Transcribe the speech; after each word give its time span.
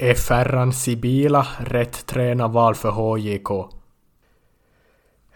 Är 0.00 0.14
Ferran 0.14 0.72
Sibila 0.72 1.46
rätt 1.58 2.06
tränarval 2.06 2.74
för 2.74 2.90
HJK? 2.90 3.48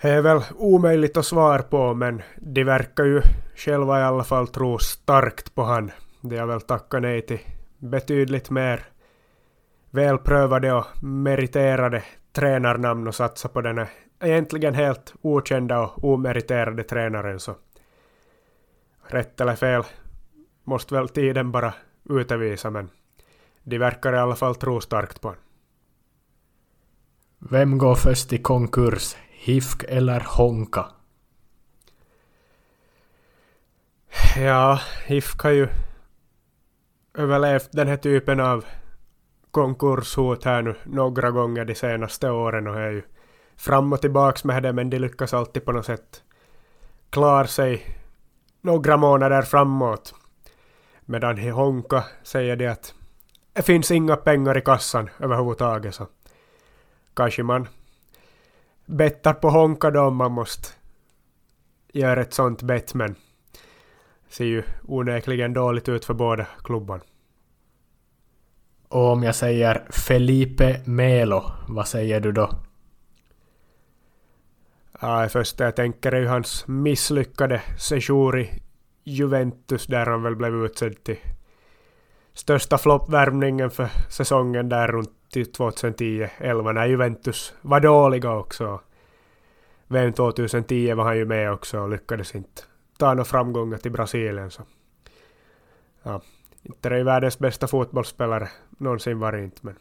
Det 0.03 0.09
är 0.09 0.23
väl 0.23 0.43
omöjligt 0.57 1.17
att 1.17 1.27
svara 1.27 1.63
på 1.63 1.95
men 1.95 2.23
de 2.37 2.65
verkar 2.65 3.05
ju 3.05 3.23
själva 3.57 4.01
i 4.01 4.03
alla 4.03 4.25
fall 4.25 4.49
tro 4.49 4.79
starkt 4.79 5.55
på 5.55 5.63
han. 5.63 5.91
De 6.21 6.37
har 6.37 6.47
väl 6.47 6.61
tackat 6.61 7.03
nej 7.03 7.23
till 7.23 7.39
betydligt 7.79 8.51
mer 8.51 8.85
välprövade 9.91 10.73
och 10.73 10.87
meriterade 11.03 12.03
tränarnamn 12.33 13.09
och 13.09 13.15
satsa 13.15 13.49
på 13.49 13.61
den 13.61 13.87
egentligen 14.21 14.75
helt 14.75 15.15
okända 15.23 15.81
och 15.81 16.05
omeriterade 16.05 16.83
tränaren 16.85 17.41
så 17.41 17.55
rätt 19.07 19.41
eller 19.41 19.57
fel 19.57 19.83
måste 20.65 20.95
väl 20.95 21.09
tiden 21.09 21.53
bara 21.53 21.75
utvisa 22.11 22.71
men 22.71 22.91
de 23.63 23.79
verkar 23.79 24.13
i 24.13 24.19
alla 24.19 24.37
fall 24.37 24.55
tro 24.55 24.81
starkt 24.81 25.21
på. 25.21 25.35
Vem 27.39 27.79
går 27.79 27.95
först 27.95 28.33
i 28.33 28.39
konkurs, 28.39 29.17
HIFK 29.31 29.85
eller 29.89 30.21
Honka? 30.21 30.87
Ja, 34.37 34.81
HIFK 35.07 35.43
har 35.43 35.51
ju 35.51 35.69
överlevt 37.15 37.69
den 37.73 37.89
här 37.89 37.97
typen 37.97 38.41
av 38.41 38.65
konkurshot 39.51 40.45
här 40.45 40.63
nu 40.63 40.75
några 40.85 41.31
gånger 41.31 41.65
de 41.65 41.75
senaste 41.75 42.31
åren 42.31 42.67
och 42.67 42.81
är 42.81 42.91
ju 42.91 43.03
fram 43.57 43.93
och 43.93 44.01
tillbaks 44.01 44.45
med 44.45 44.63
det 44.63 44.73
men 44.73 44.91
de 44.91 44.99
lyckas 44.99 45.35
alltid 45.35 45.65
på 45.65 45.73
något 45.73 45.87
sätt 45.87 46.23
klara 47.11 47.47
sig 47.47 47.99
några 48.61 48.97
månader 48.97 49.43
framåt. 49.43 50.15
Medan 51.01 51.39
Honka 51.39 52.05
säger 52.23 52.57
de 52.57 52.67
att 52.67 52.95
det 53.53 53.63
finns 53.63 53.91
inga 53.91 54.17
pengar 54.17 54.59
i 54.59 54.61
kassan 54.61 55.11
överhuvudtaget 55.19 55.95
så 55.95 56.07
kanske 57.15 57.43
man 57.43 57.69
bettar 58.87 59.35
på 59.35 59.51
Honka 59.51 59.91
då 59.91 60.01
om 60.01 60.17
man 60.17 60.33
måste 60.33 60.69
göra 61.93 62.21
ett 62.21 62.35
sånt 62.35 62.63
bett 62.63 62.95
men 62.95 63.17
ser 64.29 64.45
ju 64.45 64.63
onekligen 64.89 65.53
dåligt 65.53 65.89
ut 65.89 66.05
för 66.05 66.15
båda 66.15 66.47
klubbarna. 66.65 67.03
Och 68.89 69.13
om 69.13 69.23
jag 69.23 69.35
säger 69.35 69.87
Felipe 69.91 70.81
Melo, 70.85 71.53
vad 71.69 71.89
säger 71.89 72.21
du 72.21 72.33
då? 72.33 72.51
Ja, 75.01 75.23
det 75.23 75.29
första 75.29 75.65
jag 75.65 75.77
tänker 75.77 76.13
är 76.13 76.21
ju 76.21 76.27
hans 76.27 76.67
misslyckade 76.67 77.63
sejour 77.79 78.41
i 78.41 78.63
Juventus 79.05 79.87
där 79.87 80.07
han 80.07 80.23
väl 80.23 80.37
blev 80.37 80.55
utsedd 80.55 81.05
till 81.05 81.19
största 82.35 82.79
floppvärmningen 82.79 83.71
för 83.71 83.89
säsongen 84.09 84.69
där 84.69 84.89
runt 84.89 85.11
typ 85.31 85.57
2010-11 85.57 86.73
när 86.73 86.87
Juventus 86.87 87.55
var 87.61 87.81
dåliga 87.81 88.33
också. 88.33 88.81
VM 89.87 90.13
2010 90.13 90.95
var 90.95 91.05
han 91.05 91.17
ju 91.17 91.25
med 91.25 91.53
också 91.53 91.81
och 91.81 91.91
lyckades 91.91 92.35
inte 92.35 92.63
ta 92.99 93.15
några 93.15 93.25
framgångar 93.25 93.79
till 93.79 93.93
Brasilien. 93.93 94.51
Så. 94.51 94.63
Ja, 96.03 96.23
inte 96.63 96.89
är 96.89 97.05
världens 97.05 97.39
bästa 97.39 97.67
fotbollsspelare 97.67 98.49
någonsin 98.79 99.19
varit 99.19 99.45
inte 99.45 99.61
men 99.63 99.77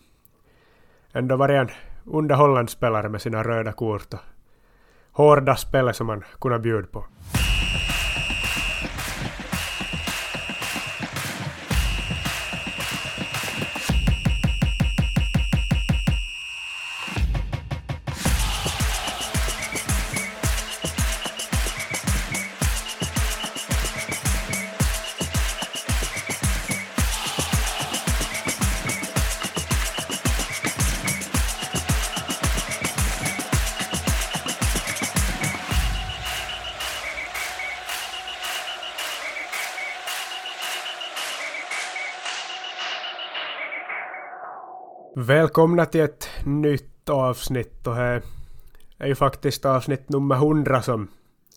ändå 1.11 1.35
var 1.35 1.49
en 1.49 1.69
underhållande 2.05 2.71
spelare 2.71 3.09
med 3.09 3.21
sina 3.21 3.43
röda 3.43 3.71
kort 3.71 4.13
och 4.13 4.19
hårda 5.11 5.55
spel 5.55 5.93
som 5.93 6.07
man 6.07 6.23
kunde 6.41 6.59
bjuda 6.59 6.87
på. 6.87 7.05
Välkomna 45.21 45.85
till 45.85 46.01
ett 46.01 46.29
nytt 46.45 47.09
avsnitt 47.09 47.87
och 47.87 47.95
det 47.95 48.21
är 48.97 49.07
ju 49.07 49.15
faktiskt 49.15 49.65
avsnitt 49.65 50.09
nummer 50.09 50.35
100 50.35 50.81
som 50.81 51.07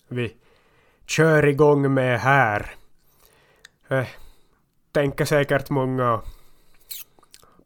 vi 0.09 0.37
kör 1.07 1.47
igång 1.47 1.95
med 1.95 2.21
här. 2.21 2.75
Eh, 3.89 4.07
tänker 4.93 5.25
säkert 5.25 5.71
många 5.71 6.21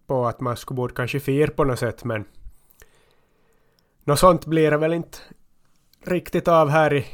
på 0.07 0.27
att 0.27 0.41
man 0.41 0.57
skulle 0.57 0.77
borde 0.77 0.95
kanske 0.95 1.21
fira 1.21 1.51
på 1.51 1.65
något 1.65 1.79
sätt 1.79 2.05
men 2.05 2.25
något 4.05 4.19
sånt 4.19 4.47
blir 4.47 4.71
det 4.71 4.77
väl 4.79 4.93
inte 4.93 5.19
riktigt 6.07 6.49
av 6.49 6.69
här 6.69 6.95
i, 6.95 7.07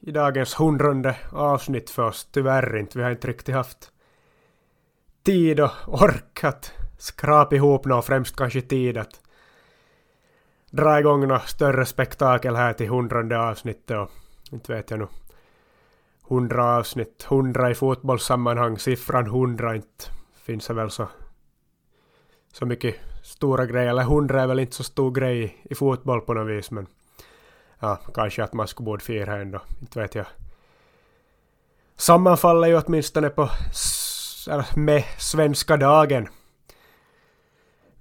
i 0.00 0.10
dagens 0.10 0.60
hundrade 0.60 1.16
avsnitt 1.32 1.90
för 1.90 2.02
oss. 2.02 2.28
Tyvärr 2.32 2.76
inte. 2.76 2.98
Vi 2.98 3.04
har 3.04 3.10
inte 3.10 3.28
riktigt 3.28 3.54
haft 3.54 3.90
tid 5.22 5.60
och 5.60 5.70
ork 5.86 6.44
att 6.44 6.72
skrapa 6.98 7.56
ihop 7.56 7.84
något, 7.84 8.04
främst 8.04 8.36
kanske 8.36 8.60
tid 8.60 8.98
att 8.98 9.20
dra 10.70 10.98
igång 10.98 11.28
något 11.28 11.48
större 11.48 11.86
spektakel 11.86 12.56
här 12.56 12.72
till 12.72 12.88
hundrade 12.88 13.38
avsnittet 13.38 13.96
och 13.96 14.10
inte 14.52 14.72
vet 14.72 14.90
jag 14.90 15.00
nu. 15.00 15.06
Hundra 16.28 16.76
avsnitt, 16.76 17.22
hundra 17.28 17.70
i 17.70 17.74
fotbollssammanhang, 17.74 18.78
siffran 18.78 19.26
hundra 19.26 19.76
inte 19.76 20.04
finns 20.34 20.66
det 20.66 20.74
väl 20.74 20.90
så, 20.90 21.08
så 22.52 22.66
mycket 22.66 22.96
stora 23.22 23.66
grejer, 23.66 23.90
eller 23.90 24.02
hundra 24.02 24.42
är 24.42 24.46
väl 24.46 24.58
inte 24.58 24.76
så 24.76 24.84
stor 24.84 25.10
grej 25.10 25.62
i 25.62 25.74
fotboll 25.74 26.20
på 26.20 26.34
något 26.34 26.48
vis 26.48 26.70
men 26.70 26.86
ja, 27.78 27.96
kanske 28.14 28.44
att 28.44 28.52
man 28.52 28.68
skulle 28.68 28.84
borde 28.84 29.04
fira 29.04 29.36
ändå, 29.36 29.60
inte 29.80 30.00
vet 30.00 30.14
jag. 30.14 30.26
Sammanfaller 31.96 32.68
ju 32.68 32.80
åtminstone 32.80 33.30
på 33.30 33.50
med 34.76 35.04
svenska 35.18 35.76
dagen 35.76 36.28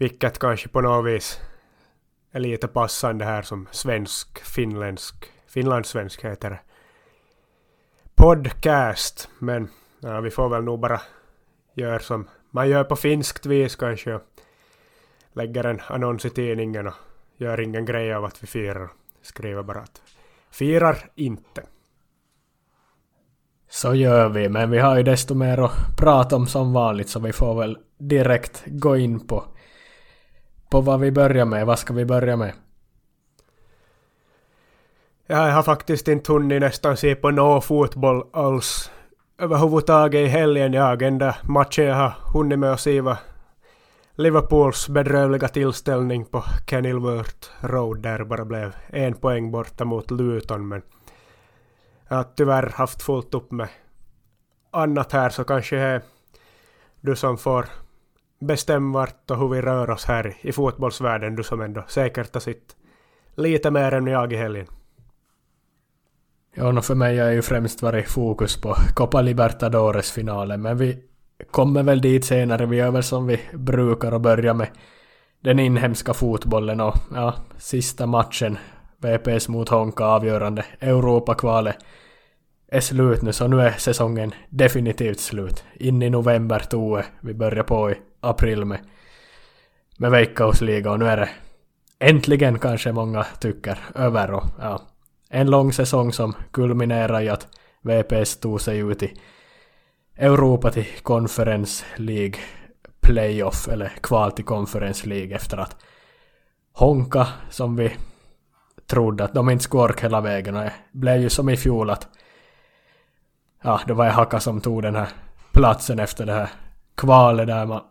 vilket 0.04 0.40
kanske 0.40 0.70
på 0.70 0.82
något 0.82 1.06
vis 1.06 1.42
är 2.32 2.40
lite 2.40 2.68
passande 2.68 3.26
här 3.26 3.42
som 3.42 3.68
svensk, 3.72 4.40
finländsk, 4.40 5.32
finlandssvensk 5.48 6.24
heter 6.24 6.50
det. 6.50 6.60
Podcast, 8.16 9.30
men 9.40 9.70
ja, 10.00 10.22
vi 10.22 10.32
får 10.32 10.50
väl 10.50 10.64
nog 10.64 10.80
bara 10.80 11.02
göra 11.74 12.00
som 12.00 12.28
man 12.52 12.70
gör 12.70 12.84
på 12.84 12.96
finskt 12.96 13.46
vis 13.46 13.76
kanske. 13.76 14.20
Lägger 15.34 15.64
en 15.64 15.82
annons 15.88 16.26
i 16.26 16.30
tidningen 16.30 16.88
och 16.88 16.94
gör 17.38 17.60
ingen 17.60 17.86
grej 17.86 18.14
av 18.14 18.26
att 18.26 18.44
vi 18.44 18.48
firar. 18.48 18.90
Skriver 19.22 19.64
bara 19.64 19.80
att 19.80 20.02
firar 20.52 20.98
inte. 21.16 21.64
Så 23.70 23.96
gör 23.96 24.30
vi, 24.30 24.50
men 24.50 24.72
vi 24.72 24.80
har 24.80 24.98
ju 24.98 25.04
desto 25.04 25.36
mer 25.36 25.58
att 25.58 25.98
prata 25.98 26.36
om 26.36 26.48
som 26.48 26.74
vanligt 26.74 27.10
så 27.10 27.20
vi 27.20 27.34
får 27.34 27.60
väl 27.60 27.78
direkt 27.98 28.64
gå 28.66 28.98
in 28.98 29.28
på 29.28 29.44
på 30.74 30.82
vad 30.82 31.00
vi 31.00 31.12
börjar 31.12 31.46
med. 31.46 31.66
Vad 31.66 31.80
ska 31.80 31.94
vi 31.94 32.06
börja 32.06 32.36
med? 32.36 32.54
Jag 35.28 35.52
har 35.52 35.64
faktiskt 35.64 36.08
inte 36.08 36.32
hunnit 36.32 36.62
nästan 36.62 36.98
se 36.98 37.16
på 37.16 37.32
någon 37.32 37.62
fotboll 37.62 38.24
alls 38.34 38.92
överhuvudtaget 39.38 40.20
i 40.20 40.26
helgen. 40.26 40.74
Jag 40.74 41.02
enda 41.02 41.36
matchen 41.44 41.86
jag 41.86 41.96
har 41.96 42.14
hunnit 42.34 42.60
med 42.60 42.74
att 42.74 42.80
se 42.80 43.02
var 43.02 43.18
Liverpools 44.16 44.90
bedrövliga 44.90 45.48
tillställning 45.48 46.26
på 46.26 46.44
Kenilworth 46.68 47.50
Road 47.60 48.02
där 48.02 48.18
det 48.20 48.26
bara 48.26 48.46
blev 48.46 48.76
en 48.88 49.14
poäng 49.14 49.52
borta 49.52 49.86
mot 49.86 50.12
Luton 50.12 50.68
men 50.68 50.82
jag 52.08 52.16
har 52.16 52.26
tyvärr 52.36 52.74
haft 52.76 53.02
fullt 53.02 53.34
upp 53.34 53.52
med 53.52 53.68
annat 54.72 55.12
här 55.12 55.30
så 55.30 55.44
kanske 55.44 55.78
är 55.78 56.02
du 57.02 57.16
som 57.16 57.38
får 57.38 57.66
bestäm 58.46 58.92
vart 58.92 59.32
och 59.32 59.38
hur 59.38 59.48
vi 59.48 59.62
rör 59.62 59.90
oss 59.90 60.06
här 60.06 60.36
i 60.42 60.52
fotbollsvärlden, 60.52 61.36
du 61.36 61.44
som 61.44 61.62
ändå 61.62 61.84
säkert 61.88 62.34
har 62.34 62.42
sitt 62.42 62.76
lite 63.36 63.72
mer 63.72 63.94
än 63.94 64.08
jag 64.08 64.34
i 64.34 64.36
helgen. 64.36 64.68
Ja, 66.56 66.82
för 66.82 66.96
mig 66.96 67.18
har 67.18 67.30
ju 67.30 67.42
främst 67.42 67.82
varit 67.82 68.10
fokus 68.10 68.62
på 68.62 68.76
Copa 68.96 69.22
Libertadores-finalen, 69.22 70.62
men 70.62 70.78
vi 70.78 70.98
kommer 71.52 71.84
väl 71.84 72.02
dit 72.02 72.26
senare. 72.26 72.66
Vi 72.66 72.78
gör 72.78 72.92
väl 72.92 73.04
som 73.04 73.28
vi 73.28 73.40
brukar 73.54 74.12
och 74.12 74.22
börjar 74.22 74.54
med 74.54 74.68
den 75.42 75.60
inhemska 75.60 76.14
fotbollen 76.14 76.82
och 76.82 76.96
ja, 77.14 77.34
sista 77.58 78.06
matchen, 78.06 78.58
VPS 78.98 79.48
mot 79.48 79.70
Honka 79.70 80.06
avgörande 80.06 80.66
Europakvalet 80.80 81.76
är 82.68 82.80
slut 82.80 83.22
nu, 83.22 83.34
så 83.34 83.48
nu 83.48 83.62
är 83.62 83.72
säsongen 83.72 84.34
definitivt 84.50 85.20
slut. 85.20 85.64
In 85.74 86.02
i 86.02 86.10
november 86.10 86.60
tog 86.60 87.02
vi 87.22 87.34
börjar 87.34 87.64
på 87.64 87.92
i 87.92 87.96
april 88.24 88.66
med 88.66 88.80
med 89.98 90.12
Veikkausliga 90.12 90.92
och 90.92 91.00
nu 91.00 91.06
är 91.06 91.18
det 91.18 91.30
äntligen 92.00 92.60
kanske 92.60 92.92
många 92.92 93.24
tycker 93.40 93.80
över 93.96 94.32
och 94.32 94.44
ja, 94.60 94.82
en 95.30 95.50
lång 95.50 95.74
säsong 95.74 96.14
som 96.14 96.34
kulminerar 96.52 97.22
i 97.22 97.30
att 97.30 97.48
VPS 97.82 98.40
tog 98.40 98.62
sig 98.62 98.78
ut 98.78 99.04
i 99.04 99.18
Europa 100.18 100.72
till 100.72 100.88
Conference 101.02 101.86
League 101.96 102.40
Playoff 103.02 103.68
eller 103.68 103.88
kval 104.02 104.32
till 104.32 104.46
Conference 104.46 105.10
League 105.10 105.36
efter 105.36 105.58
att 105.58 105.76
Honka 106.74 107.28
som 107.50 107.76
vi 107.76 107.96
trodde 108.88 109.24
att 109.24 109.34
de 109.34 109.50
inte 109.50 109.64
skulle 109.64 109.84
orka 109.84 110.02
hela 110.02 110.22
vägen. 110.22 110.56
Och 110.56 110.64
det 110.64 110.74
blev 110.92 111.22
ju 111.22 111.30
som 111.30 111.50
i 111.50 111.58
fjol 111.58 111.90
att 111.90 112.08
ja, 113.64 113.82
det 113.88 113.94
var 113.94 114.10
Haka 114.10 114.40
som 114.40 114.62
tog 114.62 114.82
den 114.82 114.96
här 114.96 115.10
platsen 115.52 116.00
efter 116.00 116.26
det 116.26 116.34
här 116.34 116.50
kvalet 116.96 117.48
där 117.48 117.66
man, 117.66 117.82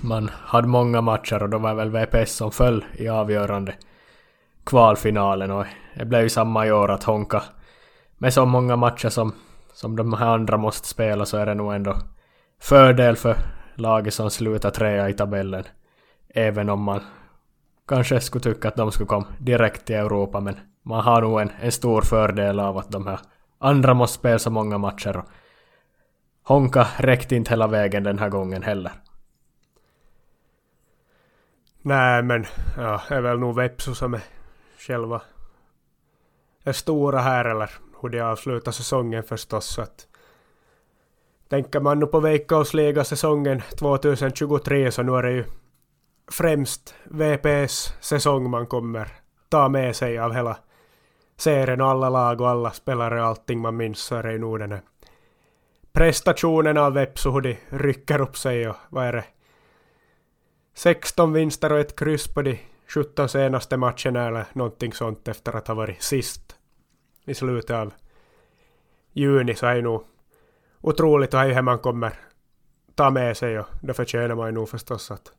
man 0.00 0.30
hade 0.34 0.68
många 0.68 1.00
matcher 1.00 1.42
och 1.42 1.50
då 1.50 1.58
var 1.58 1.74
väl 1.74 1.90
VPS 1.90 2.32
som 2.32 2.50
föll 2.50 2.84
i 2.92 3.08
avgörande 3.08 3.74
kvalfinalen 4.64 5.50
och 5.50 5.66
det 5.94 6.04
blev 6.04 6.22
ju 6.22 6.28
samma 6.28 6.66
i 6.66 6.72
år 6.72 6.90
att 6.90 7.04
Honka 7.04 7.42
med 8.18 8.34
så 8.34 8.46
många 8.46 8.76
matcher 8.76 9.08
som, 9.08 9.32
som 9.72 9.96
de 9.96 10.12
här 10.12 10.26
andra 10.26 10.56
måste 10.56 10.88
spela 10.88 11.26
så 11.26 11.36
är 11.36 11.46
det 11.46 11.54
nog 11.54 11.74
ändå 11.74 11.96
fördel 12.60 13.16
för 13.16 13.36
laget 13.74 14.14
som 14.14 14.30
slutar 14.30 14.70
trea 14.70 15.08
i 15.08 15.12
tabellen. 15.12 15.64
Även 16.28 16.70
om 16.70 16.82
man 16.82 17.00
kanske 17.88 18.20
skulle 18.20 18.42
tycka 18.42 18.68
att 18.68 18.76
de 18.76 18.92
skulle 18.92 19.06
komma 19.06 19.26
direkt 19.38 19.84
till 19.84 19.96
Europa 19.96 20.40
men 20.40 20.56
man 20.82 21.04
har 21.04 21.22
nog 21.22 21.40
en, 21.40 21.52
en 21.60 21.72
stor 21.72 22.02
fördel 22.02 22.60
av 22.60 22.78
att 22.78 22.90
de 22.90 23.06
här 23.06 23.18
andra 23.58 23.94
måste 23.94 24.18
spela 24.18 24.38
så 24.38 24.50
många 24.50 24.78
matcher. 24.78 25.16
Och 25.16 25.24
Honka 26.42 26.86
räckte 26.96 27.36
inte 27.36 27.50
hela 27.50 27.66
vägen 27.66 28.02
den 28.02 28.18
här 28.18 28.28
gången 28.28 28.62
heller. 28.62 28.92
Nej 31.86 32.22
men, 32.22 32.46
ja, 32.76 33.02
det 33.08 33.14
är 33.14 33.20
väl 33.20 33.38
nog 33.38 33.56
Vepsu 33.56 33.94
som 33.94 34.14
är 34.14 34.20
själva 34.78 35.22
det 36.62 36.72
stora 36.72 37.18
här 37.18 37.44
eller 37.44 37.70
hur 38.02 38.08
de 38.08 38.20
avslutar 38.20 38.72
säsongen 38.72 39.22
förstås. 39.22 39.66
Så 39.66 39.82
att 39.82 40.06
tänker 41.48 41.80
man 41.80 41.98
nu 41.98 42.06
på 42.06 42.20
Veikkausliga-säsongen 42.20 43.62
2023 43.78 44.90
så 44.90 45.02
nu 45.02 45.12
är 45.12 45.22
det 45.22 45.30
ju 45.30 45.44
främst 46.30 46.94
VPS 47.04 47.94
säsong 48.00 48.50
man 48.50 48.66
kommer 48.66 49.08
ta 49.48 49.68
med 49.68 49.96
sig 49.96 50.18
av 50.18 50.32
hela 50.32 50.56
serien 51.36 51.80
och 51.80 51.88
alla 51.88 52.08
lag 52.08 52.40
och 52.40 52.48
alla 52.48 52.70
spelare 52.70 53.20
och 53.20 53.26
allting 53.26 53.60
man 53.60 53.76
minns 53.76 53.98
så 53.98 54.16
är 54.16 54.22
det 54.22 54.32
ju 54.32 54.38
nog 54.38 54.58
den 54.58 54.72
här 54.72 54.82
prestationen 55.92 56.78
av 56.78 56.92
Vepsu 56.92 57.30
hur 57.30 57.40
de 57.40 57.58
rycker 57.68 58.20
upp 58.20 58.36
sig 58.36 58.68
och 58.68 58.76
vad 58.88 59.06
är 59.06 59.12
det 59.12 59.24
16 60.74 61.32
vinster 61.32 61.72
och 61.72 61.78
ett 61.78 61.96
kryss 61.96 62.28
på 62.28 62.42
de 62.42 62.60
17 62.94 63.28
senaste 63.28 63.76
matcherna 63.76 64.26
eller 64.26 64.46
någonting 64.52 64.92
sånt 64.92 65.28
efter 65.28 65.56
att 65.56 65.68
ha 65.68 65.74
varit 65.74 66.02
sist 66.02 66.56
i 67.24 67.34
slutet 67.34 67.76
av 67.76 67.92
juni 69.12 69.54
så 69.54 69.66
är 69.66 69.74
ju 69.74 69.82
nog 69.82 70.04
otroligt 70.80 71.34
och 71.34 71.40
är 71.40 71.46
ju 71.46 71.54
hur 71.54 71.62
man 71.62 71.78
kommer 71.78 72.12
ta 72.94 73.10
med 73.10 73.36
sig 73.36 73.58
och 73.58 73.66
då 73.80 73.94
förtjänar 73.94 74.34
man 74.34 74.46
ju 74.46 74.52
nog 74.52 74.68
förstås 74.68 75.10
att 75.10 75.32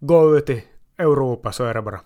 gå 0.00 0.36
ut 0.36 0.50
i 0.50 0.64
Europa 0.98 1.52
så 1.52 1.64
är 1.64 1.74
det 1.74 1.82
bara. 1.82 2.00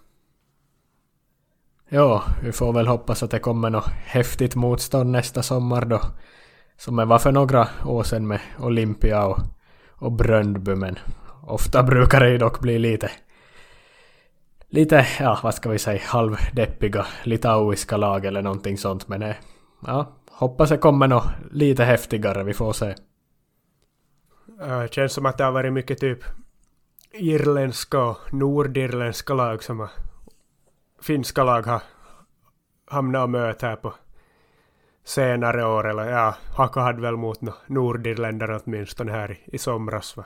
Ja, 1.89 2.25
vi 2.43 2.53
får 2.53 2.73
väl 2.73 2.87
hoppas 2.87 3.23
att 3.23 3.31
det 3.31 3.39
kommer 3.39 3.71
något 3.71 3.89
häftigt 3.89 4.55
motstånd 4.55 5.11
nästa 5.11 5.43
sommar 5.43 5.85
då. 5.85 6.01
Som 6.77 6.97
det 6.97 7.05
var 7.05 7.19
för 7.19 7.33
några 7.33 7.69
år 7.85 8.03
sedan 8.03 8.27
med 8.27 8.41
Olympia 8.59 9.27
och, 9.27 9.39
och 9.89 10.13
Bröndby 10.13 10.75
men 10.75 10.99
ofta 11.43 11.83
brukar 11.83 12.21
det 12.21 12.31
ju 12.31 12.39
dock 12.39 12.61
bli 12.61 12.79
lite 12.79 13.11
lite, 14.69 15.07
ja 15.21 15.41
vad 15.43 15.55
ska 15.55 15.71
vi 15.71 15.79
säga, 15.79 16.01
halvdeppiga 16.05 17.07
litauiska 17.25 17.97
lag 17.97 18.25
eller 18.25 18.43
någonting 18.43 18.79
sånt 18.79 19.09
men 19.09 19.23
eh, 19.23 19.37
ja, 19.87 20.13
hoppas 20.31 20.71
det 20.71 20.79
kommer 20.79 21.09
något 21.09 21.29
lite 21.51 21.85
häftigare, 21.85 22.45
vi 22.45 22.55
får 22.55 22.73
se. 22.73 22.95
Äh, 24.61 24.81
det 24.81 24.95
känns 24.95 25.13
som 25.13 25.27
att 25.27 25.39
det 25.39 25.45
har 25.45 25.53
varit 25.53 25.73
mycket 25.73 25.99
typ 25.99 26.19
irländska 27.13 28.03
och 28.03 28.33
nordirländska 28.33 29.35
lag 29.35 29.63
som 29.63 29.81
har, 29.81 29.91
finska 31.03 31.45
lag 31.45 31.63
har 31.63 31.83
hamnat 32.87 33.23
och 33.23 33.31
mött 33.31 33.63
här 33.63 33.77
på 33.77 33.95
senare 35.05 35.67
år. 35.67 35.91
Eller 35.91 36.11
ja, 36.11 36.35
Haka 36.57 36.81
hade 36.81 37.03
väl 37.03 37.17
mot 37.17 37.41
no, 37.41 37.53
nordirländare 37.67 38.61
åtminstone 38.65 39.13
här 39.13 39.31
i, 39.31 39.39
i 39.55 39.59
somras. 39.59 40.17
Va? 40.17 40.25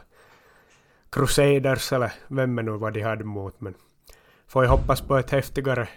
Crusaders 1.15 1.93
eller 1.93 2.13
vem 2.29 2.55
nu 2.55 2.71
vad 2.71 2.93
de 2.93 3.01
hade 3.01 3.25
mot. 3.25 3.61
Men 3.61 3.75
får 4.47 4.65
jag 4.65 4.71
hoppas 4.71 5.01
på 5.01 5.17
ett 5.17 5.31
häftigare 5.31 5.89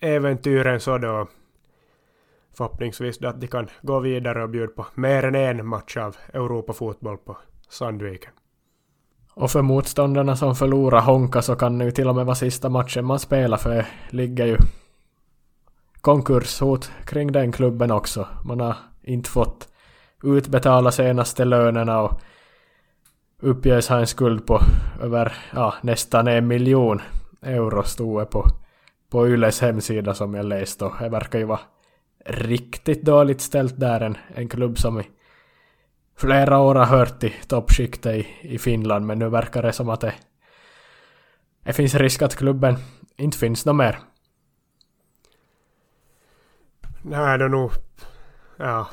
äventyr 0.00 0.66
än 0.66 0.80
så 0.80 0.98
då. 0.98 1.28
Förhoppningsvis 2.56 3.18
då 3.18 3.28
att 3.28 3.40
de 3.40 3.46
kan 3.46 3.68
gå 3.82 4.00
vidare 4.00 4.42
och 4.42 4.50
bjuda 4.50 4.72
på 4.72 4.86
mer 4.94 5.24
än 5.24 5.34
en 5.34 5.66
match 5.66 5.96
av 5.96 6.16
Europafotboll 6.32 7.16
på 7.16 7.36
Sandviken. 7.68 8.32
Och 9.34 9.50
för 9.50 9.62
motståndarna 9.62 10.36
som 10.36 10.56
förlorar 10.56 11.00
Honka 11.00 11.42
så 11.42 11.56
kan 11.56 11.78
det 11.78 11.84
ju 11.84 11.90
till 11.90 12.08
och 12.08 12.14
med 12.14 12.26
vara 12.26 12.34
sista 12.36 12.68
matchen 12.68 13.04
man 13.04 13.18
spelar 13.18 13.56
för 13.56 13.70
det 13.70 13.86
ligger 14.10 14.46
ju 14.46 14.56
konkurshot 16.00 16.90
kring 17.06 17.32
den 17.32 17.52
klubben 17.52 17.90
också. 17.90 18.28
Man 18.44 18.60
har 18.60 18.76
inte 19.02 19.30
fått 19.30 19.68
utbetala 20.22 20.90
senaste 20.90 21.44
lönerna 21.44 22.00
och 22.00 22.20
uppges 23.44 23.88
ha 23.88 23.98
en 23.98 24.06
skuld 24.06 24.46
på 24.46 24.60
över 25.00 25.32
ja, 25.52 25.74
nästan 25.82 26.28
en 26.28 26.46
miljon 26.46 27.02
euro 27.42 27.82
stod 27.82 28.20
det 28.20 28.26
på, 28.26 28.46
på 29.10 29.28
Yles 29.28 29.60
hemsida 29.60 30.14
som 30.14 30.34
jag 30.34 30.46
läste 30.46 30.84
och 30.84 30.92
det 31.00 31.08
verkar 31.08 31.38
ju 31.38 31.44
vara 31.44 31.60
riktigt 32.26 33.02
dåligt 33.02 33.40
ställt 33.40 33.80
där 33.80 34.00
en, 34.00 34.16
en 34.34 34.48
klubb 34.48 34.78
som 34.78 35.00
i 35.00 35.04
flera 36.16 36.58
år 36.58 36.74
har 36.74 36.86
hört 36.86 37.20
till 37.20 37.32
toppskiktet 37.48 38.14
i, 38.14 38.26
i 38.40 38.58
Finland 38.58 39.06
men 39.06 39.18
nu 39.18 39.28
verkar 39.28 39.62
det 39.62 39.72
som 39.72 39.88
att 39.88 40.00
det, 40.00 40.14
det 41.64 41.72
finns 41.72 41.94
risk 41.94 42.22
att 42.22 42.36
klubben 42.36 42.76
inte 43.16 43.38
finns 43.38 43.66
något 43.66 43.76
mer. 43.76 43.98
Nej, 47.02 47.38
det 47.38 47.44
är 47.44 47.48
nog... 47.48 47.70
Ja, 48.56 48.88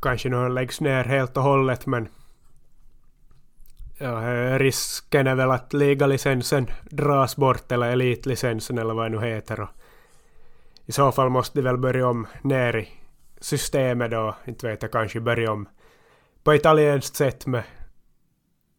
kanske 0.00 0.28
nu 0.28 0.48
läggs 0.48 0.80
ner 0.80 1.04
helt 1.04 1.36
och 1.36 1.42
hållet 1.42 1.86
men... 1.86 2.08
Ja, 4.02 4.58
risken 4.58 5.26
är 5.26 5.34
väl 5.34 5.50
att 5.50 5.72
ligalicensen 5.72 6.66
dras 6.90 7.36
bort 7.36 7.72
eller 7.72 7.86
elitlicensen 7.86 8.78
eller 8.78 8.94
vad 8.94 9.10
det 9.10 9.18
nu 9.18 9.26
heter. 9.26 9.60
Och 9.60 9.68
I 10.86 10.92
så 10.92 11.12
fall 11.12 11.28
måste 11.28 11.58
de 11.58 11.62
väl 11.62 11.78
börja 11.78 12.08
om 12.08 12.26
ner 12.42 12.76
i 12.76 12.88
systemet 13.40 14.10
då, 14.10 14.36
inte 14.44 14.66
vet 14.66 14.82
jag, 14.82 14.92
kanske 14.92 15.20
börja 15.20 15.52
om 15.52 15.68
på 16.42 16.54
italienskt 16.54 17.16
sätt 17.16 17.46
med 17.46 17.62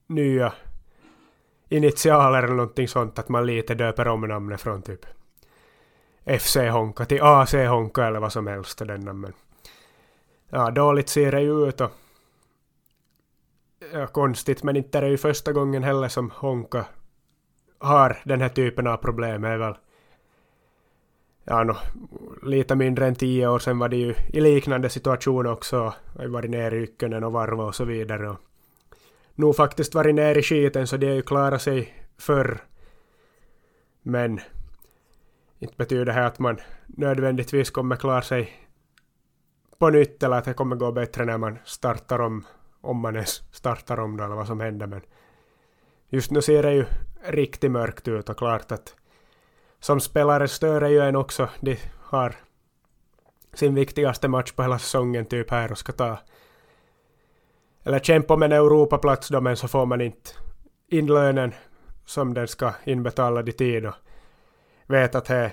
nya 0.07 0.53
initialer 1.69 2.43
eller 2.43 2.55
någonting 2.55 2.87
sånt, 2.87 3.19
att 3.19 3.29
man 3.29 3.45
lite 3.45 3.75
döper 3.75 4.07
om 4.07 4.21
namnet 4.21 4.61
från 4.61 4.81
typ 4.81 5.05
FC 6.39 6.55
Honka 6.55 7.05
till 7.05 7.21
AC 7.21 7.53
Honka 7.53 8.05
eller 8.05 8.19
vad 8.19 8.33
som 8.33 8.47
helst. 8.47 8.77
Den 8.77 9.19
men 9.19 9.33
ja, 10.49 10.71
dåligt 10.71 11.09
ser 11.09 11.31
det 11.31 11.41
ju 11.41 11.67
ut 11.67 11.81
och 11.81 11.91
ja, 13.93 14.07
konstigt, 14.07 14.63
men 14.63 14.75
inte 14.75 14.97
är 14.97 15.01
det 15.01 15.09
ju 15.09 15.17
första 15.17 15.51
gången 15.51 15.83
heller 15.83 16.07
som 16.07 16.31
Honka 16.35 16.85
har 17.77 18.17
den 18.25 18.41
här 18.41 18.49
typen 18.49 18.87
av 18.87 18.97
problem. 18.97 19.41
Det 19.41 19.47
är 19.47 19.57
väl 19.57 19.75
ja, 21.43 21.63
no, 21.63 21.75
lite 22.43 22.75
mindre 22.75 23.07
än 23.07 23.15
tio 23.15 23.47
år 23.47 23.59
sedan 23.59 23.79
var 23.79 23.89
det 23.89 23.97
ju 23.97 24.15
i 24.33 24.41
liknande 24.41 24.89
situation 24.89 25.47
också. 25.47 25.93
Jag 26.15 26.21
har 26.21 26.29
varit 26.29 26.51
nere 26.51 26.75
i 26.75 26.83
Ykkönen 26.83 27.23
och 27.23 27.31
Varva 27.31 27.63
och 27.63 27.75
så 27.75 27.85
vidare. 27.85 28.29
Och 28.29 28.37
nog 29.35 29.55
faktiskt 29.55 29.95
varit 29.95 30.15
nere 30.15 30.39
i 30.39 30.43
skiten 30.43 30.87
så 30.87 30.97
de 30.97 31.07
har 31.07 31.15
ju 31.15 31.21
klarat 31.21 31.61
sig 31.61 31.93
förr. 32.17 32.63
Men 34.01 34.39
inte 35.59 35.75
betyder 35.77 36.05
det 36.05 36.11
här 36.11 36.27
att 36.27 36.39
man 36.39 36.57
nödvändigtvis 36.85 37.69
kommer 37.69 37.95
klara 37.95 38.21
sig 38.21 38.51
på 39.77 39.89
nytt 39.89 40.23
eller 40.23 40.37
att 40.37 40.45
det 40.45 40.53
kommer 40.53 40.75
gå 40.75 40.91
bättre 40.91 41.25
när 41.25 41.37
man 41.37 41.59
startar 41.65 42.19
om, 42.19 42.45
om 42.83 42.97
man 42.99 43.15
ens 43.15 43.43
startar 43.51 43.99
om 43.99 44.17
då 44.17 44.23
eller 44.23 44.35
vad 44.35 44.47
som 44.47 44.59
händer. 44.59 44.87
Men 44.87 45.01
just 46.09 46.31
nu 46.31 46.41
ser 46.41 46.63
det 46.63 46.73
ju 46.73 46.85
riktigt 47.23 47.71
mörkt 47.71 48.07
ut 48.07 48.29
och 48.29 48.37
klart 48.37 48.71
att 48.71 48.95
som 49.79 49.99
spelare 49.99 50.47
stör 50.47 50.81
det 50.81 50.89
ju 50.89 50.99
en 50.99 51.15
också. 51.15 51.49
De 51.59 51.77
har 51.99 52.35
sin 53.53 53.75
viktigaste 53.75 54.27
match 54.27 54.51
på 54.51 54.61
hela 54.61 54.79
säsongen 54.79 55.25
typ 55.25 55.51
här 55.51 55.71
och 55.71 55.77
ska 55.77 55.91
ta 55.91 56.17
eller 57.83 57.99
kämpa 57.99 58.35
med 58.35 58.45
en 58.53 58.57
Europaplats 58.57 59.27
då 59.27 59.41
men 59.41 59.57
så 59.57 59.67
får 59.67 59.85
man 59.85 60.01
inte 60.01 60.29
in 60.87 61.07
lönen 61.07 61.53
som 62.05 62.33
den 62.33 62.47
ska 62.47 62.73
inbetala 62.83 63.41
i 63.41 63.51
tid 63.51 63.85
och 63.85 63.95
vet 64.87 65.15
att 65.15 65.25
det 65.25 65.35
är 65.35 65.51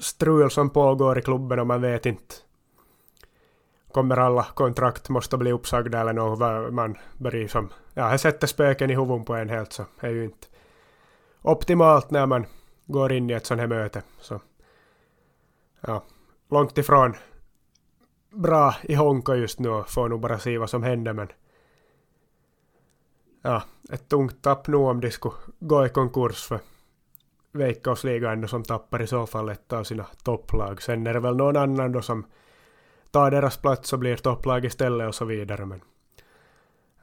strul 0.00 0.50
som 0.50 0.70
pågår 0.70 1.18
i 1.18 1.22
klubben 1.22 1.58
och 1.58 1.66
man 1.66 1.80
vet 1.80 2.06
inte 2.06 2.34
kommer 3.96 4.16
alla 4.16 4.46
kontrakt 4.54 5.08
måste 5.08 5.36
bli 5.36 5.52
uppsagda 5.52 6.00
eller 6.00 6.12
något 6.12 6.72
man 6.72 6.96
börjar 7.18 7.48
som 7.48 7.72
ja 7.94 8.10
det 8.10 8.18
sätter 8.18 8.46
spöken 8.46 8.90
i 8.90 8.94
huvudet 8.94 9.26
på 9.26 9.34
en 9.34 9.48
helt 9.48 9.72
så 9.72 9.84
det 10.00 10.06
är 10.06 10.10
ju 10.10 10.24
inte 10.24 10.46
optimalt 11.42 12.10
när 12.10 12.26
man 12.26 12.46
går 12.86 13.12
in 13.12 13.30
i 13.30 13.32
ett 13.32 13.46
sånt 13.46 13.60
här 13.60 13.68
möte. 13.68 14.02
Så, 14.20 14.40
ja, 15.80 16.02
långt 16.50 16.78
ifrån 16.78 17.14
bra 18.30 18.74
i 18.82 18.94
Honka 18.94 19.34
just 19.34 19.58
nu 19.58 19.68
och 19.68 19.90
får 19.90 20.08
nog 20.08 20.20
bara 20.20 20.38
se 20.38 20.58
vad 20.58 20.70
som 20.70 20.82
händer 20.82 21.12
men 21.12 21.28
ja, 23.42 23.62
ett 23.92 24.08
tungt 24.08 24.42
tapp 24.42 24.66
nu 24.68 24.76
om 24.76 25.00
de 25.00 25.10
skulle 25.10 25.34
gå 25.58 25.86
i 25.86 25.88
konkurs 25.88 26.44
för 26.44 26.60
Veikkausliga 27.52 28.32
ändå 28.32 28.48
som 28.48 28.62
tappar 28.62 29.02
i 29.02 29.06
så 29.06 29.26
fall 29.26 29.48
ett 29.48 29.72
av 29.72 29.84
sina 29.84 30.06
topplag. 30.22 30.82
Sen 30.82 31.06
är 31.06 31.14
det 31.14 31.20
väl 31.20 31.36
någon 31.36 31.56
annan 31.56 31.92
då 31.92 32.02
som 32.02 32.26
tar 33.16 33.30
deras 33.30 33.56
plats 33.56 33.92
och 33.92 33.98
blir 33.98 34.16
topplag 34.16 34.64
istället 34.64 35.08
och 35.08 35.14
så 35.14 35.24
vidare. 35.24 35.66
Men 35.66 35.80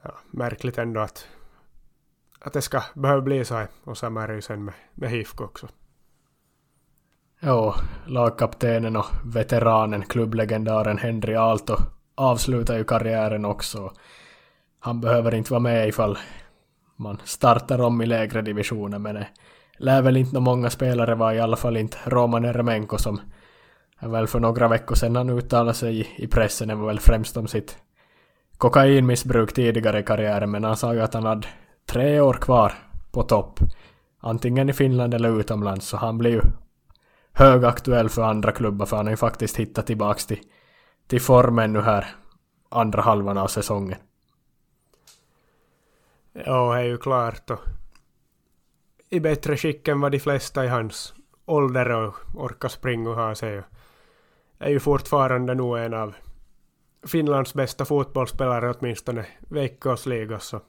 ja, 0.02 0.10
märkligt 0.30 0.78
ändå 0.78 1.00
att, 1.00 1.28
att 2.40 2.52
det 2.52 2.62
ska 2.62 2.82
behöva 2.94 3.20
bli 3.20 3.44
så 3.44 3.54
här. 3.54 3.68
Och 3.84 3.98
samma 3.98 4.22
är 4.22 4.28
det 4.28 4.34
ju 4.34 4.42
sen 4.42 4.64
med, 4.64 4.74
med 4.94 5.10
HIFK 5.10 5.40
också. 5.40 5.68
Ja, 7.40 7.74
lagkaptenen 8.06 8.96
och 8.96 9.06
veteranen, 9.24 10.02
klubblegendaren 10.02 10.98
Henry 10.98 11.34
Aalto 11.34 11.76
avslutar 12.14 12.76
ju 12.76 12.84
karriären 12.84 13.44
också. 13.44 13.92
Han 14.78 15.00
behöver 15.00 15.34
inte 15.34 15.50
vara 15.52 15.60
med 15.60 15.88
ifall 15.88 16.18
man 16.96 17.18
startar 17.24 17.80
om 17.80 18.02
i 18.02 18.06
lägre 18.06 18.42
divisioner 18.42 18.98
men 18.98 19.14
det 19.14 19.28
lär 19.78 20.02
väl 20.02 20.16
inte 20.16 20.40
många 20.40 20.70
spelare 20.70 21.14
vara, 21.14 21.34
i 21.34 21.40
alla 21.40 21.56
fall 21.56 21.76
inte 21.76 21.98
Roman 22.04 22.44
Eremenko 22.44 22.98
som 22.98 23.20
väl 24.00 24.26
för 24.26 24.40
några 24.40 24.68
veckor 24.68 24.94
sedan 24.94 25.16
han 25.16 25.30
uttalade 25.30 25.74
sig 25.74 26.00
i, 26.00 26.08
i 26.16 26.26
pressen, 26.26 26.68
det 26.68 26.74
var 26.74 26.86
väl 26.86 27.00
främst 27.00 27.36
om 27.36 27.46
sitt 27.46 27.78
kokainmissbruk 28.58 29.52
tidigare 29.52 30.00
i 30.00 30.02
karriären 30.02 30.50
men 30.50 30.64
han 30.64 30.76
sa 30.76 30.94
ju 30.94 31.00
att 31.00 31.14
han 31.14 31.24
hade 31.24 31.48
tre 31.86 32.20
år 32.20 32.34
kvar 32.34 32.72
på 33.12 33.22
topp. 33.22 33.60
Antingen 34.20 34.68
i 34.68 34.72
Finland 34.72 35.14
eller 35.14 35.40
utomlands 35.40 35.86
så 35.86 35.96
han 35.96 36.18
blir 36.18 36.30
ju 36.30 36.40
högaktuell 37.32 38.08
för 38.08 38.22
andra 38.22 38.52
klubbar 38.52 38.86
för 38.86 38.96
han 38.96 39.06
har 39.06 39.10
ju 39.10 39.16
faktiskt 39.16 39.56
hittat 39.56 39.86
tillbaks 39.86 40.26
till, 40.26 40.40
till 41.06 41.20
formen 41.20 41.72
nu 41.72 41.80
här 41.80 42.06
andra 42.68 43.02
halvan 43.02 43.38
av 43.38 43.46
säsongen. 43.46 43.98
Ja, 46.32 46.74
det 46.74 46.80
är 46.80 46.84
ju 46.84 46.98
klart 46.98 47.50
och 47.50 47.60
i 49.10 49.20
bättre 49.20 49.56
skick 49.56 49.88
än 49.88 50.00
vad 50.00 50.12
de 50.12 50.18
flesta 50.18 50.64
i 50.64 50.68
hans 50.68 51.14
ålder 51.44 51.90
och 51.90 52.14
orkar 52.34 52.68
springa 52.68 53.10
och 53.10 53.16
ha 53.16 53.34
sig. 53.34 53.62
Är 54.64 54.70
ju 54.70 54.80
fortfarande 54.80 55.54
nog 55.54 55.78
en 55.78 55.94
av 55.94 56.14
Finlands 57.06 57.54
bästa 57.54 57.84
fotbollsspelare 57.84 58.74
åtminstone 58.74 59.26
Veikkausliga. 59.38 60.38
så 60.38 60.60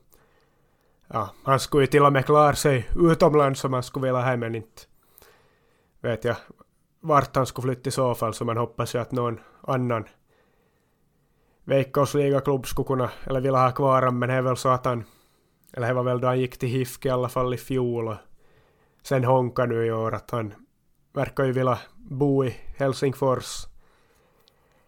ja, 1.07 1.29
han 1.43 1.59
skulle 1.59 1.83
ju 1.83 1.87
till 1.87 2.03
och 2.03 2.13
med 2.13 2.25
klara 2.25 2.55
sig 2.55 2.89
utomlands 2.95 3.63
om 3.63 3.73
han 3.73 3.83
skulle 3.83 4.05
vilja 4.05 4.21
hem 4.21 4.39
men 4.39 4.55
inte 4.55 4.81
vet 6.01 6.23
jag 6.23 6.35
vart 6.99 7.35
han 7.35 7.45
skulle 7.45 7.65
flytta 7.73 7.87
i 7.87 7.91
så 7.91 8.15
fall 8.15 8.33
så 8.33 8.45
man 8.45 8.57
hoppas 8.57 8.95
ju 8.95 8.99
att 8.99 9.11
någon 9.11 9.39
annan 9.61 10.03
Veikkausliga-klubb 11.63 12.67
skulle 12.67 12.87
kunna 12.87 13.11
eller 13.23 13.41
vilja 13.41 13.59
ha 13.59 13.71
kvar 13.71 14.01
honom 14.01 14.19
men 14.19 14.29
det 14.29 14.35
är 14.35 14.41
väl 14.41 14.57
så 14.57 14.69
att 14.69 14.85
han 14.85 15.03
eller 15.73 15.87
det 15.87 15.93
var 15.93 16.03
väl 16.03 16.21
då 16.21 16.27
han 16.27 16.39
gick 16.39 16.57
till 16.57 16.69
HIFK 16.69 17.05
i 17.05 17.09
alla 17.09 17.29
fall 17.29 17.53
i 17.53 17.57
fjol 17.57 18.07
och 18.07 18.17
sen 19.03 19.23
Honka 19.23 19.65
nu 19.65 19.85
i 19.85 19.91
år 19.91 20.15
att 20.15 20.31
han 20.31 20.53
verkar 21.13 21.43
ju 21.43 21.51
vilja 21.51 21.79
bo 21.95 22.45
i 22.45 22.55
Helsingfors. 22.77 23.74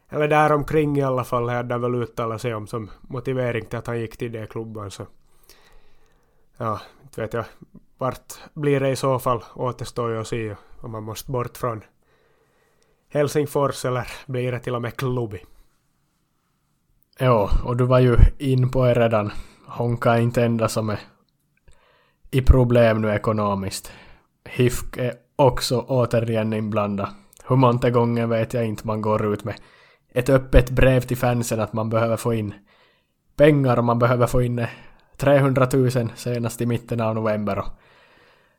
Eller 0.09 0.27
däromkring 0.27 0.97
i 0.97 1.01
alla 1.01 1.23
fall 1.23 1.49
hade 1.49 1.73
han 1.73 1.81
väl 1.81 1.95
uttalat 1.95 2.41
sig 2.41 2.55
om 2.55 2.67
som 2.67 2.89
motivering 3.01 3.65
till 3.65 3.79
att 3.79 3.87
han 3.87 3.99
gick 3.99 4.17
till 4.17 4.31
den 4.31 4.47
klubban 4.47 4.91
så. 4.91 5.07
Ja, 6.57 6.81
inte 7.03 7.21
vet 7.21 7.33
jag. 7.33 7.45
Vart 7.97 8.33
blir 8.53 8.79
det 8.79 8.89
i 8.89 8.95
så 8.95 9.19
fall 9.19 9.43
återstår 9.55 10.11
ju 10.11 10.19
att 10.19 10.27
se 10.27 10.55
om 10.81 10.91
man 10.91 11.03
måste 11.03 11.31
bort 11.31 11.57
från 11.57 11.83
Helsingfors 13.09 13.85
eller 13.85 14.07
blir 14.25 14.51
det 14.51 14.59
till 14.59 14.75
och 14.75 14.81
med 14.81 14.95
klubbi. 14.95 15.45
Ja, 17.19 17.49
och 17.65 17.77
du 17.77 17.85
var 17.85 17.99
ju 17.99 18.17
in 18.37 18.71
på 18.71 18.85
det 18.85 18.93
redan. 18.93 19.31
Honka 19.65 20.13
är 20.13 20.21
inte 20.21 20.43
enda 20.43 20.67
som 20.67 20.89
är 20.89 20.99
i 22.31 22.41
problem 22.41 23.01
nu 23.01 23.09
ekonomiskt. 23.09 23.91
HIFK 24.45 24.97
är 24.97 25.13
också 25.35 25.85
återigen 25.87 26.53
inblandad. 26.53 27.09
Hur 27.47 27.55
många 27.55 27.89
gånger 27.89 28.27
vet 28.27 28.53
jag 28.53 28.65
inte 28.65 28.87
man 28.87 29.01
går 29.01 29.33
ut 29.33 29.43
med 29.43 29.55
ett 30.17 30.29
öppet 30.29 30.69
brev 30.69 31.01
till 31.01 31.17
fansen 31.17 31.59
att 31.59 31.73
man 31.73 31.89
behöver 31.89 32.17
få 32.17 32.33
in 32.33 32.53
pengar 33.35 33.77
och 33.77 33.83
man 33.83 33.99
behöver 33.99 34.27
få 34.27 34.41
in 34.41 34.67
300 35.17 35.67
000 35.73 35.91
senast 36.15 36.61
i 36.61 36.65
mitten 36.65 37.01
av 37.01 37.15
november 37.15 37.59
och 37.59 37.65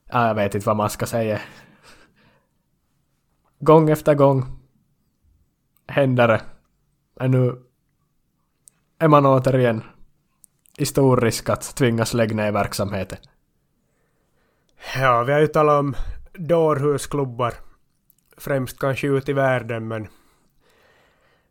ja, 0.04 0.26
jag 0.26 0.34
vet 0.34 0.54
inte 0.54 0.66
vad 0.66 0.76
man 0.76 0.90
ska 0.90 1.06
säga. 1.06 1.40
Gång 3.58 3.90
efter 3.90 4.14
gång 4.14 4.44
händer 5.86 6.28
det. 6.28 6.40
Men 7.14 7.30
nu 7.30 7.62
är 8.98 9.08
man 9.08 9.26
återigen 9.26 9.82
i 10.76 10.86
stor 10.86 11.16
risk 11.16 11.48
att 11.48 11.76
tvingas 11.76 12.14
lägga 12.14 12.36
ner 12.36 12.52
verksamheten. 12.52 13.18
Ja, 14.96 15.22
vi 15.22 15.32
har 15.32 15.40
ju 15.40 15.46
talat 15.46 15.80
om 15.80 15.94
dårhusklubbar. 16.32 17.54
Främst 18.36 18.78
kanske 18.78 19.06
ut 19.06 19.28
i 19.28 19.32
världen, 19.32 19.88
men 19.88 20.08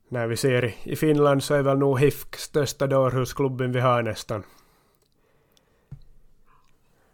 när 0.10 0.28
vi 0.28 0.38
ser 0.38 0.74
i 0.84 0.96
Finland 0.96 1.44
så 1.44 1.54
är 1.54 1.62
väl 1.62 1.78
nog 1.78 2.00
HIFK 2.00 2.36
största 2.36 2.88
dårhusklubben 2.88 3.72
vi 3.72 3.80
har 3.80 4.02
nästan. 4.04 4.44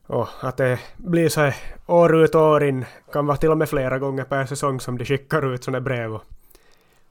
Och 0.07 0.27
att 0.41 0.57
det 0.57 0.79
blir 0.97 1.29
så 1.29 1.41
här 1.41 1.55
år 1.85 2.23
ut 2.23 2.35
och 2.35 2.41
år 2.41 2.63
in, 2.63 2.85
kan 3.11 3.25
vara 3.25 3.37
till 3.37 3.51
och 3.51 3.57
med 3.57 3.69
flera 3.69 3.99
gånger 3.99 4.23
per 4.23 4.45
säsong 4.45 4.79
som 4.79 4.97
de 4.97 5.05
skickar 5.05 5.53
ut 5.53 5.63
sådana 5.63 5.81
brev 5.81 6.13
och 6.13 6.23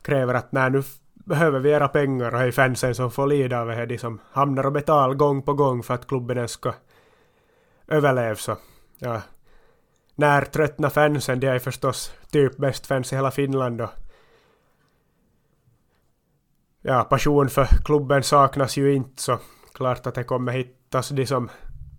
kräver 0.03 0.35
att 0.35 0.53
när 0.53 0.71
nu 0.71 0.83
behöver 1.15 1.61
vi 1.61 1.71
era 1.71 1.89
pengar 1.89 2.35
och 2.35 2.41
det 2.41 2.47
är 2.47 2.53
fansen 2.53 2.95
som 2.95 3.11
får 3.11 3.27
lida 3.27 3.61
av 3.61 3.69
det, 3.69 3.87
de 3.87 3.99
som 3.99 4.21
hamnar 4.31 4.67
och 4.67 4.73
betalar 4.73 5.15
gång 5.15 5.43
på 5.43 5.55
gång 5.55 5.83
för 5.83 5.95
att 5.95 6.07
klubben 6.07 6.37
ens 6.37 6.51
ska 6.51 6.75
överleva 7.89 8.35
så 8.35 8.57
ja, 8.99 9.23
när 10.15 10.45
tröttna 10.45 10.91
fansen, 10.91 11.41
de 11.41 11.47
är 11.47 11.59
förstås 11.59 12.13
typ 12.31 12.57
bäst 12.57 12.87
fans 12.87 13.13
i 13.13 13.17
hela 13.17 13.31
Finland 13.31 13.81
och 13.81 13.91
ja, 16.83 17.05
passion 17.05 17.49
för 17.49 17.65
klubben 17.85 18.23
saknas 18.23 18.77
ju 18.77 18.95
inte 18.95 19.23
så 19.23 19.39
klart 19.75 20.07
att 20.07 20.15
det 20.15 20.25
kommer 20.25 20.53
hittas 20.53 21.09
de 21.09 21.27
som 21.27 21.51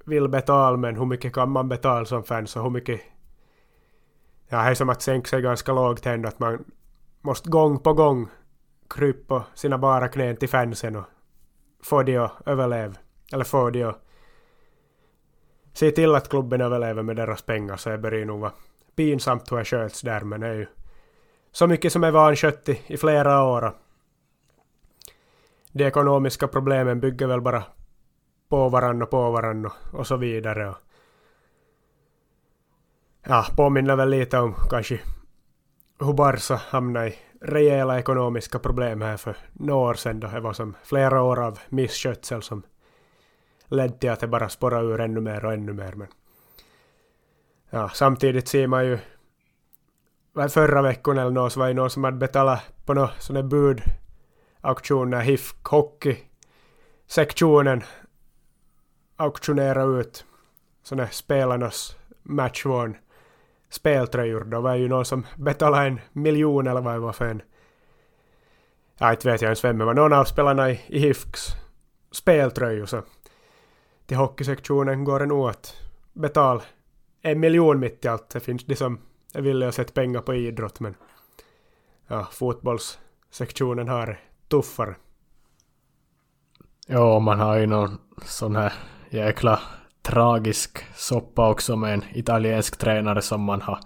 vill 0.05 0.29
betala 0.29 0.77
men 0.77 0.97
hur 0.97 1.05
mycket 1.05 1.33
kan 1.33 1.49
man 1.49 1.69
betala 1.69 2.05
som 2.05 2.23
fans 2.23 2.55
och 2.55 2.63
hur 2.63 2.69
mycket 2.69 3.01
ja, 4.47 4.63
det 4.63 4.69
är 4.69 4.73
som 4.73 4.89
att 4.89 5.01
sänka 5.01 5.27
sig 5.27 5.41
ganska 5.41 5.73
lågt 5.73 6.05
ändå 6.05 6.29
att 6.29 6.39
man 6.39 6.65
måste 7.21 7.49
gång 7.49 7.79
på 7.79 7.93
gång 7.93 8.29
krypa 8.89 9.43
sina 9.53 9.77
bara 9.77 10.07
knän 10.07 10.37
till 10.37 10.49
fansen 10.49 10.95
och 10.95 11.05
få 11.83 12.03
de 12.03 12.17
att 12.17 12.31
överleva 12.45 12.93
eller 13.33 13.43
få 13.43 13.69
de 13.69 13.83
att 13.83 14.01
se 15.73 15.91
till 15.91 16.15
att 16.15 16.29
klubben 16.29 16.61
överlever 16.61 17.03
med 17.03 17.15
deras 17.15 17.41
pengar 17.41 17.77
så 17.77 17.89
det 17.89 17.97
börjar 17.97 18.25
nog 18.25 18.39
vara 18.39 18.51
pinsamt 18.95 19.51
hur 19.51 19.57
det 19.57 19.65
sköts 19.65 20.01
där 20.01 20.21
men 20.21 20.41
det 20.41 20.47
är 20.47 20.53
ju 20.53 20.65
så 21.51 21.67
mycket 21.67 21.93
som 21.93 22.03
är 22.03 22.11
vanskött 22.11 22.69
i, 22.69 22.81
i 22.87 22.97
flera 22.97 23.43
år. 23.43 23.73
De 25.75 25.85
ekonomiska 25.85 26.47
problemen 26.47 26.99
bygger 26.99 27.27
väl 27.27 27.41
bara 27.41 27.63
på 28.49 28.69
varandra 28.69 29.05
och 29.05 29.11
på 29.11 29.31
varandra 29.31 29.71
och, 29.91 30.07
så 30.07 30.17
vidare. 30.17 30.69
Och 30.69 30.77
ja, 33.23 33.45
påminner 33.55 33.95
väl 33.95 34.09
lite 34.09 34.37
om 34.37 34.55
kanske 34.69 34.99
hur 35.99 36.13
Barca 36.13 36.55
hamnade 36.55 37.07
i 37.07 37.15
rejäla 37.41 37.99
ekonomiska 37.99 38.59
problem 38.59 39.01
här 39.01 39.17
för 39.17 39.37
några 39.53 39.89
år 39.89 39.93
sedan 39.93 40.19
då 40.19 40.27
det 40.27 40.39
var 40.39 40.53
som 40.53 40.75
flera 40.83 41.21
år 41.21 41.39
av 41.39 41.59
misskötsel 41.69 42.41
som 42.41 42.63
ledde 43.67 43.97
till 43.97 44.09
att 44.09 44.19
det 44.19 44.27
bara 44.27 44.49
spårade 44.49 44.87
ur 44.87 44.99
ännu 45.01 45.21
mer 45.21 45.45
och 45.45 45.53
ännu 45.53 45.73
mer. 45.73 45.93
Men 45.93 46.07
ja, 47.69 47.89
samtidigt 47.89 48.47
ser 48.47 48.67
man 48.67 48.85
ju 48.85 48.99
förra 50.49 50.81
veckan 50.81 51.17
eller 51.17 51.31
något 51.31 51.53
så 51.53 51.59
var 51.59 51.67
det 51.67 51.73
någon 51.73 51.89
som 51.89 52.03
hade 52.03 52.17
betalat 52.17 52.85
på 52.85 52.93
något 52.93 53.11
sånt 53.19 53.37
här 53.37 53.43
auktioner. 54.63 55.21
HIF 55.21 55.55
Hockey-sektionen 55.63 57.83
auktionerade 59.15 59.99
ut 59.99 60.25
såna 60.83 61.07
spelarnas 61.07 61.97
matchworn 62.23 62.97
speltröjor. 63.69 64.43
Då 64.43 64.61
var 64.61 64.75
ju 64.75 64.87
någon 64.87 65.05
som 65.05 65.25
betalade 65.37 65.87
en 65.87 65.99
miljon 66.13 66.67
eller 66.67 66.81
vad 66.81 66.93
det 66.93 66.99
var 66.99 67.13
för 67.13 67.25
en 67.25 67.41
ja, 68.97 69.11
inte 69.11 69.31
vet 69.31 69.41
jag 69.41 69.47
ens 69.47 69.63
vem, 69.63 69.77
men 69.77 69.87
var 69.87 69.93
någon 69.93 70.13
av 70.13 70.25
spelarna 70.25 70.71
i, 70.71 70.81
i 70.87 70.99
HIFKs 70.99 71.47
speltröjor 72.11 72.85
så 72.85 73.01
till 74.05 74.17
hockeysektionen 74.17 75.03
går 75.03 75.19
det 75.19 75.25
nog 75.25 75.49
att 75.49 75.75
betala 76.13 76.61
en 77.21 77.39
miljon 77.39 77.79
mitt 77.79 78.05
i 78.05 78.07
allt. 78.07 78.29
Det 78.29 78.39
finns 78.39 78.65
de 78.65 78.75
som 78.75 78.99
är 79.33 79.41
villiga 79.41 79.69
att 79.69 79.75
sätta 79.75 79.93
pengar 79.93 80.21
på 80.21 80.33
idrott 80.33 80.79
men 80.79 80.95
ja, 82.07 82.27
fotbollssektionen 82.31 83.87
har 83.87 84.19
tuffare. 84.53 84.95
Ja, 86.87 87.19
man 87.19 87.39
har 87.39 87.57
ju 87.57 87.65
någon 87.65 87.97
sån 88.25 88.55
här 88.55 88.73
jäkla 89.09 89.59
tragisk 90.01 90.85
soppa 90.95 91.49
också 91.49 91.75
med 91.75 91.93
en 91.93 92.03
italiensk 92.13 92.77
tränare 92.77 93.21
som 93.21 93.41
man 93.41 93.61
har 93.61 93.79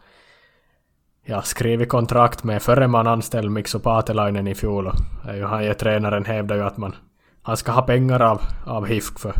ja, 1.25 1.41
skrivit 1.41 1.89
kontrakt 1.89 2.43
med 2.43 2.61
före 2.61 2.87
man 2.87 3.07
anställde 3.07 3.49
Mikso 3.49 3.79
Patelainen 3.79 4.47
i 4.47 4.55
fjol. 4.55 4.87
Och 4.87 5.49
han 5.49 5.63
ger 5.63 5.73
tränaren 5.73 6.25
hävdar 6.25 6.55
ju 6.55 6.63
att 6.63 6.77
man 6.77 6.95
han 7.41 7.57
ska 7.57 7.71
ha 7.71 7.81
pengar 7.81 8.21
av, 8.21 8.41
av 8.65 8.85
HIFK 8.85 9.19
för 9.19 9.33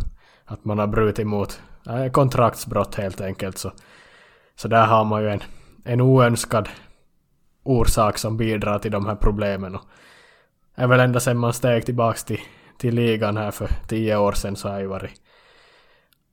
att 0.44 0.64
man 0.64 0.78
har 0.78 0.86
brutit 0.86 1.26
mot 1.26 1.60
äh, 1.86 2.10
kontraktsbrott 2.10 2.94
helt 2.94 3.20
enkelt. 3.20 3.58
Så, 3.58 3.72
så 4.56 4.68
där 4.68 4.86
har 4.86 5.04
man 5.04 5.22
ju 5.22 5.28
en, 5.28 5.42
en 5.84 6.00
oönskad 6.00 6.68
orsak 7.62 8.18
som 8.18 8.36
bidrar 8.36 8.78
till 8.78 8.92
de 8.92 9.06
här 9.06 9.16
problemen. 9.16 9.74
Och 9.74 9.82
är 10.78 10.86
väl 10.86 11.00
ända 11.00 11.20
sedan 11.20 11.38
man 11.38 11.52
steg 11.52 11.86
tillbaks 11.86 12.24
till, 12.24 12.40
till 12.76 12.94
ligan 12.94 13.36
här 13.36 13.50
för 13.50 13.70
tio 13.88 14.16
år 14.16 14.32
sedan 14.32 14.56
så 14.56 14.68
har 14.68 14.80
ju 14.80 14.86
varit... 14.86 15.10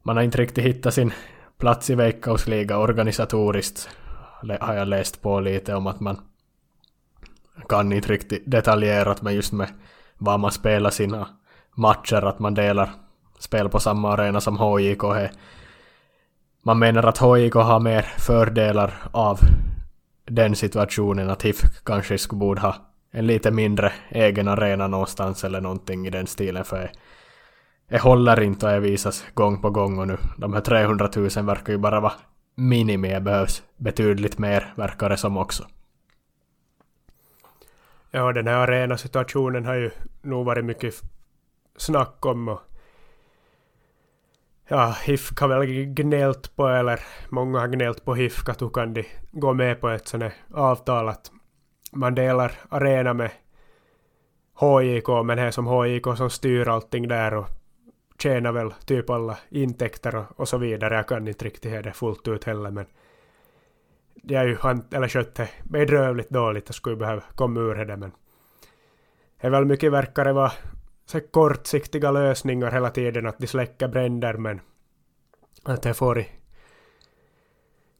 Man 0.03 0.15
har 0.15 0.23
inte 0.23 0.37
riktigt 0.37 0.65
hittat 0.65 0.93
sin 0.93 1.13
plats 1.57 1.89
i 1.89 1.95
Veikkausliga 1.95 2.77
organisatoriskt. 2.77 3.89
Har 4.59 4.73
jag 4.73 4.87
läst 4.87 5.21
på 5.21 5.39
lite 5.39 5.75
om 5.75 5.87
att 5.87 5.99
man 5.99 6.17
kan 7.69 7.93
inte 7.93 8.11
riktigt 8.11 8.43
detaljerat 8.45 9.21
men 9.21 9.35
just 9.35 9.53
med 9.53 9.67
var 10.17 10.37
man 10.37 10.51
spelar 10.51 10.89
sina 10.89 11.27
matcher, 11.75 12.25
att 12.25 12.39
man 12.39 12.53
delar 12.53 12.89
spel 13.39 13.69
på 13.69 13.79
samma 13.79 14.13
arena 14.13 14.41
som 14.41 14.57
HJK. 14.57 15.03
Man 16.63 16.79
menar 16.79 17.03
att 17.03 17.17
HJK 17.17 17.53
har 17.53 17.79
mer 17.79 18.01
fördelar 18.01 18.93
av 19.11 19.39
den 20.25 20.55
situationen 20.55 21.29
att 21.29 21.43
HIF 21.43 21.61
kanske 21.83 22.17
skulle 22.17 22.39
borde 22.39 22.61
ha 22.61 22.94
en 23.15 23.27
lite 23.27 23.51
mindre 23.51 23.93
egen 24.09 24.47
arena 24.47 24.87
någonstans 24.87 25.43
eller 25.43 25.61
någonting 25.61 26.07
i 26.07 26.09
den 26.09 26.27
stilen 26.27 26.65
för 26.65 26.91
det 27.87 28.01
håller 28.01 28.41
inte 28.41 28.65
och 28.65 28.71
det 28.71 28.79
visas 28.79 29.25
gång 29.33 29.61
på 29.61 29.69
gång 29.69 29.99
och 29.99 30.07
nu 30.07 30.17
de 30.37 30.53
här 30.53 30.61
300 30.61 31.09
000 31.15 31.29
verkar 31.29 31.73
ju 31.73 31.77
bara 31.79 31.99
vara 31.99 32.13
minimi, 32.55 33.09
det 33.09 33.21
behövs 33.21 33.63
betydligt 33.77 34.37
mer 34.37 34.73
verkar 34.75 35.09
det 35.09 35.17
som 35.17 35.37
också. 35.37 35.67
Ja, 38.11 38.31
den 38.31 38.47
här 38.47 38.55
arenasituationen 38.55 39.65
har 39.65 39.75
ju 39.75 39.91
nog 40.21 40.45
varit 40.45 40.65
mycket 40.65 41.01
snack 41.77 42.25
om 42.25 42.47
och 42.47 42.61
ja, 44.67 44.95
HIFK 45.05 45.39
har 45.39 45.47
väl 45.47 45.85
gnällt 45.85 46.55
på, 46.55 46.67
eller 46.67 46.99
många 47.29 47.59
har 47.59 47.67
gnällt 47.67 48.05
på 48.05 48.15
HIFK 48.15 48.49
att 48.49 48.61
hur 48.61 48.69
kan 48.69 48.93
de 48.93 49.05
gå 49.31 49.53
med 49.53 49.81
på 49.81 49.89
ett 49.89 50.07
sånt 50.07 50.33
avtal 50.53 51.09
att 51.09 51.31
man 51.95 52.15
delar 52.15 52.51
arena 52.69 53.13
med 53.13 53.31
HJK, 54.53 55.07
men 55.25 55.37
det 55.37 55.43
är 55.43 55.51
som 55.51 55.67
HJK 55.67 56.17
som 56.17 56.29
styr 56.29 56.67
allting 56.67 57.07
där 57.07 57.33
och 57.33 57.47
tjänar 58.19 58.51
väl 58.51 58.71
typ 58.71 59.09
alla 59.09 59.37
intäkter 59.49 60.15
och, 60.15 60.39
och 60.39 60.47
så 60.47 60.57
vidare. 60.57 60.95
Jag 60.95 61.07
kan 61.07 61.27
inte 61.27 61.45
riktigt 61.45 61.83
det 61.83 61.93
fullt 61.93 62.27
ut 62.27 62.43
heller, 62.43 62.71
men 62.71 62.85
de 64.15 64.35
har 64.35 64.45
ju 64.45 64.57
eller 64.91 65.07
skött 65.07 65.35
det 65.35 65.49
bedrövligt 65.63 66.29
dåligt 66.29 66.69
och 66.69 66.75
skulle 66.75 66.95
behöva 66.95 67.23
komma 67.35 67.59
ur 67.59 67.85
det, 67.85 67.97
men 67.97 68.11
det 69.41 69.47
är 69.47 69.51
väl 69.51 69.65
mycket 69.65 69.91
verkar 69.91 70.25
det 70.25 70.33
vara 70.33 70.51
så 71.05 71.19
kortsiktiga 71.19 72.11
lösningar 72.11 72.71
hela 72.71 72.89
tiden, 72.89 73.25
att 73.25 73.39
de 73.39 73.47
släcker 73.47 73.87
bränder, 73.87 74.33
men 74.33 74.61
att 75.63 75.81
det 75.81 75.93
får 75.93 76.19
i, 76.19 76.27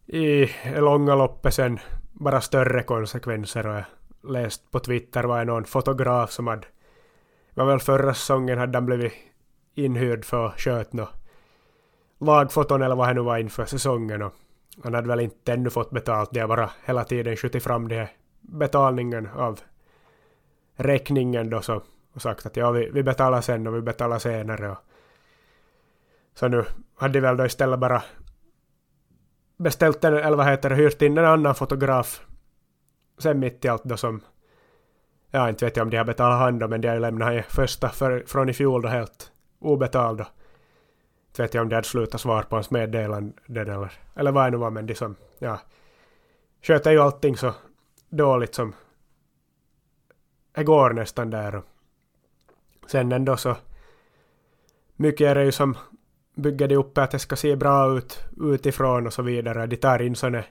i 0.06 0.50
långa 0.76 1.16
loppet 1.16 1.54
sen 1.54 1.80
bara 2.20 2.42
större 2.42 2.84
konsekvenser. 2.84 3.68
Och 3.68 3.76
jag 3.76 3.86
läst 4.32 4.72
på 4.72 4.80
Twitter 4.80 5.24
var 5.24 5.40
det 5.40 5.46
någon 5.46 5.66
fotograf 5.66 6.32
som 6.32 6.48
hade, 6.48 6.68
var 7.54 7.66
väl 7.66 7.80
förra 7.80 8.14
säsongen 8.14 8.58
hade 8.58 8.78
han 8.78 8.86
blivit 8.86 9.14
inhyrd 9.76 10.26
för 10.26 10.46
att 10.48 10.60
sköta 10.60 10.98
något 10.98 11.10
lagfoton 12.20 12.82
eller 12.82 12.96
vad 12.96 13.08
det 13.08 13.14
nu 13.14 13.22
var 13.22 13.38
inför 13.38 13.66
säsongen. 13.66 14.22
Och 14.22 14.34
han 14.84 14.94
hade 14.94 15.08
väl 15.08 15.20
inte 15.20 15.54
ännu 15.54 15.70
fått 15.70 15.92
betalt, 15.92 16.30
det 16.34 16.40
har 16.40 16.48
bara 16.48 16.70
hela 16.86 17.04
tiden 17.04 17.36
skjutit 17.36 17.64
fram 17.64 17.88
det 17.88 17.96
här 17.96 18.10
betalningen 18.42 19.30
av 19.36 19.60
räkningen 20.76 21.50
då 21.50 21.62
så 21.62 21.82
och 22.14 22.22
sagt 22.22 22.46
att 22.46 22.58
ja, 22.58 22.72
vi, 22.72 22.90
vi 22.90 23.04
betalar 23.04 23.42
sen 23.42 23.68
och 23.68 23.76
vi 23.76 23.82
betalar 23.82 24.20
senare. 24.20 24.72
Och 24.72 24.78
så 26.34 26.48
nu 26.48 26.66
hade 26.96 27.14
de 27.14 27.20
väl 27.20 27.38
då 27.38 27.46
istället 27.46 27.80
bara 27.80 28.04
beställt 29.58 30.04
en, 30.04 30.14
eller 30.14 30.38
vad 30.38 30.46
heter 30.46 30.70
det, 30.70 30.76
hyrt 30.76 31.02
in 31.02 31.18
en 31.18 31.26
annan 31.26 31.56
fotograf 31.56 32.26
sen 33.18 33.40
mitt 33.40 33.66
i 33.66 33.68
allt 33.68 33.84
då 33.84 33.98
som 33.98 34.22
ja, 35.32 35.50
inte 35.50 35.66
vet 35.66 35.78
jag 35.78 35.84
om 35.84 35.90
de 35.90 35.98
har 35.98 36.06
betalat 36.06 36.40
hand 36.40 36.60
då, 36.60 36.68
men 36.68 36.82
de 36.82 36.88
har 36.88 36.96
ju 36.96 37.02
lämnat 37.02 37.34
han 37.34 37.44
första 37.44 37.90
för, 37.90 38.24
från 38.28 38.50
i 38.50 38.54
fjol 38.54 38.82
då 38.82 38.88
helt 38.88 39.32
obetald. 39.60 40.26
Inte 41.28 41.42
vet 41.42 41.54
jag 41.54 41.62
om 41.62 41.70
de 41.70 41.76
hade 41.76 41.88
slutat 41.88 42.22
svara 42.22 42.44
på 42.44 42.56
hans 42.56 42.72
meddelande 42.72 43.34
eller, 43.48 43.92
eller 44.16 44.32
vad 44.32 44.46
det 44.46 44.52
nu 44.52 44.58
var, 44.58 44.70
men 44.70 44.86
de 44.86 44.96
som, 44.96 45.16
ja, 45.40 45.60
sköter 46.62 46.92
ju 46.92 47.00
allting 47.00 47.38
så 47.38 47.54
dåligt 48.10 48.56
som 48.56 48.74
det 50.52 50.64
går 50.64 50.90
nästan 50.90 51.30
där. 51.30 51.56
Och 51.56 52.90
sen 52.90 53.12
ändå 53.12 53.38
så 53.38 53.56
mycket 54.96 55.28
är 55.28 55.36
det 55.36 55.44
ju 55.44 55.52
som 55.52 55.78
bygger 56.36 56.68
det 56.68 56.76
upp 56.76 56.98
att 56.98 57.12
det 57.12 57.20
ska 57.20 57.36
se 57.36 57.56
bra 57.56 57.98
ut 57.98 58.24
utifrån 58.42 59.08
och 59.08 59.14
så 59.14 59.22
vidare. 59.22 59.68
De 59.68 59.76
tar 59.76 60.02
in 60.02 60.16
sådana 60.16 60.44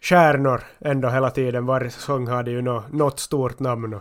stjärnor 0.00 0.62
ändå 0.78 1.08
hela 1.08 1.30
tiden. 1.30 1.66
Varje 1.66 1.90
säsong 1.90 2.26
har 2.26 2.42
de 2.42 2.50
ju 2.50 2.62
något, 2.62 2.92
något 2.92 3.20
stort 3.20 3.58
namn. 3.58 4.00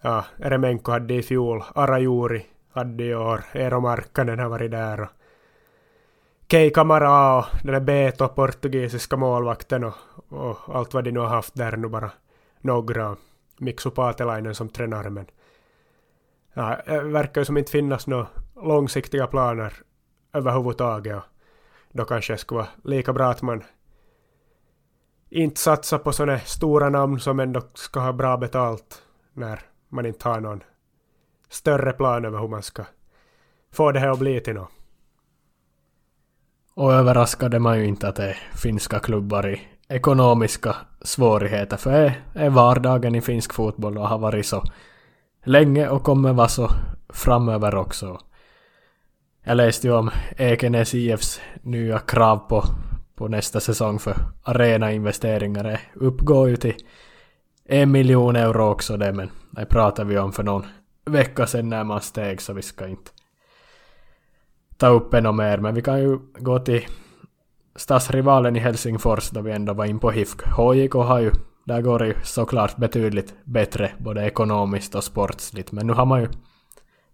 Ja, 0.00 0.24
Eremenko 0.38 0.92
hade 0.92 1.14
i 1.14 1.22
fjol, 1.22 1.62
Arajuri 1.74 2.46
hade 2.72 3.04
i 3.04 3.14
år, 3.14 3.44
Eero 3.52 3.80
Markkanen 3.80 4.38
har 4.38 4.48
varit 4.48 4.70
där. 4.70 5.00
Och 5.00 5.08
Kei 6.50 6.70
Kamara 6.70 7.38
och 7.38 7.44
den 7.62 7.72
där 7.72 7.80
Beto, 7.80 8.28
portugisiska 8.28 9.16
målvakten 9.16 9.84
och, 9.84 9.94
och, 10.28 10.58
allt 10.76 10.94
vad 10.94 11.04
de 11.04 11.10
nu 11.10 11.20
har 11.20 11.28
haft 11.28 11.54
där 11.54 11.76
nu 11.76 11.88
bara 11.88 12.10
några. 12.60 13.16
Miksu 13.58 13.90
Paatelainen 13.90 14.54
som 14.54 14.68
tränare 14.68 15.10
men 15.10 15.26
ja, 16.54 16.76
det 16.86 17.00
verkar 17.00 17.40
ju 17.40 17.44
som 17.44 17.56
inte 17.56 17.72
finnas 17.72 18.06
några 18.06 18.26
långsiktiga 18.62 19.26
planer 19.26 19.72
överhuvudtaget. 20.32 21.16
Och 21.16 21.22
då 21.92 22.04
kanske 22.04 22.32
det 22.32 22.38
skulle 22.38 22.58
vara 22.58 22.68
lika 22.84 23.12
bra 23.12 23.30
att 23.30 23.42
man 23.42 23.62
inte 25.30 25.60
satsar 25.60 25.98
på 25.98 26.12
sådana 26.12 26.38
stora 26.38 26.88
namn 26.88 27.20
som 27.20 27.40
ändå 27.40 27.62
ska 27.74 28.00
ha 28.00 28.12
bra 28.12 28.36
betalt 28.36 29.02
när 29.32 29.60
man 29.88 30.06
inte 30.06 30.28
har 30.28 30.40
någon 30.40 30.62
större 31.48 31.92
plan 31.92 32.24
över 32.24 32.38
hur 32.38 32.48
man 32.48 32.62
ska 32.62 32.84
få 33.72 33.92
det 33.92 34.00
här 34.00 34.08
att 34.08 34.18
bli 34.18 34.40
till 34.40 34.54
något. 34.54 34.70
Och 36.74 36.92
överraskade 36.92 37.58
man 37.58 37.78
ju 37.78 37.86
inte 37.86 38.08
att 38.08 38.16
det 38.16 38.30
är 38.30 38.38
finska 38.54 38.98
klubbar 38.98 39.48
i 39.48 39.60
ekonomiska 39.88 40.76
svårigheter, 41.02 41.76
för 41.76 41.90
det 41.90 42.16
är 42.34 42.50
vardagen 42.50 43.14
i 43.14 43.20
finsk 43.20 43.52
fotboll 43.52 43.98
och 43.98 44.08
har 44.08 44.18
varit 44.18 44.46
så 44.46 44.62
länge 45.44 45.88
och 45.88 46.02
kommer 46.02 46.32
vara 46.32 46.48
så 46.48 46.70
framöver 47.08 47.74
också. 47.74 48.20
Jag 49.42 49.56
läste 49.56 49.86
ju 49.86 49.92
om 49.92 50.10
Ekenäs 50.36 50.94
IFs 50.94 51.40
nya 51.62 51.98
krav 51.98 52.36
på, 52.36 52.64
på 53.14 53.28
nästa 53.28 53.60
säsong 53.60 53.98
för 53.98 54.14
arenainvesteringar. 54.42 55.64
Det 55.64 55.80
uppgår 55.94 56.48
ju 56.48 56.56
till 56.56 56.74
en 57.64 57.90
miljon 57.90 58.36
euro 58.36 58.70
också 58.70 58.96
det, 58.96 59.12
men 59.12 59.30
det 59.50 59.66
pratade 59.66 60.08
vi 60.10 60.18
om 60.18 60.32
för 60.32 60.42
någon 60.42 60.66
vecka 61.04 61.46
sedan 61.46 61.68
när 61.68 61.84
man 61.84 62.00
steg, 62.00 62.40
så 62.40 62.52
vi 62.52 62.62
ska 62.62 62.88
inte 62.88 63.10
ta 64.76 64.88
upp 64.88 65.14
ännu 65.14 65.32
mer. 65.32 65.58
Men 65.58 65.74
vi 65.74 65.82
kan 65.82 66.00
ju 66.00 66.18
gå 66.38 66.58
till 66.58 66.86
stadsrivalen 67.76 68.56
i 68.56 68.58
Helsingfors 68.58 69.30
då 69.30 69.40
vi 69.40 69.52
ändå 69.52 69.72
var 69.72 69.84
in 69.84 69.98
på 69.98 70.10
HIFK. 70.10 70.42
HJK 70.42 70.94
har 70.94 71.20
ju 71.20 71.30
där 71.64 71.82
går 71.82 71.98
det 71.98 72.06
ju 72.06 72.14
såklart 72.24 72.76
betydligt 72.76 73.34
bättre 73.44 73.92
både 73.98 74.26
ekonomiskt 74.26 74.94
och 74.94 75.04
sportsligt. 75.04 75.72
Men 75.72 75.86
nu 75.86 75.92
har 75.92 76.06
man 76.06 76.20
ju 76.20 76.28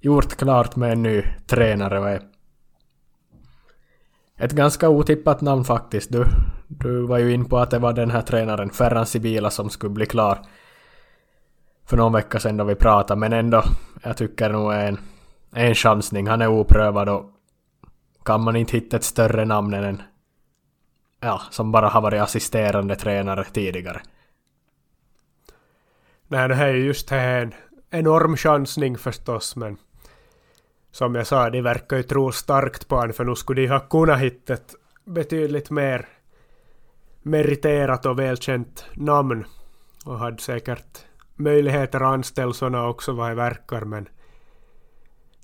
gjort 0.06 0.36
klart 0.36 0.76
med 0.76 0.92
en 0.92 1.02
ny 1.02 1.22
tränare 1.46 2.00
och 2.00 2.08
är 2.08 2.22
ett 4.36 4.52
ganska 4.52 4.88
otippat 4.88 5.40
namn 5.40 5.64
faktiskt. 5.64 6.12
Du, 6.12 6.24
du 6.68 7.06
var 7.06 7.18
ju 7.18 7.32
in 7.32 7.44
på 7.44 7.58
att 7.58 7.70
det 7.70 7.78
var 7.78 7.92
den 7.92 8.10
här 8.10 8.22
tränaren 8.22 8.70
Ferran 8.70 9.06
Sibila 9.06 9.50
som 9.50 9.70
skulle 9.70 9.90
bli 9.92 10.06
klar 10.06 10.38
för 11.86 11.96
någon 11.96 12.12
vecka 12.12 12.40
sedan 12.40 12.56
då 12.56 12.64
vi 12.64 12.74
pratade. 12.74 13.20
Men 13.20 13.32
ändå, 13.32 13.62
jag 14.02 14.16
tycker 14.16 14.50
nog 14.50 14.72
en, 14.72 14.98
en 15.52 15.74
chansning. 15.74 16.26
Han 16.26 16.42
är 16.42 16.48
oprövad 16.48 17.08
och 17.08 17.30
kan 18.24 18.40
man 18.40 18.56
inte 18.56 18.76
hitta 18.76 18.96
ett 18.96 19.04
större 19.04 19.44
namn 19.44 19.74
än 19.74 19.84
en 19.84 20.02
ja, 21.20 21.40
som 21.50 21.72
bara 21.72 21.88
har 21.88 22.00
varit 22.00 22.22
assisterande 22.22 22.96
tränare 22.96 23.44
tidigare. 23.44 24.02
Nej, 26.28 26.48
det 26.48 26.54
här 26.54 26.68
är 26.68 26.74
just 26.74 27.10
här 27.10 27.42
en 27.42 27.54
enorm 27.90 28.36
chansning 28.36 28.98
förstås, 28.98 29.56
men 29.56 29.76
som 30.96 31.14
jag 31.14 31.26
sa, 31.26 31.50
de 31.50 31.62
verkar 31.62 31.96
ju 31.96 32.02
tro 32.02 32.32
starkt 32.32 32.88
på 32.88 32.96
honom, 32.96 33.12
för 33.12 33.24
nu 33.24 33.34
skulle 33.34 33.62
de 33.62 33.68
ha 33.68 33.80
kunnat 33.80 34.20
hitta 34.20 34.54
ett 34.54 34.74
betydligt 35.04 35.70
mer 35.70 36.08
meriterat 37.22 38.06
och 38.06 38.18
välkänt 38.18 38.84
namn 38.94 39.44
och 40.04 40.18
hade 40.18 40.42
säkert 40.42 41.04
möjligheter 41.34 42.00
att 42.00 42.12
anställa 42.12 42.52
sådana 42.52 42.88
också 42.88 43.12
vad 43.12 43.30
det 43.30 43.34
verkar, 43.34 43.80
men 43.84 44.08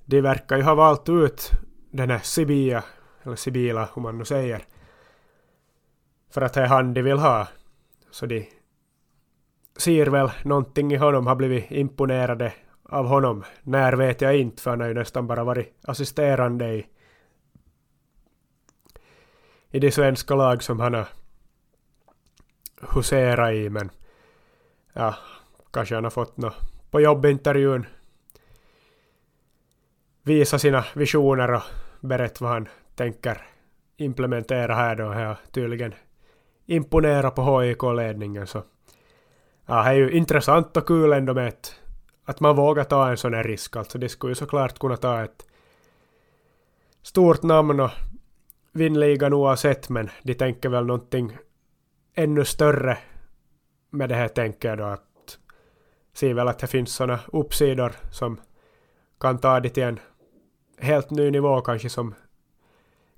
de 0.05 0.21
verkar 0.21 0.57
ju 0.57 0.63
ha 0.63 0.75
valt 0.75 1.09
ut 1.09 1.51
den 1.91 2.09
här 2.09 2.19
Sibia, 2.23 2.83
eller 3.23 3.35
Sibila, 3.35 3.89
hur 3.95 4.01
man 4.01 4.17
nu 4.17 4.25
säger. 4.25 4.65
För 6.31 6.41
att 6.41 6.53
det 6.53 6.61
är 6.61 6.67
han 6.67 6.93
de 6.93 7.01
vill 7.01 7.17
ha. 7.17 7.47
Så 8.11 8.25
de 8.25 8.49
ser 9.77 10.05
väl 10.05 10.31
någonting 10.43 10.93
i 10.93 10.97
honom, 10.97 11.27
har 11.27 11.35
blivit 11.35 11.71
imponerade 11.71 12.53
av 12.93 13.05
honom. 13.05 13.43
När 13.63 13.93
vet 13.93 14.21
jag 14.21 14.37
inte, 14.37 14.61
för 14.61 14.69
han 14.69 14.79
har 14.79 14.87
ju 14.87 14.93
nästan 14.93 15.27
bara 15.27 15.43
varit 15.43 15.75
assisterande 15.83 16.73
i, 16.73 16.87
i 19.71 19.79
de 19.79 19.91
svenska 19.91 20.35
lag 20.35 20.63
som 20.63 20.79
han 20.79 20.93
har 20.93 21.07
huserat 22.93 23.53
i, 23.53 23.69
men 23.69 23.91
ja, 24.93 25.15
kanske 25.71 25.95
han 25.95 26.03
har 26.03 26.11
fått 26.11 26.37
något 26.37 26.55
på 26.91 27.01
jobbintervjun 27.01 27.85
visa 30.23 30.59
sina 30.59 30.85
visioner 30.95 31.53
och 31.53 31.63
berätta 31.99 32.45
vad 32.45 32.53
han 32.53 32.67
tänker 32.95 33.47
implementera 33.97 34.75
här 34.75 34.95
då. 34.95 35.09
Här 35.09 35.37
tydligen 35.51 35.93
imponerat 36.65 37.35
på 37.35 37.61
HIK-ledningen 37.61 38.47
så 38.47 38.63
ja, 39.65 39.83
det 39.83 39.89
är 39.89 39.93
ju 39.93 40.11
intressant 40.11 40.77
och 40.77 40.87
kul 40.87 41.13
ändå 41.13 41.33
med 41.33 41.47
ett, 41.47 41.79
att 42.25 42.39
man 42.39 42.55
vågar 42.55 42.83
ta 42.83 43.09
en 43.09 43.17
sån 43.17 43.33
här 43.33 43.43
risk. 43.43 43.75
Alltså 43.75 43.97
det 43.97 44.09
skulle 44.09 44.31
ju 44.31 44.35
såklart 44.35 44.79
kunna 44.79 44.97
ta 44.97 45.23
ett 45.23 45.45
stort 47.01 47.43
namn 47.43 47.79
och 47.79 47.91
vinna 48.71 48.99
ligan 48.99 49.33
oavsett 49.33 49.89
men 49.89 50.09
de 50.23 50.33
tänker 50.33 50.69
väl 50.69 50.85
någonting 50.85 51.37
ännu 52.13 52.45
större 52.45 52.97
med 53.89 54.09
det 54.09 54.15
här 54.15 54.27
tänker 54.27 54.69
jag 54.69 54.77
då 54.77 54.83
att 54.83 55.37
se 56.13 56.33
väl 56.33 56.47
att 56.47 56.59
det 56.59 56.67
finns 56.67 56.95
såna 56.95 57.19
uppsidor 57.33 57.91
som 58.11 58.39
kan 59.19 59.37
ta 59.37 59.59
det 59.59 59.69
till 59.69 59.83
en 59.83 59.99
helt 60.77 61.09
ny 61.09 61.31
nivå 61.31 61.61
kanske 61.61 61.89
som 61.89 62.15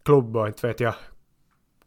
klubb 0.04 0.38
och 0.38 0.48
inte 0.48 0.68
vet 0.68 0.80
jag. 0.80 0.94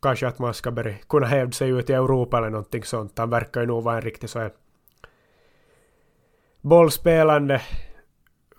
Kanske 0.02 0.26
att 0.26 0.38
man 0.38 0.54
ska 0.54 0.70
börja 0.70 0.94
kunna 1.09 1.26
hävda 1.26 1.52
sig 1.52 1.70
ut 1.70 1.90
i 1.90 1.92
Europa 1.92 2.38
eller 2.38 2.50
någonting 2.50 2.85
sånt. 2.85 3.18
Han 3.18 3.31
verkar 3.31 3.61
ju 3.61 3.66
nog 3.66 3.85
vara 3.85 3.96
en 3.96 4.02
riktig 4.02 4.31
så 4.31 4.38
här 4.38 4.52
bollspelande 6.61 7.62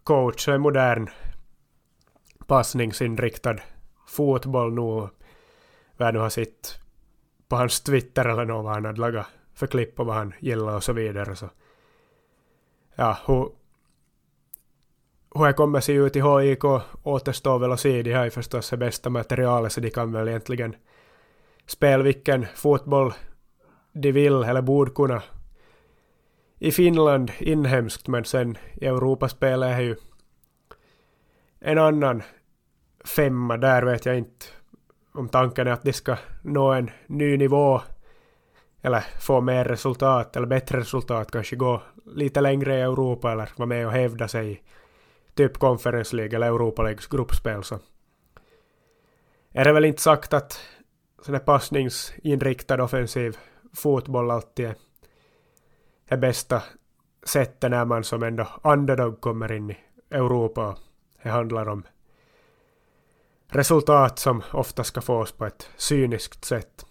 coach, 0.03 0.47
och 0.47 0.53
en 0.53 0.62
modern 0.62 1.09
passningsinriktad 2.47 3.55
fotboll 4.07 4.73
nu. 4.73 5.09
Vad 5.97 6.13
nu 6.13 6.19
har 6.19 6.29
sett 6.29 6.79
på 7.47 7.55
hans 7.55 7.81
Twitter 7.81 8.25
eller 8.25 8.45
något 8.45 8.65
vad 8.65 8.73
han 8.73 8.85
hade 8.85 9.01
lagat 9.01 9.27
för 9.53 9.67
klipp 9.67 9.99
och 9.99 10.05
vad 10.05 10.15
han 10.15 10.33
gillar 10.39 10.75
och 10.75 10.83
så 10.83 10.93
vidare. 10.93 11.35
Så. 11.35 11.49
Ja, 12.95 13.17
hur, 13.27 13.49
hur 15.35 15.45
det 15.45 15.53
kommer 15.53 15.79
se 15.79 15.93
ut 15.93 16.15
i 16.15 16.21
HIK 16.21 16.63
återstår 17.03 17.59
väl 17.59 17.71
att 17.71 17.79
se. 17.79 18.01
De 18.01 18.13
har 18.13 18.23
ju 18.23 18.29
förstås 18.29 18.69
det 18.69 18.77
bästa 18.77 19.09
materialet 19.09 19.71
så 19.71 19.81
de 19.81 19.89
kan 19.89 20.12
väl 20.12 20.27
egentligen 20.27 20.75
spela 21.65 22.03
vilken 22.03 22.45
fotboll 22.55 23.13
de 23.93 24.12
vill 24.12 24.43
eller 24.43 24.62
borde 24.62 24.91
kunna. 24.91 25.21
I 26.61 26.71
Finland 26.71 27.31
inhemskt 27.39 28.07
men 28.07 28.25
sen 28.25 28.57
i 28.73 28.85
Europaspelet 28.85 29.77
är 29.77 29.81
ju 29.81 29.95
en 31.59 31.77
annan 31.77 32.23
femma. 33.05 33.57
Där 33.57 33.83
vet 33.83 34.05
jag 34.05 34.17
inte 34.17 34.45
om 35.11 35.29
tanken 35.29 35.67
är 35.67 35.71
att 35.71 35.83
de 35.83 35.93
ska 35.93 36.17
nå 36.43 36.71
en 36.71 36.89
ny 37.07 37.37
nivå 37.37 37.81
eller 38.81 39.03
få 39.19 39.41
mer 39.41 39.65
resultat 39.65 40.35
eller 40.35 40.47
bättre 40.47 40.79
resultat, 40.79 41.31
kanske 41.31 41.55
gå 41.55 41.81
lite 42.05 42.41
längre 42.41 42.77
i 42.77 42.81
Europa 42.81 43.31
eller 43.31 43.49
vara 43.55 43.67
med 43.67 43.85
och 43.85 43.91
hävda 43.91 44.27
sig 44.27 44.63
typ 45.35 45.57
Conference 45.57 46.15
League 46.15 46.35
eller 46.35 46.47
Europa 46.47 46.83
Leagues 46.83 47.07
gruppspel 47.07 47.63
så 47.63 47.79
är 49.51 49.63
det 49.63 49.73
väl 49.73 49.85
inte 49.85 50.01
sagt 50.01 50.33
att 50.33 50.59
sån 51.21 51.33
här 51.33 51.41
passningsinriktad 51.41 52.83
offensiv 52.83 53.37
fotboll 53.73 54.31
alltid 54.31 54.65
är 54.65 54.75
det 56.09 56.17
bästa 56.17 56.63
sättet 57.23 57.71
när 57.71 57.85
man 57.85 58.03
som 58.03 58.23
ändå 58.23 58.47
underdog 58.63 59.21
kommer 59.21 59.51
in 59.51 59.71
i 59.71 59.77
Europa. 60.09 60.75
Det 61.23 61.29
handlar 61.29 61.69
om 61.69 61.83
resultat 63.47 64.19
som 64.19 64.41
ofta 64.51 64.83
ska 64.83 65.01
fås 65.01 65.31
på 65.31 65.45
ett 65.45 65.69
cyniskt 65.77 66.45
sätt. 66.45 66.85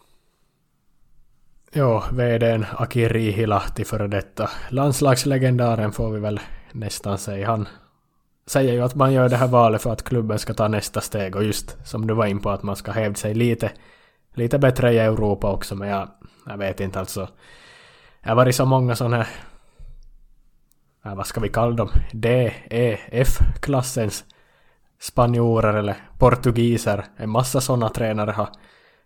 Ja, 1.73 2.05
VDn 2.13 2.65
Aki 2.77 3.09
Rihilahti 3.09 3.85
före 3.85 4.07
detta 4.07 4.51
landslagslegendaren 4.69 5.93
får 5.93 6.11
vi 6.11 6.21
väl 6.21 6.41
nästan 6.73 7.19
säga. 7.19 7.47
Han 7.47 7.69
säger 8.47 8.73
ju 8.73 8.81
att 8.81 8.95
man 8.95 9.13
gör 9.13 9.29
det 9.29 9.37
här 9.37 9.49
valet 9.49 9.83
för 9.83 9.93
att 9.93 10.03
klubben 10.03 10.39
ska 10.39 10.55
ta 10.55 10.69
nästa 10.69 11.01
steg 11.01 11.37
och 11.37 11.45
just 11.45 11.87
som 11.89 12.07
du 12.07 12.15
var 12.15 12.27
in 12.27 12.41
på 12.41 12.51
att 12.51 12.63
man 12.63 12.77
ska 12.77 12.93
hävda 12.93 13.15
sig 13.15 13.35
lite, 13.35 13.73
lite 14.35 14.59
bättre 14.59 14.93
i 14.93 14.99
Europa 14.99 15.53
också 15.53 15.75
men 15.75 15.89
jag, 15.89 16.09
jag 16.47 16.59
vet 16.59 16.81
inte 16.81 17.01
alltså. 17.01 17.29
Det 18.29 18.33
har 18.33 18.37
varit 18.37 18.57
så 18.57 18.65
många 18.65 18.97
sådana 18.97 19.17
här, 19.17 19.29
äh, 21.05 21.15
vad 21.15 21.27
ska 21.27 21.41
vi 21.41 21.49
kalla 21.49 21.77
dem, 21.77 21.89
D, 22.13 22.55
E, 22.71 22.99
F-klassens 23.11 24.25
spanjorer 25.01 25.75
eller 25.75 25.97
portugiser. 26.19 27.05
En 27.17 27.31
massa 27.31 27.61
sådana 27.61 27.89
tränare 27.89 28.31
har 28.31 28.49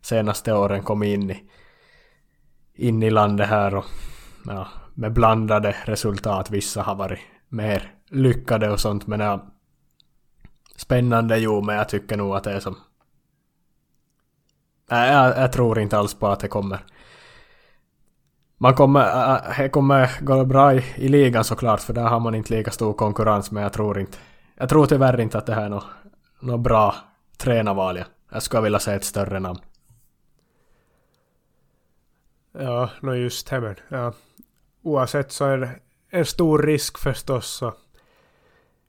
senaste 0.01 0.53
åren 0.53 0.83
kommit 0.83 1.15
in 1.15 1.31
i, 1.31 1.45
in 2.75 3.03
i 3.03 3.11
landet 3.11 3.49
här 3.49 3.75
och 3.75 3.85
ja, 4.47 4.69
med 4.95 5.13
blandade 5.13 5.77
resultat. 5.85 6.51
Vissa 6.51 6.83
har 6.83 6.95
varit 6.95 7.21
mer 7.49 7.95
lyckade 8.11 8.71
och 8.71 8.81
sånt 8.81 9.07
men 9.07 9.21
ja, 9.21 9.47
spännande 10.77 11.39
jo 11.39 11.61
men 11.61 11.77
jag 11.77 11.89
tycker 11.89 12.17
nog 12.17 12.37
att 12.37 12.45
det 12.45 12.53
är 12.53 12.61
som 12.61 12.77
Nej, 14.91 15.13
jag, 15.13 15.39
jag 15.39 15.53
tror 15.53 15.79
inte 15.79 15.99
alls 15.99 16.15
på 16.15 16.27
att 16.27 16.41
det 16.41 16.49
kommer 16.49 16.85
man 18.63 18.75
kommer, 18.75 19.63
det 19.63 19.69
kommer 19.69 20.11
gå 20.21 20.45
bra 20.45 20.75
i, 20.75 20.85
i 20.97 21.09
ligan 21.09 21.45
såklart 21.45 21.81
för 21.81 21.93
där 21.93 22.05
har 22.05 22.21
man 22.21 22.35
inte 22.35 22.55
lika 22.55 22.71
stor 22.71 22.93
konkurrens 22.93 23.51
men 23.51 23.63
jag 23.63 23.73
tror 23.73 24.01
inte 24.01 24.19
jag 24.55 24.69
tror 24.69 24.87
tyvärr 24.87 25.21
inte 25.21 25.39
att 25.39 25.47
det 25.47 25.55
här 25.55 25.65
är 25.65 25.69
något, 25.69 25.85
något 26.41 26.61
bra 26.61 26.95
tränarval. 27.37 28.05
Jag 28.33 28.43
skulle 28.43 28.63
vilja 28.63 28.79
se 28.79 28.93
ett 28.93 29.05
större 29.05 29.41
namn. 29.41 29.59
Ja, 32.53 32.91
no 33.01 33.15
just 33.15 33.51
det 33.51 33.61
men 33.61 33.77
ja. 33.89 34.13
Oavsett 34.83 35.33
så 35.33 35.45
är 35.45 35.59
det 35.59 35.71
en 36.11 36.25
stor 36.25 36.63
risk 36.63 36.99
förstås 36.99 37.47
så 37.47 37.75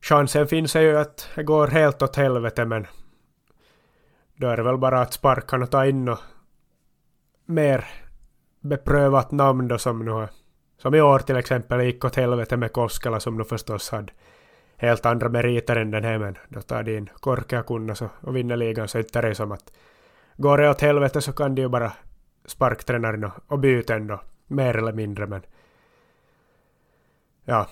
chansen 0.02 0.48
finns 0.48 0.76
ju 0.76 0.98
att 0.98 1.30
det 1.36 1.44
går 1.44 1.68
helt 1.68 2.02
åt 2.02 2.16
helvete 2.16 2.66
men 2.66 2.88
då 4.36 4.48
är 4.48 4.58
det 4.58 4.64
väl 4.64 4.78
bara 4.78 5.02
att 5.02 5.14
sparka 5.14 5.56
och 5.56 5.72
ta 5.72 5.86
in 5.86 6.10
och 6.10 6.20
mer 7.46 8.03
beprövat 8.64 9.32
namn 9.32 9.68
då 9.68 9.78
som 9.78 10.06
nu 10.06 10.28
som 10.78 10.96
i 10.96 11.02
år 11.02 11.20
till 11.20 11.36
exempel 11.36 11.82
gick 11.82 12.06
åt 12.06 12.16
helvete 12.16 12.58
med 12.58 12.74
Koskela 12.74 13.20
som 13.20 13.38
nu 13.38 13.44
förstås 13.44 13.90
hade 13.90 14.14
helt 14.78 15.06
andra 15.06 15.30
meriter 15.30 15.76
än 15.76 15.92
den 15.92 16.04
här 16.04 16.18
men 16.18 16.38
då 16.50 16.62
tar 16.62 16.84
de 16.84 16.98
in 16.98 17.10
Korkeakunnas 17.20 18.02
och, 18.02 18.12
och 18.22 18.36
vinner 18.36 18.58
ligan 18.58 18.88
så 18.88 18.98
inte 18.98 19.20
är 19.20 19.24
det 19.24 19.36
som 19.36 19.52
att 19.52 19.74
går 20.38 20.58
det 20.58 20.70
åt 20.70 20.82
helvete 20.82 21.22
så 21.22 21.34
kan 21.34 21.56
de 21.56 21.62
ju 21.62 21.70
bara 21.70 21.92
sparktränaren 22.46 23.24
och, 23.24 23.34
och 23.48 23.60
byta 23.60 23.96
ändå 23.96 24.22
mer 24.48 24.78
eller 24.78 24.94
mindre 24.94 25.28
men 25.28 25.42
ja. 27.46 27.68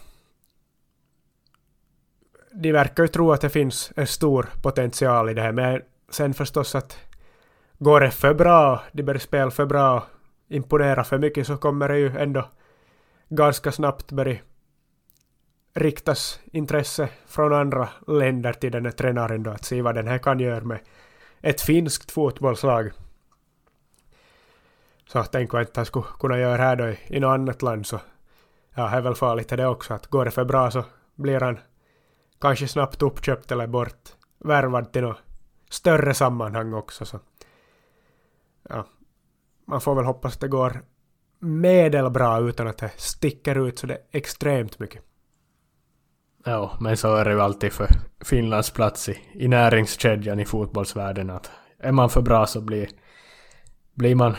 De 2.53 2.71
verkar 2.71 3.03
ju 3.03 3.07
tro 3.07 3.31
att 3.31 3.41
det 3.41 3.49
finns 3.49 3.91
en 3.95 4.07
stor 4.07 4.49
potential 4.61 5.29
i 5.29 5.33
det 5.33 5.41
här, 5.41 5.51
men 5.51 5.81
sen 6.09 6.33
förstås 6.33 6.75
att 6.75 6.97
går 7.77 8.01
det 8.01 8.11
för 8.11 8.33
bra, 8.33 8.83
de 8.91 9.03
börjar 9.03 9.19
spela 9.19 9.51
för 9.51 9.65
bra, 9.65 10.03
imponera 10.51 11.03
för 11.03 11.17
mycket 11.17 11.47
så 11.47 11.57
kommer 11.57 11.89
det 11.89 11.97
ju 11.97 12.17
ändå 12.17 12.49
ganska 13.29 13.71
snabbt 13.71 14.11
börja 14.11 14.37
riktas 15.73 16.39
intresse 16.51 17.09
från 17.25 17.53
andra 17.53 17.89
länder 18.07 18.53
till 18.53 18.71
den 18.71 18.85
här 18.85 18.91
tränaren 18.91 19.43
då, 19.43 19.51
att 19.51 19.65
se 19.65 19.81
vad 19.81 19.95
den 19.95 20.07
här 20.07 20.17
kan 20.17 20.39
göra 20.39 20.63
med 20.63 20.79
ett 21.41 21.61
finskt 21.61 22.11
fotbollslag. 22.11 22.91
Så 25.07 25.23
tänk 25.23 25.53
vad 25.53 25.67
han 25.75 25.85
skulle 25.85 26.05
kunna 26.19 26.37
göra 26.37 26.61
här 26.61 26.75
då 26.75 26.87
i, 26.87 26.97
i 27.07 27.19
något 27.19 27.33
annat 27.33 27.61
land 27.61 27.87
så 27.87 27.99
ja, 28.75 28.89
det 28.89 28.97
är 28.97 29.01
väl 29.01 29.15
farligt 29.15 29.49
det 29.49 29.67
också 29.67 29.93
att 29.93 30.07
går 30.07 30.25
det 30.25 30.31
för 30.31 30.45
bra 30.45 30.71
så 30.71 30.83
blir 31.15 31.39
han 31.39 31.59
kanske 32.39 32.67
snabbt 32.67 33.01
uppköpt 33.01 33.51
eller 33.51 33.67
bort 33.67 34.09
värvad 34.37 34.91
till 34.91 35.01
något 35.01 35.17
större 35.69 36.13
sammanhang 36.13 36.73
också. 36.73 37.05
Så. 37.05 37.19
Ja, 38.69 38.85
man 39.65 39.81
får 39.81 39.95
väl 39.95 40.05
hoppas 40.05 40.33
att 40.33 40.41
det 40.41 40.47
går 40.47 40.83
medelbra 41.39 42.39
utan 42.39 42.67
att 42.67 42.77
det 42.77 42.91
sticker 42.97 43.67
ut 43.67 43.79
så 43.79 43.87
det 43.87 43.93
är 43.93 44.01
extremt 44.11 44.79
mycket. 44.79 45.03
Ja, 46.45 46.77
men 46.79 46.97
så 46.97 47.15
är 47.15 47.25
det 47.25 47.31
ju 47.31 47.41
alltid 47.41 47.73
för 47.73 47.87
Finlands 48.19 48.71
plats 48.71 49.09
i, 49.09 49.17
i 49.33 49.47
näringskedjan 49.47 50.39
i 50.39 50.45
fotbollsvärlden 50.45 51.29
att 51.29 51.51
är 51.79 51.91
man 51.91 52.09
för 52.09 52.21
bra 52.21 52.45
så 52.45 52.61
blir, 52.61 52.89
blir 53.93 54.15
man 54.15 54.35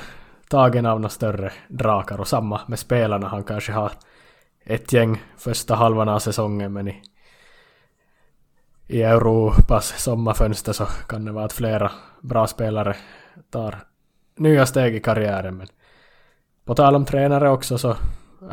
tagen 0.49 0.87
av 0.87 1.01
några 1.01 1.09
större 1.09 1.53
drakar 1.69 2.21
och 2.21 2.29
samma 2.29 2.61
med 2.67 2.79
spelarna. 2.79 3.29
Han 3.29 3.45
kanske 3.45 3.73
har 3.73 3.93
ett 4.65 4.93
gäng 4.93 5.23
första 5.37 5.75
halvan 5.75 6.09
av 6.09 6.19
säsongen 6.19 6.73
men 6.73 6.89
i 6.89 7.03
i 8.93 9.03
Europas 9.03 10.03
sommarfönster 10.03 10.73
så 10.73 10.85
kan 10.85 11.25
det 11.25 11.33
vara 11.33 11.45
att 11.45 11.53
flera 11.53 11.91
bra 12.21 12.47
spelare 12.47 12.97
tar 13.51 13.79
nya 14.37 14.66
steg 14.66 14.95
i 14.95 15.01
karriären. 15.01 15.57
Men 15.57 15.66
på 16.64 16.75
tal 16.75 16.95
om 16.95 17.05
tränare 17.05 17.51
också 17.51 17.79
så 17.79 17.97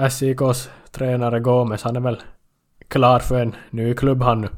SIKs 0.09 0.69
tränare 0.91 1.39
Gomes, 1.39 1.83
han 1.83 1.95
är 1.95 1.99
väl 1.99 2.21
klar 2.87 3.19
för 3.19 3.41
en 3.41 3.55
ny 3.69 3.93
klubb 3.93 4.21
han 4.21 4.41
nu. 4.41 4.49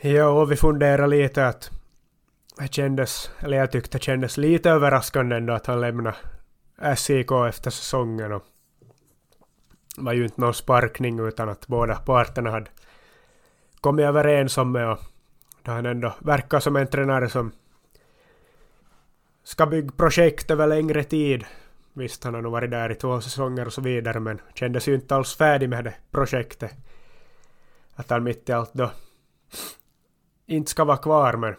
Ja, 0.00 0.26
och 0.26 0.52
vi 0.52 0.56
funderar 0.56 1.06
lite 1.06 1.46
att 1.46 1.70
det 2.58 2.74
kändes, 2.74 3.30
eller 3.38 3.56
jag 3.56 3.72
tyckte 3.72 3.98
det 3.98 4.02
kändes 4.02 4.36
lite 4.36 4.70
överraskande 4.70 5.36
ändå 5.36 5.52
att 5.52 5.66
han 5.66 5.80
lämnade 5.80 6.16
SIK 6.96 7.30
efter 7.48 7.70
säsongen. 7.70 8.32
Och 8.32 8.42
det 9.96 10.02
var 10.02 10.12
ju 10.12 10.24
inte 10.24 10.40
någon 10.40 10.54
sparkning 10.54 11.18
utan 11.18 11.48
att 11.48 11.66
båda 11.66 11.94
parterna 11.94 12.50
hade 12.50 12.70
kommit 13.80 14.04
överens 14.04 14.58
om 14.58 14.72
det 14.72 14.86
och 14.86 14.98
då 15.62 15.72
han 15.72 15.86
ändå 15.86 16.14
verkar 16.18 16.60
som 16.60 16.76
en 16.76 16.86
tränare 16.86 17.28
som 17.28 17.52
ska 19.42 19.66
bygga 19.66 19.92
projekt 19.92 20.50
över 20.50 20.66
längre 20.66 21.04
tid. 21.04 21.44
Visst, 21.92 22.24
han 22.24 22.34
har 22.34 22.42
nog 22.42 22.52
varit 22.52 22.70
där 22.70 22.92
i 22.92 22.94
två 22.94 23.20
säsonger 23.20 23.66
och 23.66 23.72
så 23.72 23.80
vidare 23.80 24.20
men 24.20 24.40
kändes 24.54 24.88
ju 24.88 24.94
inte 24.94 25.14
alls 25.14 25.36
färdig 25.36 25.68
med 25.68 25.84
det 25.84 25.94
projektet. 26.10 26.72
Att 27.94 28.10
han 28.10 28.24
mitt 28.24 28.48
i 28.48 28.52
allt 28.52 28.74
då 28.74 28.90
inte 30.46 30.70
ska 30.70 30.84
vara 30.84 30.96
kvar 30.96 31.36
men 31.36 31.54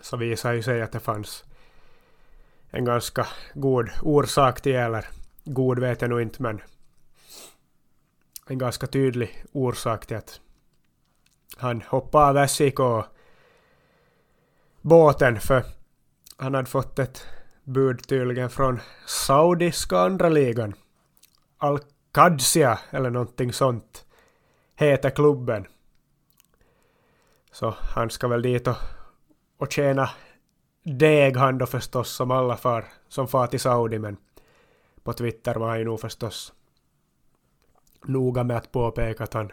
så 0.00 0.16
visar 0.16 0.52
ju 0.52 0.62
sig 0.62 0.82
att 0.82 0.92
det 0.92 1.00
fanns 1.00 1.44
en 2.70 2.84
ganska 2.84 3.26
god 3.54 3.90
orsak 4.02 4.60
till 4.60 4.74
eller 4.74 5.06
god 5.44 5.78
vet 5.78 6.00
jag 6.00 6.10
nog 6.10 6.20
inte 6.20 6.42
men 6.42 6.60
en 8.46 8.58
ganska 8.58 8.86
tydlig 8.86 9.44
orsak 9.52 10.06
till 10.06 10.16
att 10.16 10.40
han 11.56 11.82
hoppade 11.82 12.42
av 12.42 12.46
SIK 12.46 12.78
båten 14.80 15.40
för 15.40 15.64
han 16.36 16.54
hade 16.54 16.68
fått 16.68 16.98
ett 16.98 17.26
bud 17.64 18.08
tydligen 18.08 18.50
från 18.50 18.80
saudiska 19.06 19.98
andra 19.98 20.28
ligan. 20.28 20.74
Al-Qadsia 21.58 22.78
eller 22.90 23.10
någonting 23.10 23.52
sånt 23.52 24.04
heter 24.76 25.10
klubben. 25.10 25.66
Så 27.52 27.74
han 27.94 28.10
ska 28.10 28.28
väl 28.28 28.42
dit 28.42 28.66
och, 28.66 28.76
och 29.58 29.72
tjäna 29.72 30.10
deg 30.82 31.36
han 31.36 31.58
då 31.58 31.66
förstås 31.66 32.10
som 32.10 32.30
alla 32.30 32.56
far 32.56 32.84
som 33.08 33.28
far 33.28 33.46
till 33.46 33.60
Saudi 33.60 33.98
men 33.98 34.16
på 35.02 35.12
Twitter 35.12 35.54
var 35.54 35.68
han 35.68 35.78
ju 35.78 35.84
nog 35.84 36.00
förstås 36.00 36.52
noga 38.04 38.44
med 38.44 38.56
att 38.56 38.72
påpeka 38.72 39.24
att 39.24 39.34
han 39.34 39.52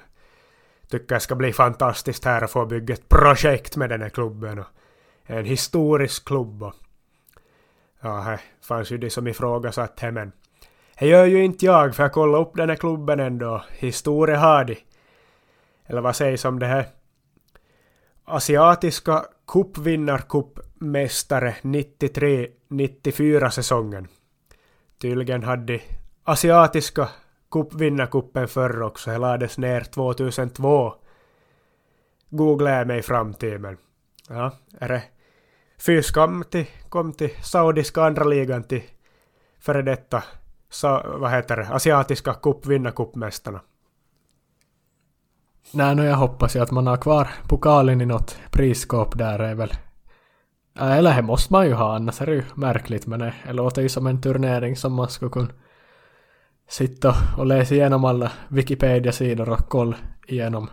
tycker 0.88 1.16
det 1.16 1.20
ska 1.20 1.36
bli 1.36 1.54
fantastiskt 1.54 2.26
här 2.26 2.44
att 2.44 2.52
få 2.52 2.66
bygga 2.66 2.94
ett 2.94 3.10
projekt 3.10 3.76
med 3.76 3.90
den 3.90 4.02
här 4.02 4.10
klubben. 4.10 4.60
Och 4.60 4.66
en 5.24 5.46
historisk 5.46 6.28
klubb. 6.28 6.64
Och 6.64 6.74
ja, 8.02 8.26
det 8.30 8.40
fanns 8.68 8.92
ju 8.92 8.98
de 8.98 9.10
som 9.10 9.28
ifrågasatte 9.28 10.12
men 10.12 10.32
det 11.00 11.08
gör 11.08 11.26
ju 11.26 11.44
inte 11.44 11.66
jag 11.66 11.96
för 11.96 12.04
jag 12.04 12.12
kollar 12.12 12.40
upp 12.40 12.56
den 12.56 12.70
här 12.70 12.76
klubben 12.76 13.20
ändå. 13.20 13.64
Historia 13.70 14.38
har 14.38 14.66
de. 14.66 14.78
Eller 15.86 16.02
vad 16.02 16.16
sägs 16.16 16.46
om 16.46 16.60
det 16.60 16.66
här? 16.66 16.86
Asiatiska 18.26 19.26
cupvinnarcupmästare 19.48 21.56
93-94 21.62 23.50
säsongen. 23.50 24.08
Tydligen 25.02 25.44
hade 25.44 25.80
asiatiska 26.24 27.10
kupp, 27.56 27.74
asiatiska 27.74 28.08
cupvinnarcupen 28.08 28.48
förr 28.48 28.82
också. 28.82 29.12
Det 29.12 29.18
lades 29.18 29.58
ner 29.58 29.82
2002. 29.82 30.94
Googlade 32.30 32.78
jag 32.78 32.88
mig 32.88 33.02
fram 33.02 33.34
till 33.34 33.60
men 33.60 33.78
ja, 34.30 34.52
är 34.80 34.90
det 34.90 35.04
Fys 35.78 36.12
kom 36.12 36.44
till, 36.50 36.66
kom 36.90 37.14
till 37.14 37.30
saudiska 37.44 38.04
andra 38.04 38.24
ligan 38.24 38.64
till 38.64 38.84
före 39.60 39.82
detta 39.82 40.24
sa, 40.70 41.04
vad 41.20 41.32
heter 41.32 41.58
det, 41.58 41.68
asiatiska 41.68 42.34
cupvinnarcupmästarna. 42.34 43.62
Nej, 45.74 45.96
nu 45.96 46.06
jag 46.06 46.16
hoppas 46.16 46.56
ju 46.56 46.60
att 46.60 46.72
man 46.72 46.88
har 46.88 46.98
kvar 46.98 47.28
pokalen 47.50 48.02
i 48.02 48.06
något 48.06 48.38
prisskåp 48.52 49.18
där 49.18 49.40
är 49.40 49.56
väl... 49.56 49.72
Eller 50.80 51.16
det 51.16 51.22
måste 51.22 51.54
man 51.54 51.68
ju 51.68 51.74
ha, 51.74 51.96
annars 51.96 52.22
är 52.22 52.26
det 52.26 52.34
ju 52.34 52.44
märkligt 52.56 53.08
men 53.08 53.20
det, 53.20 53.34
det 53.46 53.54
låter 53.54 53.82
ju 53.82 53.90
som 53.90 54.08
en 54.08 54.22
turnering 54.22 54.76
som 54.76 54.94
man 54.94 55.10
skulle 55.10 55.32
kunna 55.32 55.50
sitta 56.68 57.16
och 57.38 57.46
läsa 57.46 57.76
igenom 57.76 58.06
alla 58.06 58.32
Wikipedia-sidor 58.48 59.50
och 59.50 59.70
kolla 59.70 59.98
igenom 60.28 60.70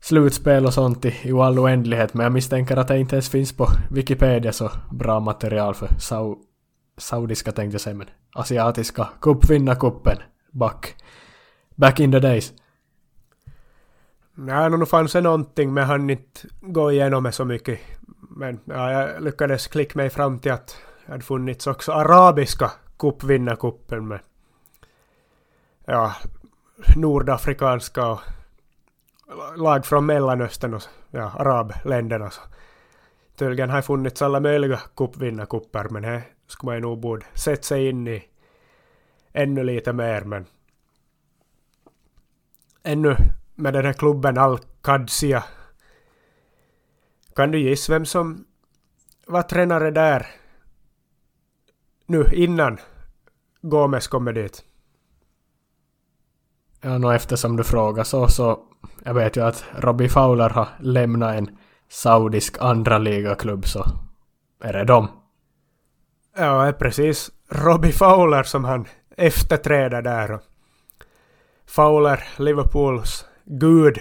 slutspel 0.00 0.66
och 0.66 0.74
sånt 0.74 1.04
i, 1.04 1.14
i 1.22 1.32
all 1.32 1.58
oändlighet 1.58 2.14
men 2.14 2.24
jag 2.24 2.32
misstänker 2.32 2.76
att 2.76 2.88
det 2.88 2.98
inte 2.98 3.16
ens 3.16 3.28
finns 3.28 3.56
på 3.56 3.66
Wikipedia 3.90 4.52
så 4.52 4.70
bra 4.90 5.20
material 5.20 5.74
för 5.74 5.88
sau, 5.98 6.38
saudiska 6.98 7.52
tänkte 7.52 7.74
jag 7.74 7.80
säga 7.80 7.96
men 7.96 8.08
asiatiska 8.34 9.08
cupvinnarcupen 9.20 10.18
back 10.50 10.94
back 11.74 12.00
in 12.00 12.12
the 12.12 12.20
days. 12.20 12.52
Nej, 14.34 14.70
nu 14.70 14.86
fanns 14.86 15.12
det 15.12 15.20
någonting 15.20 15.74
men 15.74 15.84
han 15.84 16.10
inte 16.10 16.40
gå 16.60 16.92
igenom 16.92 17.24
det 17.24 17.32
så 17.32 17.44
mycket. 17.44 17.80
Men 18.30 18.60
ja, 18.64 18.92
jag 18.92 19.22
lyckades 19.22 19.66
klicka 19.66 19.98
mig 19.98 20.10
fram 20.10 20.38
till 20.38 20.52
att 20.52 20.76
det 21.06 21.12
hade 21.12 21.24
funnits 21.24 21.66
också 21.66 21.92
arabiska 21.92 22.70
cupvinnarcupen 23.00 24.08
med 24.08 24.20
ja, 25.84 26.14
nordafrikanska 26.96 28.06
och 28.06 28.20
lag 29.56 29.86
från 29.86 30.06
Mellanöstern 30.06 30.74
och 30.74 30.82
ja, 31.10 31.32
arabländerna. 31.38 32.30
Så 32.30 32.40
tydligen 33.36 33.70
har 33.70 33.82
funnits 33.82 34.22
alla 34.22 34.40
möjliga 34.40 34.80
cupvinnarcuper 34.96 35.88
men 35.88 36.02
det 36.02 36.22
skulle 36.46 36.68
man 36.68 36.74
ju 36.74 36.80
nog 36.80 37.00
borde 37.00 37.26
sätta 37.34 37.62
sig 37.62 37.88
in 37.88 38.08
i 38.08 38.24
ännu 39.32 39.64
lite 39.64 39.92
mer 39.92 40.20
men 40.20 40.46
ännu 42.82 43.16
med 43.54 43.72
den 43.72 43.84
här 43.84 43.92
klubben 43.92 44.38
Al-Qadsia. 44.38 45.44
Kan 47.34 47.50
du 47.50 47.58
gissa 47.58 47.92
vem 47.92 48.04
som 48.04 48.44
var 49.26 49.42
tränare 49.42 49.90
där 49.90 50.26
nu 52.10 52.28
innan 52.32 52.78
Gomes 53.62 54.08
kommer 54.08 54.32
dit? 54.32 54.64
Ja, 56.80 56.98
no, 56.98 57.12
eftersom 57.12 57.56
du 57.56 57.64
frågar 57.64 58.04
så, 58.04 58.28
så 58.28 58.62
jag 59.04 59.14
vet 59.14 59.36
ju 59.36 59.44
att 59.44 59.64
Robbie 59.76 60.08
Fowler 60.08 60.50
har 60.50 60.68
lämnat 60.80 61.36
en 61.36 61.58
saudisk 61.88 62.56
andra 62.60 62.98
ligaklubb 62.98 63.66
så 63.66 63.84
är 64.62 64.72
det 64.72 64.84
dem. 64.84 65.08
Ja, 66.36 66.62
det 66.62 66.68
är 66.68 66.72
precis 66.72 67.30
Robbie 67.48 67.92
Fowler 67.92 68.42
som 68.42 68.64
han 68.64 68.86
efterträder 69.16 70.02
där. 70.02 70.38
Fowler, 71.66 72.24
Liverpools 72.36 73.26
gud. 73.44 73.98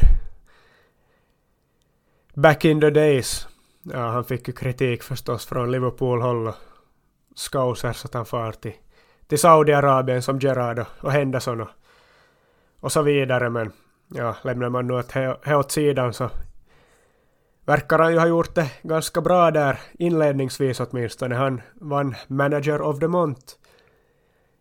Back 2.33 2.65
in 2.65 2.81
the 2.81 2.89
days. 2.89 3.47
Ja, 3.83 4.07
han 4.07 4.23
fick 4.23 4.47
ju 4.47 4.53
kritik 4.53 5.03
förstås 5.03 5.45
från 5.45 5.71
Liverpool-håll 5.71 6.53
Scousers 7.39 8.05
att 8.05 8.13
han 8.13 8.25
far 8.25 8.51
till, 8.51 8.73
till 9.27 9.39
Saudiarabien 9.39 10.21
som 10.21 10.39
Gerard 10.39 10.85
och 11.01 11.11
Henderson 11.11 11.61
och, 11.61 11.69
och 12.79 12.91
så 12.91 13.01
vidare 13.01 13.49
men 13.49 13.71
ja, 14.07 14.35
lämnar 14.43 14.69
man 14.69 14.87
nu 14.87 15.01
det 15.45 15.55
åt 15.55 15.71
sidan 15.71 16.13
så 16.13 16.29
verkar 17.65 17.99
han 17.99 18.11
ju 18.11 18.19
ha 18.19 18.27
gjort 18.27 18.55
det 18.55 18.71
ganska 18.81 19.21
bra 19.21 19.51
där 19.51 19.79
inledningsvis 19.99 20.79
åtminstone. 20.79 21.35
Han 21.35 21.61
vann 21.73 22.15
Manager 22.27 22.81
of 22.81 22.99
the 22.99 23.07
Month 23.07 23.53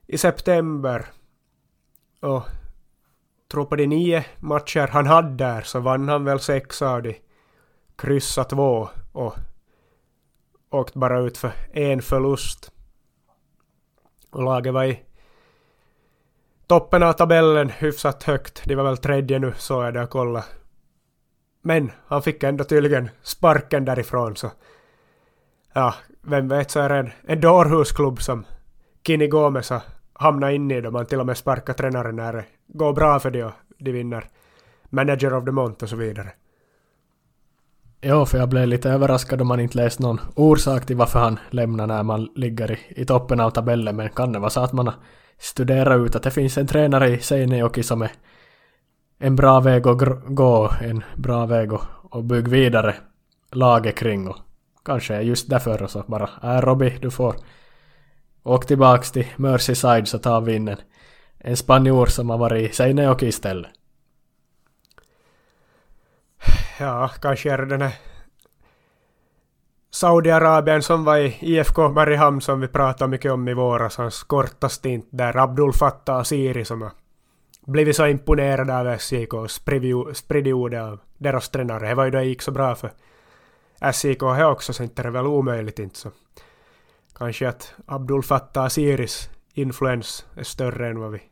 i 0.07 0.19
september 0.19 1.07
och 2.21 2.43
tror 3.53 3.65
på 3.65 3.77
de 3.77 3.87
nio 3.87 4.25
matcher 4.39 4.87
han 4.87 5.07
hade 5.07 5.45
där 5.45 5.61
så 5.63 5.81
vann 5.81 6.09
han 6.09 6.25
väl 6.25 6.41
sex 6.41 6.83
av 6.83 7.03
de, 7.03 7.17
kryssa 7.97 8.45
två 8.45 8.89
och 9.13 9.35
åkt 10.71 10.95
bara 10.95 11.19
ut 11.19 11.39
för 11.39 11.53
en 11.73 12.03
förlust. 12.03 12.73
Och 14.31 14.43
laget 14.43 14.75
var 14.75 14.85
i 14.85 15.03
toppen 16.67 17.03
av 17.03 17.13
tabellen 17.13 17.71
hyfsat 17.71 18.23
högt. 18.23 18.63
De 18.65 18.75
var 18.75 18.85
väl 18.85 18.97
tredje 18.97 19.39
nu, 19.39 19.53
så 19.57 19.81
är 19.81 19.93
det 19.93 20.03
att 20.03 20.11
kolla. 20.11 20.45
Men 21.63 21.93
han 22.07 22.23
fick 22.23 22.43
ändå 22.43 22.65
tydligen 22.65 23.11
sparken 23.23 23.85
därifrån 23.85 24.37
så... 24.37 24.51
Ja, 25.73 25.95
vem 26.23 26.49
vet 26.49 26.71
så 26.71 26.81
är 26.81 26.89
det 26.89 26.97
en, 26.97 27.11
en 27.23 27.41
dårhusklubb 27.41 28.23
som 28.23 28.45
Kini 29.07 29.27
Gomes 29.27 29.71
har 29.71 29.83
hamnat 30.13 30.53
in 30.53 30.71
i 30.71 30.81
då 30.81 30.91
man 30.91 31.07
till 31.07 31.21
och 31.21 31.27
med 31.27 31.37
sparkar 31.37 31.73
tränaren 31.73 32.17
när 32.17 32.33
det 32.33 32.45
går 32.67 32.93
bra 32.93 33.21
för 33.21 33.31
det 33.31 33.45
och 33.45 33.53
de 33.79 33.93
vinner 33.93 34.29
Manager 34.91 35.35
of 35.35 35.45
the 35.45 35.51
Month 35.51 35.83
och 35.83 35.89
så 35.89 35.97
vidare. 35.97 36.33
Ja, 38.01 38.27
för 38.27 38.39
jag 38.39 38.49
blev 38.49 38.69
lite 38.69 38.91
överraskad 38.91 39.41
om 39.41 39.49
man 39.49 39.61
inte 39.61 39.77
läst 39.77 39.99
någon 39.99 40.21
orsak 40.35 40.87
till 40.87 40.97
varför 40.97 41.19
han 41.19 41.39
lämnar 41.51 41.87
när 41.87 42.03
man 42.03 42.29
ligger 42.35 42.73
i, 42.73 42.79
i 42.89 43.05
toppen 43.05 43.41
av 43.41 43.51
tabellen, 43.51 43.97
men 43.97 44.09
kan 44.09 44.33
det 44.33 44.39
vara 44.39 44.51
så 44.51 44.61
att 44.61 44.73
man 44.73 44.87
har 44.87 44.95
studerat 45.39 45.99
ut 45.99 46.17
att 46.17 46.23
det 46.23 46.31
finns 46.31 46.59
en 46.59 46.67
tränare 46.67 47.09
i 47.09 47.19
Seinejoki 47.19 47.83
som 47.83 48.03
är 48.03 48.11
en 49.19 49.37
bra 49.37 49.61
väg 49.61 49.87
att 49.87 49.99
gå, 50.27 50.71
en 50.81 51.05
bra 51.17 51.47
väg 51.47 51.73
att, 51.73 51.89
att 52.11 52.25
bygga 52.25 52.51
vidare 52.51 52.95
laget 53.53 53.97
kring 53.97 54.29
och 54.29 54.37
kanske 54.85 55.15
är 55.15 55.21
just 55.21 55.51
därför 55.51 55.87
så 55.87 56.05
bara 56.07 56.31
äh, 56.43 56.49
är 56.49 56.63
Robby 56.63 56.99
du 57.01 57.11
får 57.11 57.37
åk 58.43 58.67
tillbaks 58.67 59.13
till 59.13 59.27
Merseyside 59.37 60.09
så 60.09 60.19
tar 60.19 60.41
vi 60.41 60.55
in 60.55 60.69
en, 60.69 60.77
en 61.39 61.57
spanjor 61.57 62.07
som 62.07 62.31
har 62.31 62.39
varit 62.39 62.71
i 62.71 62.75
Seinejoki 62.75 63.27
istället. 63.27 63.71
Ja, 66.81 67.11
kanske 67.21 67.53
är 67.53 67.59
det 67.59 67.67
den 67.67 67.83
här 67.83 67.95
Saudiarabien 69.91 70.83
som 70.83 71.05
var 71.05 71.17
i 71.17 71.37
IFK 71.41 71.89
Mariehamn 71.89 72.41
som 72.41 72.61
vi 72.61 72.69
pratade 72.69 73.11
mycket 73.11 73.33
om 73.33 73.49
i 73.49 73.55
våras, 73.55 73.97
hans 73.97 74.23
korta 74.23 74.69
stint 74.69 75.07
där, 75.11 75.37
Abdul 75.37 75.73
Fattah 75.73 76.17
Asiri 76.17 76.65
som 76.65 76.83
har 76.83 76.91
blivit 77.67 77.97
så 77.97 78.07
imponerad 78.07 78.71
av 78.71 78.99
SJK 78.99 79.35
och 79.35 79.51
spridit 79.51 80.55
ordet 80.55 80.83
av 80.83 81.01
deras 81.19 81.49
tränare. 81.49 81.89
Det 81.89 81.95
var 81.95 82.05
ju 82.05 82.11
då 82.11 82.19
det 82.19 82.25
gick 82.25 82.43
så 82.43 82.51
bra 82.51 82.75
för 82.75 82.91
SJK 83.93 84.23
här 84.23 84.51
också, 84.51 84.73
så 84.73 84.83
inte 84.83 85.03
är 85.03 85.05
det 85.05 85.11
väl 85.11 85.27
omöjligt 85.27 85.79
inte 85.79 85.99
så. 85.99 86.11
Kanske 87.15 87.49
att 87.49 87.75
Abdul 87.87 88.23
Fattah 88.23 88.65
Asiris 88.65 89.31
influens 89.55 90.27
är 90.37 90.43
större 90.45 90.89
än 90.89 91.01
vad 91.01 91.13
vi 91.13 91.23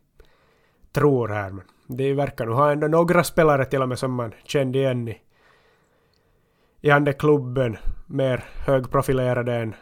tror 0.92 1.28
här, 1.28 1.50
men 1.50 1.64
det 1.86 2.12
verkar 2.12 2.46
nog 2.46 2.54
ha 2.54 2.72
ändå 2.72 2.86
några 2.86 3.24
spelare 3.24 3.64
till 3.64 3.82
och 3.82 3.88
med 3.88 3.98
som 3.98 4.12
man 4.12 4.34
kände 4.44 4.78
igen 4.78 5.08
i, 5.08 5.20
i 6.86 6.88
den 6.88 7.14
klubben 7.14 7.76
mer 8.06 8.44
högprofilerade 8.66 9.54
än 9.54 9.74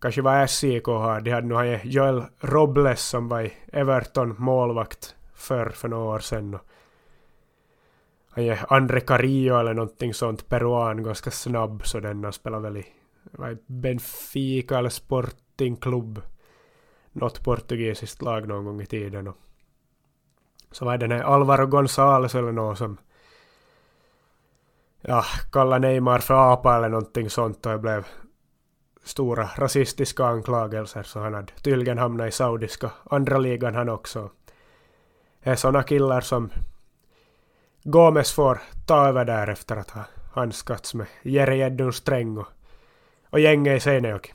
kanske 0.00 0.22
vad 0.22 0.50
SIK 0.50 0.86
har. 0.86 1.20
De 1.20 1.30
hade 1.30 1.46
nu 1.46 1.80
Joel 1.84 2.22
Robles 2.40 3.02
som 3.02 3.28
var 3.28 3.42
i 3.42 3.52
Everton 3.72 4.34
målvakt 4.38 5.14
för, 5.34 5.70
för 5.70 5.88
några 5.88 6.04
år 6.04 6.18
sedan. 6.18 6.58
Han 8.28 8.44
är 8.44 8.72
André 8.72 9.00
Carillo 9.00 9.58
eller 9.58 9.74
någonting 9.74 10.14
sånt, 10.14 10.48
peruan, 10.48 11.02
ganska 11.02 11.30
snabb, 11.30 11.86
så 11.86 12.00
denna 12.00 12.32
spelar 12.32 12.60
väl 12.60 12.76
i 12.76 12.86
Benfica 13.66 14.78
eller 14.78 14.88
Sporting 14.88 15.76
Club. 15.76 16.22
Något 17.12 17.44
portugisiskt 17.44 18.22
lag 18.22 18.48
någon 18.48 18.64
gång 18.64 18.80
i 18.80 18.86
tiden. 18.86 19.28
Och 19.28 19.36
så 20.70 20.84
var 20.84 20.98
det 20.98 21.06
den 21.06 21.18
här 21.18 21.24
Alvaro 21.24 21.66
Gonzales 21.66 22.34
eller 22.34 22.52
något 22.52 22.78
som 22.78 22.98
ja, 25.08 25.24
kalla 25.52 25.78
Neymar 25.78 26.18
för 26.18 26.52
apa 26.52 26.76
eller 26.76 26.88
någonting 26.88 27.30
sånt 27.30 27.66
och 27.66 27.72
det 27.72 27.78
blev 27.78 28.06
stora 29.04 29.50
rasistiska 29.56 30.24
anklagelser 30.24 31.02
så 31.02 31.20
han 31.20 31.34
hade 31.34 31.52
tydligen 31.52 31.98
hamnat 31.98 32.28
i 32.28 32.30
saudiska 32.30 32.90
andra 33.10 33.38
ligan 33.38 33.74
han 33.74 33.88
också. 33.88 34.30
Det 35.42 35.50
är 35.50 35.56
sådana 35.56 35.82
killar 35.82 36.20
som 36.20 36.50
Gomes 37.82 38.32
får 38.32 38.60
ta 38.86 39.08
över 39.08 39.24
där 39.24 39.48
efter 39.48 39.76
att 39.76 39.90
ha 39.90 40.04
handskats 40.32 40.94
med 40.94 41.06
Jerry 41.22 41.58
Gäddun 41.58 41.92
Sträng 41.92 42.38
och, 42.38 42.46
och 43.30 43.40
gänget 43.40 43.76
i 43.76 43.80
Seinejoki. 43.80 44.32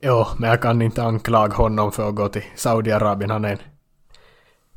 Jo, 0.00 0.26
men 0.38 0.50
jag 0.50 0.62
kan 0.62 0.82
inte 0.82 1.02
anklaga 1.02 1.54
honom 1.54 1.92
för 1.92 2.08
att 2.08 2.14
gå 2.14 2.28
till 2.28 2.44
Saudiarabien. 2.56 3.30
Han 3.30 3.44
är 3.44 3.52
en 3.52 3.58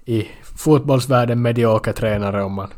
i 0.06 0.27
fotbollsvärlden 0.58 1.41
medioker 1.41 1.93
tränare 1.93 2.43
om 2.43 2.54
man... 2.54 2.73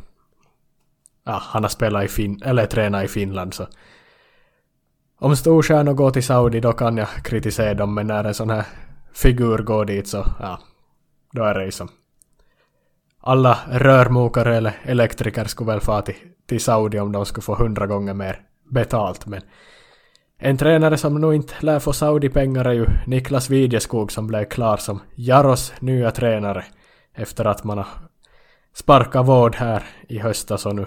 Ja, 1.25 1.41
han 1.43 1.63
har 1.63 1.69
spelat 1.69 2.03
i 2.03 2.07
fin 2.07 2.41
eller 2.45 2.65
tränat 2.65 3.05
i 3.05 3.07
Finland 3.07 3.53
så... 3.53 3.67
Om 5.19 5.35
storstjärnor 5.35 5.93
går 5.93 6.11
till 6.11 6.23
Saudi 6.23 6.59
då 6.59 6.73
kan 6.73 6.97
jag 6.97 7.07
kritisera 7.07 7.73
dem 7.73 7.93
men 7.93 8.07
när 8.07 8.23
en 8.23 8.33
sån 8.33 8.49
här 8.49 8.65
figur 9.13 9.57
går 9.57 9.85
dit 9.85 10.07
så 10.07 10.25
ja, 10.39 10.59
då 11.31 11.43
är 11.43 11.53
det 11.53 11.65
ju 11.65 11.71
som... 11.71 11.89
Alla 13.19 13.59
rörmokare 13.71 14.57
eller 14.57 14.73
elektriker 14.83 15.45
skulle 15.45 15.71
väl 15.71 15.81
få 15.81 16.01
till, 16.01 16.15
till 16.47 16.61
Saudi 16.61 16.99
om 16.99 17.11
de 17.11 17.25
skulle 17.25 17.43
få 17.43 17.55
hundra 17.55 17.87
gånger 17.87 18.13
mer 18.13 18.41
betalt 18.71 19.25
men 19.25 19.41
en 20.37 20.57
tränare 20.57 20.97
som 20.97 21.21
nog 21.21 21.35
inte 21.35 21.53
lär 21.59 21.79
få 21.79 21.93
Saudi-pengar 21.93 22.65
är 22.65 22.73
ju 22.73 22.85
Niklas 23.07 23.49
Widjeskog 23.49 24.11
som 24.11 24.27
blev 24.27 24.45
klar 24.45 24.77
som 24.77 25.01
Jaros 25.15 25.73
nya 25.79 26.11
tränare 26.11 26.65
efter 27.13 27.45
att 27.45 27.63
man 27.63 27.77
har 27.77 27.87
sparkat 28.73 29.25
vård 29.27 29.55
här 29.55 29.83
i 30.07 30.19
höstas 30.19 30.65
och 30.65 30.75
nu 30.75 30.85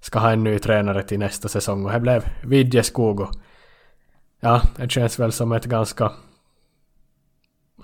ska 0.00 0.18
ha 0.18 0.32
en 0.32 0.44
ny 0.44 0.58
tränare 0.58 1.02
till 1.02 1.18
nästa 1.18 1.48
säsong 1.48 1.84
och 1.84 1.92
det 1.92 2.00
blev 2.00 2.24
Vidjeskog. 2.42 3.20
och 3.20 3.30
ja, 4.40 4.62
det 4.76 4.90
känns 4.90 5.18
väl 5.18 5.32
som 5.32 5.52
ett 5.52 5.64
ganska 5.64 6.12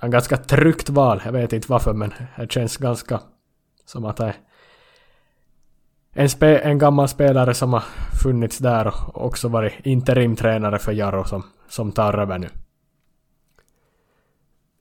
en 0.03 0.11
ganska 0.11 0.37
tryggt 0.37 0.89
val. 0.89 1.23
Jag 1.25 1.33
vet 1.33 1.53
inte 1.53 1.67
varför 1.71 1.93
men 1.93 2.15
det 2.37 2.53
känns 2.53 2.77
ganska 2.77 3.21
som 3.85 4.05
att 4.05 4.17
det 4.17 4.25
är 4.25 4.35
en, 6.13 6.29
spe, 6.29 6.59
en 6.59 6.79
gammal 6.79 7.09
spelare 7.09 7.55
som 7.55 7.73
har 7.73 7.85
funnits 8.23 8.59
där 8.59 8.87
och 8.87 9.27
också 9.27 9.49
varit 9.49 9.87
interimtränare 9.87 10.79
för 10.79 10.93
Jarro 10.93 11.25
som, 11.25 11.43
som 11.69 11.93
tar 11.93 12.19
över 12.19 12.39
nu. 12.39 12.49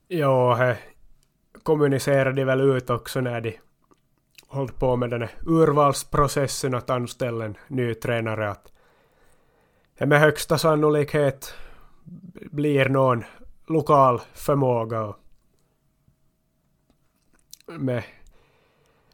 Ja, 0.08 0.76
kommunicerade 1.64 2.36
de 2.36 2.46
väl 2.46 2.62
ut 2.62 2.90
också 2.90 3.22
när 3.22 3.42
de 3.42 3.58
hållit 4.54 4.80
på 4.80 4.96
med 4.96 5.10
den 5.10 5.22
här 5.22 5.32
urvalsprocessen 5.46 6.76
att 6.76 6.90
anställa 6.90 7.46
en 7.46 7.58
ny 7.68 7.94
tränare 7.94 8.50
att 8.50 8.72
det 9.98 10.06
med 10.06 10.20
högsta 10.20 10.58
sannolikhet 10.58 11.54
blir 12.52 12.90
någon 12.90 13.24
lokal 13.68 14.22
förmåga 14.34 15.02
och 15.02 15.16
med 17.68 18.04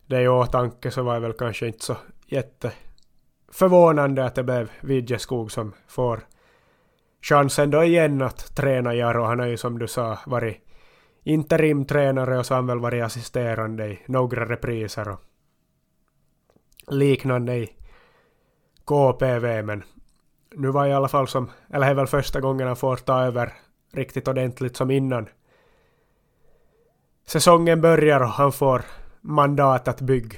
det 0.08 0.21
i 0.21 0.28
åtanke 0.28 0.91
så 0.91 1.04
var 1.04 1.13
det 1.13 1.19
väl 1.19 1.34
kanske 1.34 1.67
inte 1.67 1.86
så 1.86 1.97
jätteförvånande 2.25 4.25
att 4.25 4.36
det 4.36 4.43
blev 4.43 4.71
Vidjeskog 4.82 5.52
som 5.52 5.73
får 5.88 6.19
chansen 7.21 7.71
då 7.71 7.84
igen 7.84 8.21
att 8.21 8.56
träna 8.56 8.95
Jaro. 8.95 9.23
Han 9.23 9.39
har 9.39 9.45
ju 9.45 9.58
som 9.58 9.80
du 9.80 9.88
sa 9.88 10.17
varit 10.25 10.58
interimtränare 11.23 12.39
och 12.39 12.45
så 12.45 12.54
har 12.54 12.58
han 12.58 12.67
väl 12.67 12.80
varit 12.80 13.04
assisterande 13.04 13.88
i 13.88 13.99
några 14.06 14.45
repriser 14.45 15.10
och 15.10 15.28
liknande 16.89 17.56
i 17.56 17.75
KPV 18.86 19.62
men 19.63 19.84
nu 20.56 20.67
var 20.67 20.86
i 20.86 20.93
alla 20.93 21.08
fall 21.08 21.28
som, 21.28 21.49
eller 21.69 21.86
det 21.86 21.91
är 21.91 21.95
väl 21.95 22.08
första 22.08 22.41
gången 22.41 22.67
han 22.67 22.75
får 22.75 22.95
ta 22.95 23.21
över 23.21 23.54
riktigt 23.91 24.28
ordentligt 24.28 24.75
som 24.75 24.91
innan 24.91 25.30
säsongen 27.25 27.82
börjar 27.82 28.21
och 28.21 28.28
han 28.28 28.52
får 28.52 28.82
mandat 29.21 29.88
att 29.88 30.02
bygga 30.02 30.38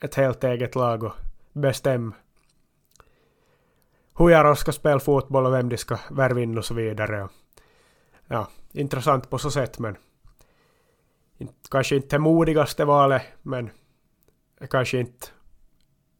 ett 0.00 0.14
helt 0.14 0.44
eget 0.44 0.74
lag 0.74 1.02
och 1.02 1.14
bestämma 1.52 2.12
hur 4.18 4.30
jag 4.30 4.58
ska 4.58 4.72
spela 4.72 5.00
fotboll 5.00 5.46
och 5.46 5.52
vem 5.52 5.68
de 5.68 5.76
ska 5.76 5.98
värva 6.10 6.40
in 6.40 6.58
och 6.58 6.64
så 6.64 6.74
vidare. 6.74 7.28
Ja, 8.26 8.48
intressant 8.72 9.30
på 9.30 9.38
så 9.38 9.50
sätt 9.50 9.78
men 9.78 9.96
kanske 11.70 11.96
inte 11.96 12.16
det 12.16 12.20
modigaste 12.20 12.84
valet 12.84 13.22
men 13.42 13.70
kanske 14.70 14.98
inte 14.98 15.26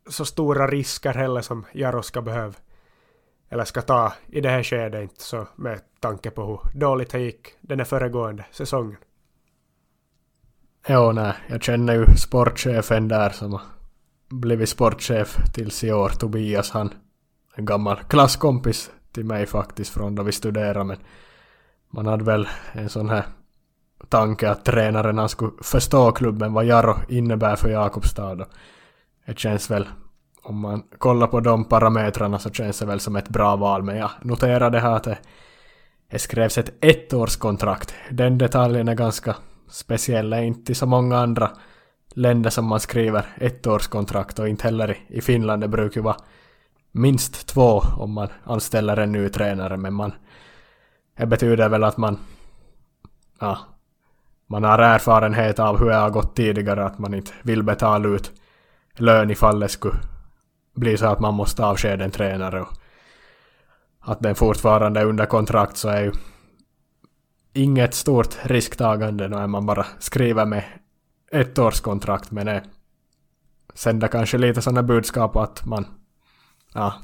så 0.09 0.25
stora 0.25 0.67
risker 0.67 1.15
heller 1.15 1.41
som 1.41 1.67
Jaro 1.73 2.03
ska 2.03 2.23
behöva 2.23 2.55
eller 3.49 3.65
ska 3.65 3.83
ta 3.83 4.13
i 4.27 4.41
det 4.41 4.49
här 4.49 4.63
skedet 4.63 5.03
inte 5.03 5.23
så 5.23 5.47
med 5.57 5.81
tanke 6.01 6.31
på 6.31 6.47
hur 6.47 6.81
dåligt 6.81 7.11
det 7.11 7.21
gick 7.21 7.49
den 7.61 7.79
här 7.79 7.85
föregående 7.85 8.45
säsongen. 8.51 8.97
Jo, 10.89 11.13
nej, 11.13 11.33
jag 11.49 11.63
känner 11.63 11.95
ju 11.95 12.07
sportchefen 12.17 13.09
där 13.09 13.31
som 13.31 13.53
har 13.53 13.63
blivit 14.29 14.69
sportchef 14.69 15.37
tills 15.55 15.85
i 15.85 15.93
år, 15.93 16.09
Tobias, 16.09 16.71
han 16.71 16.95
en 17.55 17.65
gammal 17.65 17.99
klasskompis 18.09 18.91
till 19.13 19.25
mig 19.25 19.47
faktiskt 19.47 19.95
från 19.95 20.15
då 20.15 20.23
vi 20.23 20.33
studerade 20.33 20.85
men 20.85 20.97
man 21.91 22.07
hade 22.07 22.25
väl 22.25 22.49
en 22.73 22.89
sån 22.89 23.09
här 23.09 23.25
tanke 24.09 24.51
att 24.51 24.65
tränaren 24.65 25.19
han 25.19 25.29
skulle 25.29 25.53
förstå 25.63 26.13
klubben 26.13 26.53
vad 26.53 26.65
Jaro 26.65 26.97
innebär 27.09 27.57
för 27.57 27.69
Jakobstad. 27.69 28.47
Det 29.29 29.39
känns 29.39 29.71
väl, 29.71 29.89
om 30.43 30.61
man 30.61 30.83
kollar 30.99 31.27
på 31.27 31.41
de 31.41 31.65
parametrarna 31.65 32.39
så 32.39 32.51
känns 32.51 32.79
det 32.79 32.87
väl 32.87 33.01
som 33.01 33.17
ett 33.17 33.29
bra 33.29 33.57
val. 33.57 33.83
Men 33.83 33.97
jag 33.97 34.11
noterade 34.23 34.81
här 34.81 34.93
att 34.93 35.05
det, 35.05 35.19
det 36.11 36.19
skrevs 36.19 36.59
ett 36.59 36.85
ettårskontrakt. 36.85 37.95
Den 38.11 38.39
detaljen 38.39 38.89
är 38.89 38.95
ganska 38.95 39.37
speciell. 39.71 40.31
Det 40.31 40.37
är 40.37 40.43
inte 40.43 40.75
så 40.75 40.87
många 40.87 41.19
andra 41.19 41.51
länder 42.15 42.51
som 42.51 42.67
man 42.67 42.81
skriver 42.81 43.27
ettårskontrakt 43.37 44.39
och 44.39 44.49
inte 44.49 44.65
heller 44.65 44.99
i 45.09 45.21
Finland. 45.21 45.63
Det 45.63 45.69
brukar 45.69 46.01
ju 46.01 46.05
vara 46.05 46.17
minst 46.93 47.47
två 47.47 47.83
om 47.99 48.13
man 48.13 48.29
anställer 48.45 48.97
en 48.97 49.13
ny 49.13 49.29
tränare 49.29 49.77
men 49.77 49.95
man 49.95 50.13
det 51.19 51.27
betyder 51.27 51.69
väl 51.69 51.85
att 51.85 51.97
man 51.97 52.19
ja, 53.41 53.59
man 54.47 54.65
har 54.65 54.79
erfarenhet 54.79 55.59
av 55.59 55.79
hur 55.79 55.89
det 55.89 55.95
har 55.95 56.11
gått 56.11 56.37
tidigare 56.37 56.85
att 56.85 56.99
man 56.99 57.15
inte 57.15 57.33
vill 57.43 57.63
betala 57.63 58.09
ut 58.09 58.33
lön 59.01 59.31
ifall 59.31 59.61
det 59.61 59.69
skulle 59.69 59.99
bli 60.75 60.97
så 60.97 61.07
att 61.07 61.21
man 61.21 61.35
måste 61.35 61.65
avskeda 61.65 62.05
en 62.05 62.11
tränare 62.11 62.61
och 62.61 62.73
att 64.01 64.21
den 64.21 64.35
fortfarande 64.35 65.01
är 65.01 65.05
under 65.05 65.27
kontrakt 65.27 65.77
så 65.77 65.89
är 65.89 66.01
ju 66.01 66.13
inget 67.53 67.95
stort 67.95 68.37
risktagande. 68.43 69.29
När 69.29 69.47
man 69.47 69.67
bara 69.67 69.87
skriver 69.99 70.47
med 70.47 70.65
ett 71.33 71.59
års 71.59 71.81
kontrakt 71.81 72.31
men 72.31 72.47
det 72.47 72.63
sänder 73.75 74.09
kanske 74.09 74.39
lite 74.39 74.63
sådana 74.63 74.83
budskap 74.83 75.37
att 75.37 75.67
man 75.67 75.87
ja, 76.75 76.95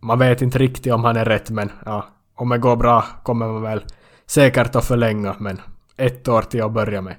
man 0.00 0.18
vet 0.18 0.42
inte 0.42 0.58
riktigt 0.58 0.92
om 0.92 1.04
han 1.04 1.16
är 1.16 1.24
rätt 1.24 1.50
men 1.50 1.70
ja, 1.84 2.06
om 2.34 2.48
det 2.48 2.58
går 2.58 2.76
bra 2.76 3.04
kommer 3.22 3.46
man 3.48 3.62
väl 3.62 3.84
säkert 4.26 4.76
att 4.76 4.84
förlänga 4.84 5.36
men 5.38 5.60
ett 5.96 6.28
år 6.28 6.42
till 6.42 6.62
att 6.62 6.72
börja 6.72 7.00
med. 7.00 7.16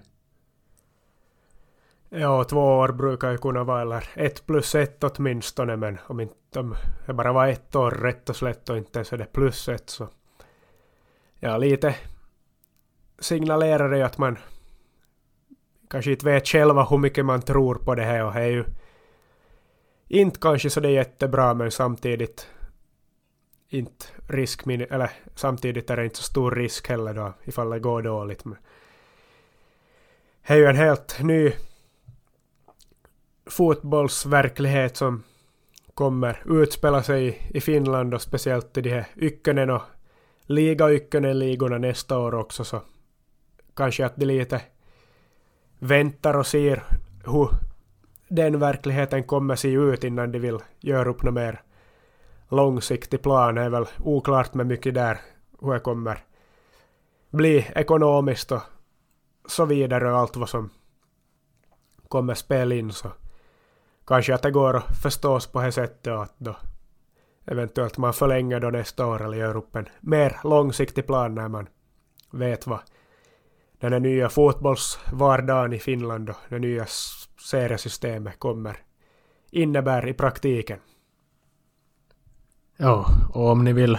Ja, 2.16 2.44
två 2.44 2.60
år 2.60 2.92
brukar 2.92 3.32
ju 3.32 3.38
kunna 3.38 3.64
vara, 3.64 3.82
eller 3.82 4.10
ett 4.16 4.46
plus 4.46 4.76
ett 4.76 5.04
åtminstone, 5.04 5.76
men 5.76 5.98
om 6.08 6.20
inte 6.20 6.60
om 6.60 6.76
det 7.06 7.14
bara 7.14 7.34
var 7.34 7.48
ett 7.48 7.76
år 7.76 7.92
rätt 7.92 8.30
och 8.30 8.36
slätt 8.36 8.70
och 8.70 8.78
inte 8.78 9.00
ens 9.00 9.14
är 9.14 9.18
det 9.18 9.34
plus 9.34 9.70
ett 9.70 9.90
så... 9.90 10.08
Ja, 11.40 11.58
lite 11.58 11.96
signalerar 13.20 13.90
det 13.90 13.98
ju 13.98 14.04
att 14.04 14.18
man 14.18 14.38
kanske 15.90 16.12
inte 16.12 16.26
vet 16.26 16.48
själva 16.48 16.84
hur 16.84 16.98
mycket 16.98 17.26
man 17.26 17.42
tror 17.42 17.76
på 17.76 17.96
det 17.96 18.04
här 18.04 18.26
och 18.26 18.34
det 18.34 18.42
är 18.42 18.48
ju 18.48 18.66
inte 20.08 20.40
kanske 20.40 20.70
så 20.70 20.80
det 20.80 20.88
är 20.88 20.94
jättebra 20.94 21.54
men 21.54 21.72
samtidigt 21.72 22.48
inte 23.70 24.06
risk, 24.28 24.68
eller 24.68 25.12
samtidigt 25.36 25.90
är 25.90 25.98
det 25.98 26.04
inte 26.04 26.18
så 26.18 26.24
stor 26.24 26.52
risk 26.52 26.90
heller 26.90 27.14
då 27.14 27.34
ifall 27.44 27.70
det 27.70 27.80
går 27.80 28.02
dåligt. 28.02 28.46
Men 28.46 28.58
det 30.48 30.54
är 30.54 30.58
ju 30.58 30.66
en 30.66 30.76
helt 30.76 31.20
ny 31.24 31.54
fotbollsverklighet 33.46 34.98
som 34.98 35.24
kommer 35.94 36.44
utspela 36.46 37.04
sig 37.04 37.50
i 37.54 37.62
Finland 37.62 38.14
och 38.14 38.22
speciellt 38.22 38.78
i 38.78 38.82
de 38.82 38.90
här 38.90 39.08
Ykkönen 39.16 39.70
och 39.70 39.82
liga 40.46 40.92
Ykkönen-ligorna 40.92 41.78
nästa 41.78 42.20
år 42.20 42.36
också 42.36 42.64
så 42.64 42.82
kanske 43.76 44.06
att 44.06 44.16
de 44.16 44.26
lite 44.26 44.62
väntar 45.80 46.34
och 46.34 46.48
ser 46.48 46.84
hur 47.26 47.50
den 48.28 48.60
verkligheten 48.60 49.24
kommer 49.24 49.56
se 49.56 49.72
ut 49.72 50.04
innan 50.04 50.32
de 50.32 50.40
vill 50.40 50.60
göra 50.80 51.10
upp 51.10 51.24
något 51.24 51.34
mer 51.34 51.62
långsiktig 52.50 53.22
plan. 53.22 53.56
Det 53.56 53.62
är 53.62 53.70
väl 53.70 53.86
oklart 54.00 54.54
med 54.54 54.68
mycket 54.68 54.94
där 54.94 55.22
hur 55.62 55.74
det 55.74 55.80
kommer 55.80 56.24
bli 57.30 57.68
ekonomiskt 57.76 58.52
och 58.52 58.62
så 59.48 59.66
vidare 59.66 60.12
och 60.12 60.18
allt 60.18 60.38
vad 60.38 60.50
som 60.50 60.70
kommer 62.08 62.34
spela 62.34 62.76
in 62.76 62.92
så 62.92 63.12
kanske 64.08 64.36
att 64.36 64.42
det 64.42 64.52
går 64.52 64.78
att 64.78 64.98
förstås 65.02 65.48
på 65.48 65.62
det 65.62 65.72
sättet 65.72 66.14
att 66.14 66.36
då 66.38 66.56
eventuellt 67.46 67.98
man 67.98 68.14
förlänger 68.14 68.60
då 68.60 68.70
nästa 68.70 69.06
år 69.06 69.26
eller 69.26 69.38
gör 69.38 69.58
upp 69.58 69.76
en 69.76 69.90
mer 70.00 70.40
långsiktig 70.44 71.08
plan 71.08 71.36
när 71.36 71.48
man 71.48 71.68
vet 72.32 72.68
vad 72.68 72.80
den 73.80 73.94
här 73.94 74.00
nya 74.00 74.30
fotbollsvardagen 74.30 75.74
i 75.74 75.80
Finland 75.80 76.30
och 76.30 76.36
det 76.50 76.60
nya 76.60 76.86
seriesystemet 77.40 78.40
kommer 78.40 78.78
innebär 79.52 80.08
i 80.08 80.14
praktiken. 80.14 80.80
Ja, 82.78 83.06
och 83.34 83.50
om 83.50 83.64
ni 83.64 83.74
vill 83.74 83.98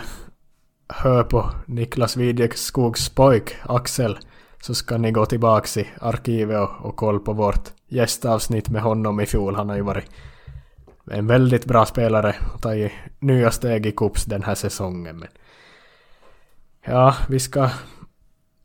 höra 0.88 1.24
på 1.24 1.50
Niklas 1.66 2.16
Widekskogs 2.16 3.09
pojk 3.09 3.57
Axel 3.62 4.18
så 4.64 4.74
ska 4.74 4.98
ni 4.98 5.10
gå 5.10 5.26
tillbaks 5.26 5.76
i 5.76 5.88
arkivet 6.00 6.60
och, 6.60 6.86
och 6.86 6.96
kolla 6.96 7.18
på 7.18 7.32
vårt 7.32 7.68
gästavsnitt 7.88 8.68
med 8.68 8.82
honom 8.82 9.20
i 9.20 9.26
fjol. 9.26 9.54
Han 9.54 9.68
har 9.68 9.76
ju 9.76 9.82
varit 9.82 10.10
en 11.10 11.26
väldigt 11.26 11.64
bra 11.64 11.86
spelare 11.86 12.36
och 12.54 12.62
tagit 12.62 12.92
nya 13.18 13.50
steg 13.50 13.86
i 13.86 13.92
kups 13.92 14.24
den 14.24 14.42
här 14.42 14.54
säsongen. 14.54 15.18
Men 15.18 15.28
ja, 16.86 17.14
vi 17.28 17.40
ska 17.40 17.70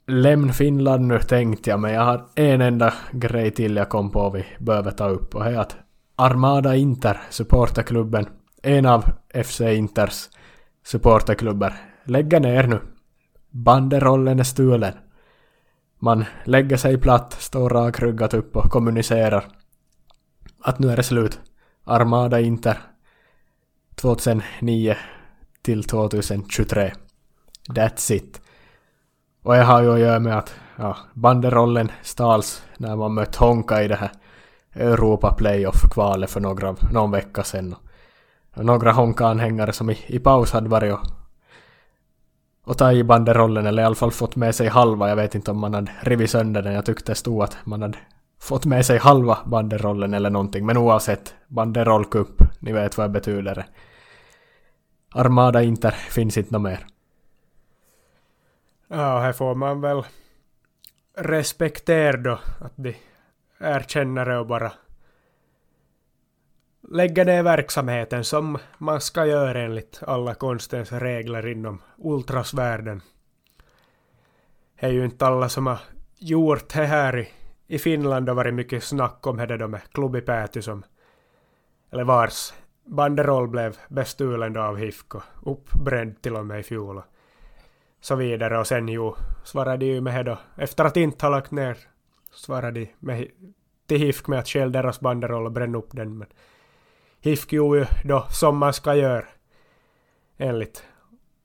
lämna 0.08 0.54
Finland 0.54 1.08
nu 1.08 1.20
tänkte 1.20 1.70
jag, 1.70 1.80
men 1.80 1.94
jag 1.94 2.02
har 2.02 2.26
en 2.36 2.62
enda 2.62 2.94
grej 3.12 3.52
till 3.52 3.76
jag 3.76 3.90
kom 3.90 4.12
på 4.12 4.30
vi 4.30 4.46
behöver 4.60 4.92
ta 4.92 5.08
upp 5.08 5.36
och 5.36 5.44
det 5.44 5.50
är 5.50 5.60
att 5.60 5.76
Armada 6.16 6.76
Inter, 6.76 7.22
supporterklubben, 7.30 8.26
en 8.64 8.86
av 8.86 9.06
FC 9.44 9.62
Inters 9.62 10.30
supporterklubbar, 10.86 11.74
lägger 12.04 12.40
ner 12.40 12.68
nu. 12.68 12.80
Banderollen 13.50 14.40
är 14.40 14.44
stulen. 14.44 14.94
Man 16.00 16.26
lägger 16.44 16.78
sig 16.78 16.98
platt, 16.98 17.34
står 17.40 17.70
rakryggat 17.70 18.34
upp 18.34 18.56
och 18.56 18.72
kommunicerar 18.72 19.46
att 20.62 20.80
nu 20.80 20.92
är 20.92 20.96
det 20.96 21.04
slut. 21.04 21.40
Armada 21.84 22.40
Inter 22.40 22.78
2009 23.96 24.96
till 25.62 25.84
2023. 25.84 26.94
That's 27.70 28.14
it. 28.14 28.42
Och 29.44 29.54
det 29.54 29.64
har 29.64 29.82
ju 29.82 29.94
att 29.94 30.00
göra 30.00 30.20
med 30.20 30.38
att 30.38 30.56
ja, 30.76 30.98
banderollen 31.14 31.92
stals 32.02 32.64
när 32.78 32.96
man 32.96 33.14
mött 33.14 33.36
Honka 33.36 33.84
i 33.84 33.88
det 33.88 33.96
här 33.96 34.12
Europa 34.74 35.36
Playoff-kvalet 35.38 36.30
för 36.30 36.40
några, 36.40 36.76
någon 36.92 37.12
vecka 37.12 37.44
sedan. 37.44 37.76
Och 38.56 38.66
några 38.66 38.92
Honka-anhängare 38.92 39.74
som 39.74 39.90
i, 39.90 39.98
i 40.08 40.20
paus 40.20 40.52
hade 40.52 40.70
varit 40.70 40.94
och, 40.94 41.19
och 42.70 42.78
tagit 42.78 43.06
banderollen, 43.06 43.66
eller 43.66 43.84
i 43.84 43.86
alla 43.86 43.96
fall 43.96 44.12
fått 44.12 44.36
med 44.36 44.56
sig 44.56 44.68
halva. 44.68 45.10
Jag 45.10 45.16
vet 45.16 45.36
inte 45.36 45.52
om 45.52 45.60
man 45.60 45.74
hade 45.74 45.92
rivit 46.02 46.30
sönder 46.30 46.62
den. 46.62 46.74
Jag 46.74 46.86
tyckte 46.86 47.12
det 47.12 47.16
stod 47.16 47.44
att 47.44 47.58
man 47.64 47.82
hade 47.82 47.98
fått 48.40 48.66
med 48.66 48.86
sig 48.86 48.98
halva 48.98 49.38
banderollen 49.46 50.14
eller 50.14 50.30
någonting. 50.30 50.66
Men 50.66 50.78
oavsett, 50.78 51.36
banderollkupp, 51.48 52.42
ni 52.60 52.72
vet 52.72 52.98
vad 52.98 53.10
det 53.10 53.14
betyder. 53.14 53.66
Armada 55.14 55.64
Inter 55.64 55.92
finns 55.92 56.38
inte 56.38 56.54
något 56.54 56.62
mer. 56.62 56.86
Ja, 58.88 59.20
här 59.20 59.34
får 59.34 59.56
man 59.56 59.82
väl 59.82 60.04
respektera 61.18 62.18
då 62.18 62.40
att 62.62 62.74
de 62.76 62.96
erkänner 63.60 64.26
det 64.26 64.38
och 64.38 64.48
bara 64.48 64.72
lägger 66.92 67.26
ner 67.26 67.44
verksamheten 67.44 68.24
som 68.24 68.58
man 68.78 69.02
ska 69.02 69.26
göra 69.26 69.62
enligt 69.62 70.00
alla 70.08 70.34
konstens 70.34 70.92
regler 70.92 71.48
inom 71.48 71.82
ultrasvärlden. 71.98 73.02
Det 74.80 74.86
är 74.86 74.92
ju 74.92 75.06
inte 75.06 75.26
alla 75.26 75.50
som 75.50 75.68
har 75.68 75.80
gjort 76.18 76.74
det 76.74 76.86
här 76.86 77.18
i, 77.18 77.30
i 77.68 77.80
Finland. 77.80 78.30
och 78.30 78.36
varit 78.36 78.54
mycket 78.54 78.84
snack 78.84 79.28
om 79.28 79.38
det 79.38 79.58
då 79.58 79.68
med 79.68 79.82
Klubipäty 79.92 80.62
som, 80.62 80.84
eller 81.92 82.04
vars 82.04 82.54
banderoll 82.86 83.48
blev 83.48 83.78
bestulen 83.88 84.54
då 84.54 84.62
av 84.62 84.78
HIFK 84.78 85.16
och 85.16 85.52
uppbränd 85.52 86.22
till 86.22 86.36
och 86.36 86.46
med 86.46 86.60
i 86.60 86.64
fjol 86.64 87.02
så 88.02 88.16
vidare 88.16 88.60
och 88.60 88.68
sen 88.68 88.88
ju 88.88 89.14
svarade 89.44 89.78
de 89.78 89.86
ju 89.86 90.02
med 90.02 90.26
det 90.26 90.32
då, 90.32 90.40
efter 90.56 90.86
att 90.86 90.98
inte 90.98 91.26
ha 91.26 91.32
lagt 91.32 91.52
ner, 91.52 91.78
svarade 92.32 92.80
de 92.80 92.90
med, 93.00 93.28
till 93.88 94.00
HIFK 94.00 94.28
med 94.28 94.40
att 94.40 94.48
skälla 94.48 94.72
deras 94.72 95.00
banderoll 95.00 95.46
och 95.46 95.52
bränna 95.52 95.78
upp 95.78 95.90
den. 95.92 96.18
Men 96.18 96.28
HIFK 97.22 97.54
gjorde 97.54 97.80
ju 97.80 97.86
då 98.04 98.26
som 98.30 98.58
man 98.58 98.74
ska 98.74 98.96
göra 98.96 99.26
enligt 100.38 100.84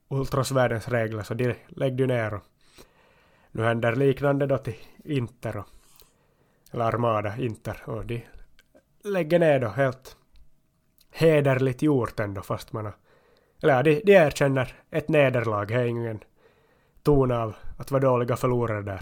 ultrasvärldens 0.09 0.89
regler, 0.89 1.22
så 1.22 1.35
de 1.35 1.55
lägger 1.68 1.99
ju 1.99 2.07
ner. 2.07 2.35
Och 2.35 2.43
nu 3.51 3.62
händer 3.62 3.97
liknande 3.97 4.47
då 4.47 4.59
till 4.59 4.77
Inter 5.05 5.57
och, 5.57 5.66
eller 6.70 6.85
Armada 6.85 7.37
Inter 7.37 7.83
och 7.85 8.07
de 8.07 8.25
lägger 9.05 9.39
ner 9.39 9.61
då 9.61 9.68
helt 9.68 10.16
hederligt 11.11 11.83
gjort 11.83 12.20
ändå 12.20 12.43
fast 12.43 12.72
man 12.72 12.85
har 12.85 12.95
eller 13.64 13.75
ja, 13.75 13.83
de, 13.83 14.03
de 14.05 14.12
erkänner 14.12 14.75
ett 14.91 15.09
nederlag, 15.09 15.64
det 15.64 15.75
är 15.75 15.85
ingen 15.85 16.20
ton 17.03 17.33
av 17.33 17.55
att 17.79 17.91
vara 17.91 18.03
dåliga 18.03 18.37
förlorare 18.37 18.83
där. 18.83 19.01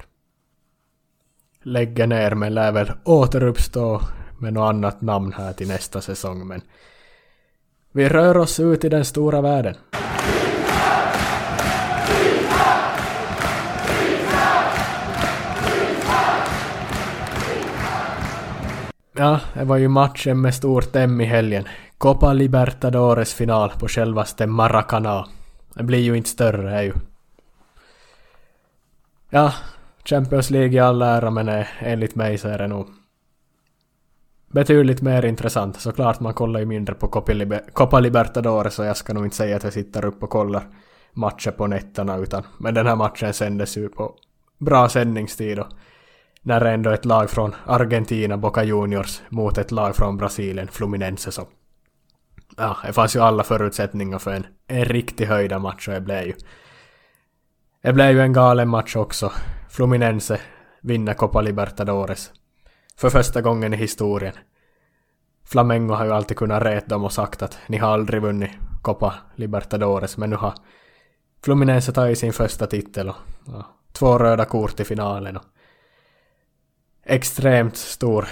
Lägger 1.63 2.07
ner 2.07 2.35
men 2.35 2.55
lär 2.55 2.73
väl 2.73 2.93
återuppstå 3.05 4.01
med 4.43 4.53
något 4.53 4.69
annat 4.69 5.01
namn 5.01 5.33
här 5.33 5.53
till 5.53 5.69
nästa 5.69 6.01
säsong 6.01 6.47
men 6.47 6.63
vi 7.93 8.09
rör 8.09 8.37
oss 8.37 8.61
ut 8.61 8.85
i 8.85 8.89
den 8.89 9.05
stora 9.05 9.41
världen. 9.41 9.75
Ja, 19.13 19.41
det 19.55 19.65
var 19.65 19.77
ju 19.77 19.89
matchen 19.89 20.41
med 20.41 20.55
stort 20.55 20.97
M 20.97 21.21
i 21.21 21.25
helgen. 21.25 21.69
Copa 21.99 22.33
Libertadores 22.33 23.35
final 23.35 23.71
på 23.71 23.89
självaste 23.89 24.47
Maracana. 24.47 25.29
Det 25.75 25.83
blir 25.83 25.99
ju 25.99 26.17
inte 26.17 26.31
större, 26.31 26.79
är 26.79 26.83
ju 26.83 26.93
Ja, 29.31 29.53
Champions 30.05 30.51
League 30.51 30.73
i 30.73 30.79
all 30.79 31.03
ära 31.03 31.31
men 31.31 31.49
eh, 31.49 31.67
enligt 31.81 32.15
mig 32.15 32.39
så 32.39 32.49
är 32.49 32.59
det 32.59 32.67
nog 32.67 32.89
betydligt 34.53 35.03
mer 35.03 35.25
intressant. 35.25 35.81
Såklart 35.81 36.21
man 36.21 36.35
kollar 36.35 36.61
ju 36.61 36.67
mindre 36.67 36.95
på 36.95 37.09
Copa 37.73 38.01
Libertadores 38.01 38.75
så 38.75 38.85
jag 38.85 38.97
ska 38.97 39.13
nog 39.13 39.25
inte 39.25 39.37
säga 39.37 39.57
att 39.57 39.65
jag 39.65 39.73
sitter 39.73 40.05
upp 40.05 40.23
och 40.23 40.31
kollar 40.31 40.63
matcher 41.13 41.51
på 41.51 41.67
nätterna 41.67 42.17
utan 42.17 42.43
men 42.59 42.75
den 42.75 42.87
här 42.87 42.97
matchen 42.97 43.33
sändes 43.33 43.77
ju 43.77 43.89
på 43.89 44.15
bra 44.59 44.89
sändningstid 44.89 45.59
och 45.59 45.67
när 46.43 46.61
det 46.61 46.71
ändå 46.71 46.91
ett 46.91 47.05
lag 47.05 47.31
från 47.31 47.55
Argentina, 47.67 48.37
Boca 48.37 48.65
Juniors, 48.65 49.23
mot 49.29 49.59
ett 49.59 49.71
lag 49.71 49.97
från 49.97 50.17
Brasilien, 50.17 50.69
Fluminense 50.69 51.33
så 51.33 51.49
ja, 52.57 52.77
det 52.87 52.93
fanns 52.93 53.17
ju 53.17 53.21
alla 53.21 53.45
förutsättningar 53.45 54.19
för 54.19 54.33
en, 54.33 54.47
en 54.67 54.85
riktig 54.85 55.27
höjda 55.27 55.59
match 55.59 55.89
och 55.89 55.95
det 55.95 56.01
blev 56.01 56.27
ju 56.27 56.35
Det 57.83 57.93
blev 57.93 58.11
ju 58.11 58.21
en 58.21 58.33
galen 58.33 58.69
match 58.69 58.97
också. 58.97 59.33
Fluminense 59.71 60.41
vinner 60.83 61.15
Copa 61.15 61.41
Libertadores. 61.41 62.33
För 62.97 63.11
första 63.11 63.41
gången 63.41 63.75
i 63.75 63.77
historien. 63.77 64.35
Flamengo 65.45 65.95
har 65.95 66.05
ju 66.05 66.13
alltid 66.13 66.37
kunnat 66.37 66.63
reta 66.63 66.87
dem 66.87 67.05
och 67.05 67.13
sagt 67.13 67.43
att 67.43 67.59
ni 67.67 67.77
har 67.77 67.91
aldrig 67.91 68.23
vunnit 68.23 68.51
Copa 68.83 69.15
Libertadores, 69.35 70.17
men 70.17 70.31
nu 70.31 70.37
har 70.37 70.55
Fluminense 71.45 71.93
tagit 71.93 72.19
sin 72.19 72.33
första 72.33 72.67
titel 72.67 73.09
och 73.09 73.17
och 73.47 73.65
två 73.93 74.19
röda 74.19 74.45
kort 74.45 74.81
i 74.81 74.85
finalen 74.85 75.37
och 75.37 75.45
extremt 77.05 77.77
stor, 77.77 78.29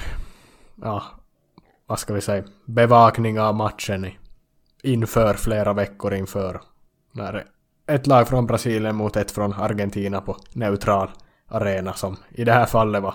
ja, 0.82 1.02
vad 1.86 1.98
ska 1.98 2.14
vi 2.14 2.20
säga, 2.20 2.44
bevakning 2.64 3.40
av 3.40 3.54
matchen 3.54 4.10
inför 4.82 5.34
flera 5.34 5.72
veckor 5.72 6.14
inför. 6.14 6.60
När 7.12 7.44
ett 7.86 8.06
lag 8.06 8.28
från 8.28 8.46
Brasilien 8.46 8.96
mot 8.96 9.16
ett 9.16 9.30
från 9.30 9.52
Argentina 9.52 10.20
på 10.20 10.36
neutral 10.52 11.10
arena 11.48 11.92
som 11.92 12.16
i 12.28 12.44
det 12.44 12.52
här 12.52 12.66
fallet 12.66 13.02
var 13.02 13.14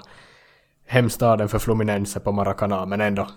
hemstaden 0.86 1.50
för 1.50 1.60
Fluminense 1.60 2.20
på 2.20 2.32
Maracana, 2.32 2.86
men 2.86 3.02
ändå 3.02 3.28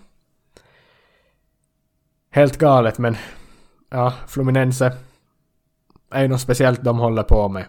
helt 2.31 2.57
galet, 2.57 2.99
men 2.99 3.17
ja, 3.91 4.13
Fluminense 4.27 4.97
är 6.11 6.23
ju 6.23 6.29
något 6.29 6.41
speciellt 6.41 6.85
de 6.85 6.99
håller 6.99 7.23
på 7.23 7.49
med. 7.49 7.65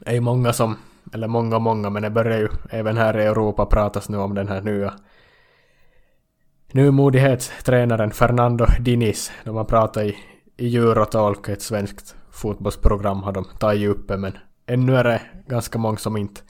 Det 0.00 0.10
är 0.10 0.14
ju 0.14 0.20
många 0.20 0.52
som, 0.52 0.76
eller 1.12 1.28
många 1.28 1.56
och 1.56 1.62
många, 1.62 1.90
men 1.90 2.02
det 2.02 2.10
börjar 2.10 2.38
ju 2.38 2.48
även 2.70 2.96
här 2.96 3.18
i 3.18 3.24
Europa 3.24 3.66
pratas 3.66 4.08
nu 4.08 4.18
om 4.18 4.34
den 4.34 4.48
här 4.48 4.62
nya 4.62 4.94
nymodighetstränaren 6.72 8.10
Fernando 8.10 8.66
Diniz. 8.80 9.32
De 9.44 9.56
har 9.56 9.64
pratat 9.64 10.04
i, 10.04 10.16
i 10.56 10.76
Eurotalk, 10.76 11.48
ett 11.48 11.62
svenskt 11.62 12.16
fotbollsprogram 12.30 13.22
har 13.22 13.32
de 13.32 13.44
tagit 13.58 13.88
uppe, 13.88 14.16
men 14.16 14.38
ännu 14.66 14.96
är 14.96 15.04
det 15.04 15.22
ganska 15.46 15.78
många 15.78 15.96
som 15.96 16.16
inte 16.16 16.40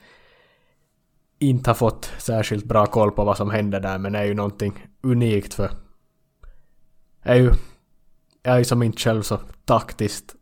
inte 1.38 1.70
har 1.70 1.74
fått 1.74 2.12
särskilt 2.18 2.64
bra 2.64 2.86
koll 2.86 3.10
på 3.10 3.24
vad 3.24 3.36
som 3.36 3.50
händer 3.50 3.80
där, 3.80 3.98
men 3.98 4.12
det 4.12 4.18
är 4.18 4.24
ju 4.24 4.34
någonting 4.34 4.86
unikt 5.02 5.54
för... 5.54 5.70
Jag 7.22 7.36
är 7.36 7.40
ju... 7.40 7.52
Jag 8.42 8.54
är 8.54 8.58
ju 8.58 8.64
som 8.64 8.82
inte 8.82 8.98
själv 8.98 9.22
så 9.22 9.38
taktiskt 9.64 10.34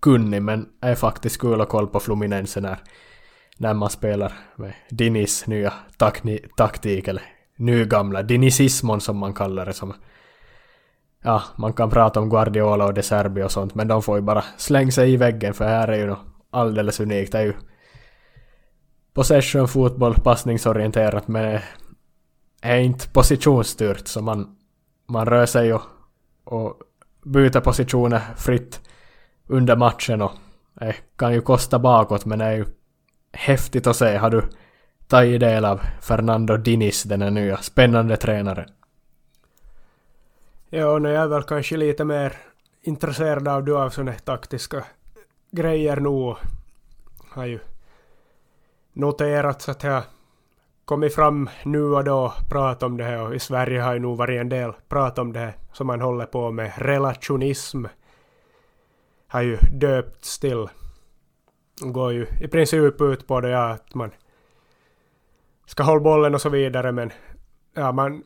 kunnig, 0.00 0.42
men 0.42 0.68
är 0.80 0.94
faktiskt 0.94 1.40
kul 1.40 1.60
att 1.60 1.68
koll 1.68 1.86
på 1.86 2.00
Fluminense 2.00 2.60
när, 2.60 2.78
när 3.58 3.74
man 3.74 3.90
spelar 3.90 4.32
med 4.56 4.74
Dinis 4.90 5.46
nya 5.46 5.72
takni, 5.96 6.40
taktik, 6.56 7.08
eller 7.08 7.22
nygamla 7.56 8.22
Dinisismon 8.22 9.00
som 9.00 9.16
man 9.16 9.34
kallar 9.34 9.66
det 9.66 9.72
som. 9.72 9.94
Ja, 11.22 11.42
man 11.56 11.72
kan 11.72 11.90
prata 11.90 12.20
om 12.20 12.28
Guardiola 12.28 12.84
och 12.84 12.94
De 12.94 13.02
Serbi 13.02 13.42
och 13.42 13.52
sånt, 13.52 13.74
men 13.74 13.88
de 13.88 14.02
får 14.02 14.16
ju 14.16 14.22
bara 14.22 14.44
slänga 14.56 14.90
sig 14.90 15.12
i 15.12 15.16
väggen, 15.16 15.54
för 15.54 15.64
här 15.64 15.88
är 15.88 15.98
ju 15.98 16.06
något 16.06 16.26
alldeles 16.50 17.00
unikt. 17.00 17.32
Det 17.32 17.38
är 17.38 17.42
ju 17.42 17.54
possession 19.14 19.68
fotboll, 19.68 20.14
passningsorienterat, 20.14 21.28
men 21.28 21.60
är 22.62 22.78
inte 22.78 23.08
positionsstyrt, 23.08 24.08
så 24.08 24.22
man, 24.22 24.56
man 25.06 25.26
rör 25.26 25.46
sig 25.46 25.74
och, 25.74 25.82
och 26.44 26.78
byter 27.22 27.60
positioner 27.60 28.20
fritt 28.36 28.80
under 29.46 29.76
matchen 29.76 30.22
och 30.22 30.32
det 30.74 30.94
kan 31.16 31.32
ju 31.32 31.40
kosta 31.40 31.78
bakåt 31.78 32.24
men 32.24 32.38
det 32.38 32.44
är 32.44 32.52
ju 32.52 32.64
häftigt 33.32 33.86
att 33.86 33.96
se. 33.96 34.16
Har 34.16 34.30
du 34.30 34.42
tagit 35.06 35.40
del 35.40 35.64
av 35.64 35.80
Fernando 36.00 36.56
Diniz, 36.56 37.02
den 37.02 37.22
här 37.22 37.30
nya 37.30 37.56
spännande 37.56 38.16
tränaren? 38.16 38.68
Ja, 40.70 40.98
nu 40.98 41.08
är 41.08 41.14
jag 41.14 41.28
väl 41.28 41.42
kanske 41.42 41.76
lite 41.76 42.04
mer 42.04 42.36
intresserad 42.82 43.48
av 43.48 43.64
du 43.64 43.76
av 43.76 43.90
sådana 43.90 44.12
taktiska 44.12 44.84
grejer 45.50 45.96
nu. 45.96 46.34
Har 47.30 47.44
ju 47.44 47.58
noterat 48.94 49.62
så 49.62 49.70
att 49.70 49.82
jag 49.82 50.02
kommit 50.84 51.14
fram 51.14 51.50
nu 51.64 51.82
och 51.82 52.04
då 52.04 52.34
prat 52.50 52.82
om 52.82 52.96
det 52.96 53.04
här 53.04 53.20
och 53.20 53.34
i 53.34 53.38
Sverige 53.38 53.80
har 53.80 53.94
ju 53.94 54.00
nog 54.00 54.16
varit 54.16 54.40
en 54.40 54.48
del 54.48 54.72
prat 54.88 55.18
om 55.18 55.32
det 55.32 55.38
här 55.38 55.54
som 55.72 55.86
man 55.86 56.00
håller 56.00 56.26
på 56.26 56.50
med 56.50 56.72
relationism 56.76 57.84
har 59.28 59.42
ju 59.42 59.56
döpts 59.56 60.38
till. 60.38 60.68
Går 61.80 62.12
ju 62.12 62.26
i 62.40 62.48
princip 62.48 63.00
ut 63.00 63.26
på 63.26 63.40
det 63.40 63.48
ja, 63.48 63.70
att 63.70 63.94
man 63.94 64.10
ska 65.66 65.82
hålla 65.82 66.00
bollen 66.00 66.34
och 66.34 66.40
så 66.40 66.48
vidare 66.48 66.92
men 66.92 67.12
ja, 67.74 67.92
man 67.92 68.22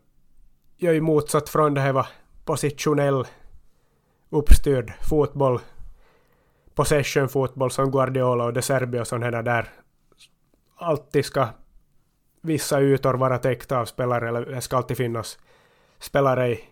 gör 0.76 0.92
ju 0.92 1.00
motsatt 1.00 1.48
från 1.48 1.74
det 1.74 1.80
här 1.80 1.92
var 1.92 2.06
positionell 2.44 3.26
uppstyrd 4.30 4.92
fotboll 5.08 5.60
possession 6.74 7.28
fotboll 7.28 7.70
som 7.70 7.90
Guardiola 7.90 8.44
och 8.44 8.52
De 8.52 8.62
Serbio 8.62 9.00
och 9.00 9.06
sådana 9.06 9.42
där 9.42 9.68
alltid 10.78 11.24
ska 11.24 11.48
vissa 12.40 12.80
ytor 12.80 13.14
vara 13.14 13.38
täckta 13.38 13.78
av 13.78 13.84
spelare 13.84 14.28
eller 14.28 14.46
det 14.46 14.60
ska 14.60 14.76
alltid 14.76 14.96
finnas 14.96 15.38
spelare 15.98 16.48
i 16.48 16.64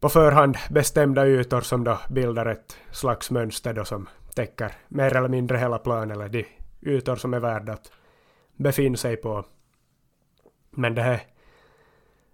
på 0.00 0.08
förhand 0.08 0.56
bestämda 0.70 1.26
ytor 1.26 1.60
som 1.60 1.84
då 1.84 1.98
bildar 2.10 2.46
ett 2.46 2.76
slags 2.90 3.30
mönster 3.30 3.72
då 3.74 3.84
som 3.84 4.08
täcker 4.34 4.72
mer 4.88 5.16
eller 5.16 5.28
mindre 5.28 5.58
hela 5.58 5.78
planen 5.78 6.10
eller 6.10 6.28
de 6.28 6.46
ytor 6.80 7.16
som 7.16 7.34
är 7.34 7.40
värda 7.40 7.72
att 7.72 7.92
befinna 8.56 8.96
sig 8.96 9.16
på. 9.16 9.44
Men 10.70 10.94
det 10.94 11.02
här 11.02 11.20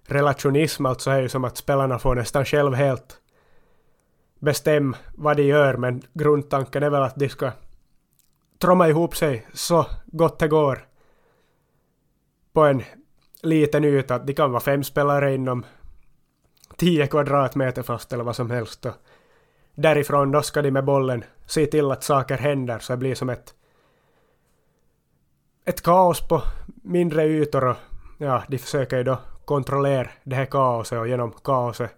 relationism 0.06 0.86
alltså 0.86 1.10
är 1.10 1.22
ju 1.22 1.28
som 1.28 1.44
att 1.44 1.56
spelarna 1.56 1.98
får 1.98 2.14
nästan 2.14 2.44
själv 2.44 2.74
helt 2.74 3.20
bestämma 4.38 4.96
vad 5.14 5.36
de 5.36 5.42
gör 5.42 5.76
men 5.76 6.02
grundtanken 6.12 6.82
är 6.82 6.90
väl 6.90 7.02
att 7.02 7.16
de 7.16 7.28
ska 7.28 7.50
tromma 8.64 8.88
ihop 8.88 9.16
sig 9.16 9.46
så 9.52 9.86
gott 10.06 10.38
det 10.38 10.48
går 10.48 10.86
på 12.52 12.64
en 12.64 12.82
liten 13.42 13.84
yta. 13.84 14.18
De 14.18 14.34
kan 14.34 14.52
vara 14.52 14.60
fem 14.60 14.84
spelare 14.84 15.34
inom 15.34 15.66
10 16.76 17.06
kvadratmeter 17.06 17.82
fast 17.82 18.12
eller 18.12 18.24
vad 18.24 18.36
som 18.36 18.50
helst. 18.50 18.86
Och 18.86 18.92
därifrån 19.74 20.30
då 20.30 20.42
ska 20.42 20.62
de 20.62 20.70
med 20.70 20.84
bollen 20.84 21.24
se 21.46 21.66
till 21.66 21.90
att 21.90 22.02
saker 22.02 22.36
händer 22.36 22.78
så 22.78 22.92
det 22.92 22.96
blir 22.96 23.14
som 23.14 23.30
ett 23.30 23.54
ett 25.64 25.82
kaos 25.82 26.28
på 26.28 26.42
mindre 26.82 27.24
ytor 27.24 27.64
och 27.64 27.76
ja, 28.18 28.42
de 28.48 28.58
försöker 28.58 28.96
ju 28.96 29.04
då 29.04 29.18
kontrollera 29.44 30.10
det 30.22 30.36
här 30.36 30.46
kaoset 30.46 30.98
och 30.98 31.08
genom 31.08 31.32
kaoset 31.32 31.90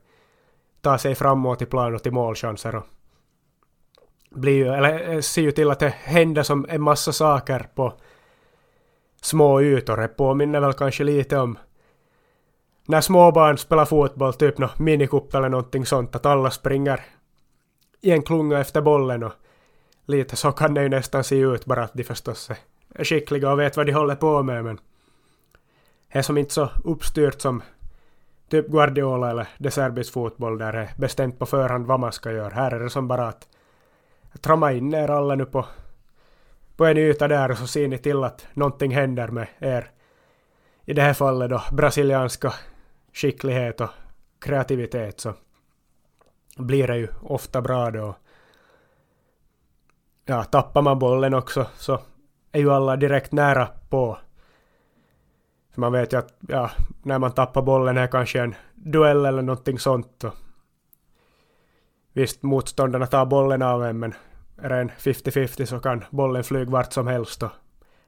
ta 0.81 0.99
sig 0.99 1.15
framåt 1.15 1.63
i 1.63 1.67
plan 1.67 1.95
och 1.95 2.03
till 2.03 2.13
målchanser 2.13 2.77
och 2.77 2.87
blir 4.37 4.53
ju, 4.53 4.69
eller 4.69 5.15
eh, 5.15 5.21
ser 5.21 5.43
ju 5.43 5.53
till 5.53 5.71
att 5.71 5.79
det 5.79 5.95
händer 6.03 6.43
som 6.43 6.67
en 6.69 6.83
massa 6.83 7.13
saker 7.13 7.67
på 7.75 7.93
små 9.23 9.61
ytor. 9.61 9.97
Det 9.97 10.09
påminner 10.09 10.61
väl 10.61 10.73
kanske 10.73 11.05
lite 11.05 11.39
om 11.39 11.59
när 12.89 13.01
småbarn 13.01 13.59
spelar 13.59 13.85
fotboll, 13.85 14.35
typ 14.35 14.59
någon 14.59 14.71
minikupp 14.79 15.35
eller 15.35 15.49
någonting 15.49 15.87
sånt, 15.87 16.17
att 16.17 16.27
alla 16.27 16.51
springer 16.51 17.01
i 18.01 18.11
en 18.11 18.23
klunga 18.23 18.61
efter 18.61 18.81
bollen 18.81 19.23
och 19.23 19.33
lite 20.07 20.37
så 20.37 20.53
kan 20.53 20.75
det 20.75 20.83
ju 20.83 20.89
nästan 20.89 21.25
se 21.25 21.37
ut, 21.37 21.65
bara 21.65 21.85
att 21.85 21.95
de 21.95 22.05
förstås 22.05 22.51
är 22.95 23.05
skickliga 23.05 23.53
och 23.53 23.61
vet 23.61 23.77
vad 23.77 23.87
de 23.87 23.93
håller 23.93 24.15
på 24.15 24.43
med, 24.43 24.65
men 24.65 24.81
det 26.13 26.19
är 26.19 26.23
som 26.23 26.39
inte 26.39 26.55
så 26.55 26.71
uppstyrt 26.85 27.41
som 27.41 27.63
typ 28.49 28.69
Guardiola 28.69 29.31
eller 29.31 29.49
De 29.59 29.71
Serbis 29.71 30.11
fotboll 30.11 30.59
där 30.59 30.73
det 30.73 30.79
är 30.79 30.91
bestämt 30.97 31.39
på 31.39 31.47
förhand 31.47 31.87
vad 31.87 32.01
man 32.01 32.13
ska 32.13 32.33
göra. 32.33 32.55
Här 32.55 32.71
är 32.71 32.81
det 32.81 32.91
som 32.91 33.09
bara 33.09 33.29
att 33.29 33.49
trama 34.41 34.73
in 34.73 34.95
er 34.95 35.11
alla 35.11 35.35
nu 35.35 35.45
på, 35.45 35.67
på 36.77 36.85
en 36.87 36.99
yta 36.99 37.29
där 37.29 37.51
och 37.51 37.59
så 37.59 37.67
ser 37.67 37.89
ni 37.89 37.99
till 37.99 38.25
att 38.25 38.47
någonting 38.53 38.95
händer 38.95 39.29
med 39.29 39.47
er. 39.59 39.91
I 40.85 40.93
det 40.93 41.03
här 41.03 41.15
fallet 41.15 41.51
då 41.51 41.63
brasilianska 41.73 42.55
skicklighet 43.13 43.81
och 43.81 43.91
kreativitet 44.39 45.21
så 45.21 45.35
blir 46.57 46.87
det 46.87 46.97
ju 46.97 47.09
ofta 47.23 47.63
bra 47.63 47.91
då. 47.91 48.17
Ja, 50.25 50.45
tappar 50.45 50.83
man 50.83 50.99
bollen 50.99 51.35
också 51.35 51.67
så 51.77 52.01
är 52.53 52.61
ju 52.61 52.71
alla 52.71 52.97
direkt 52.97 53.33
nära 53.33 53.69
på. 53.89 54.19
För 55.73 55.81
man 55.81 55.93
vet 55.93 56.13
ju 56.13 56.19
att 56.19 56.35
ja, 56.49 56.71
när 57.03 57.19
man 57.19 57.33
tappar 57.33 57.63
bollen 57.63 57.97
är 57.97 58.07
kanske 58.07 58.41
en 58.41 58.55
duell 58.75 59.25
eller 59.25 59.43
någonting 59.43 59.79
sånt. 59.79 60.25
Och 60.25 60.35
visst, 62.17 62.43
motståndarna 62.43 63.07
tar 63.07 63.27
bollen 63.27 63.63
av 63.63 63.85
en 63.85 63.99
men 63.99 64.15
är 64.57 64.69
det 64.69 64.77
en 64.77 64.91
50-50 64.91 65.65
så 65.65 65.81
kan 65.81 66.05
bollen 66.11 66.45
flyga 66.45 66.71
vart 66.71 66.93
som 66.93 67.07
helst. 67.07 67.43
Och 67.43 67.51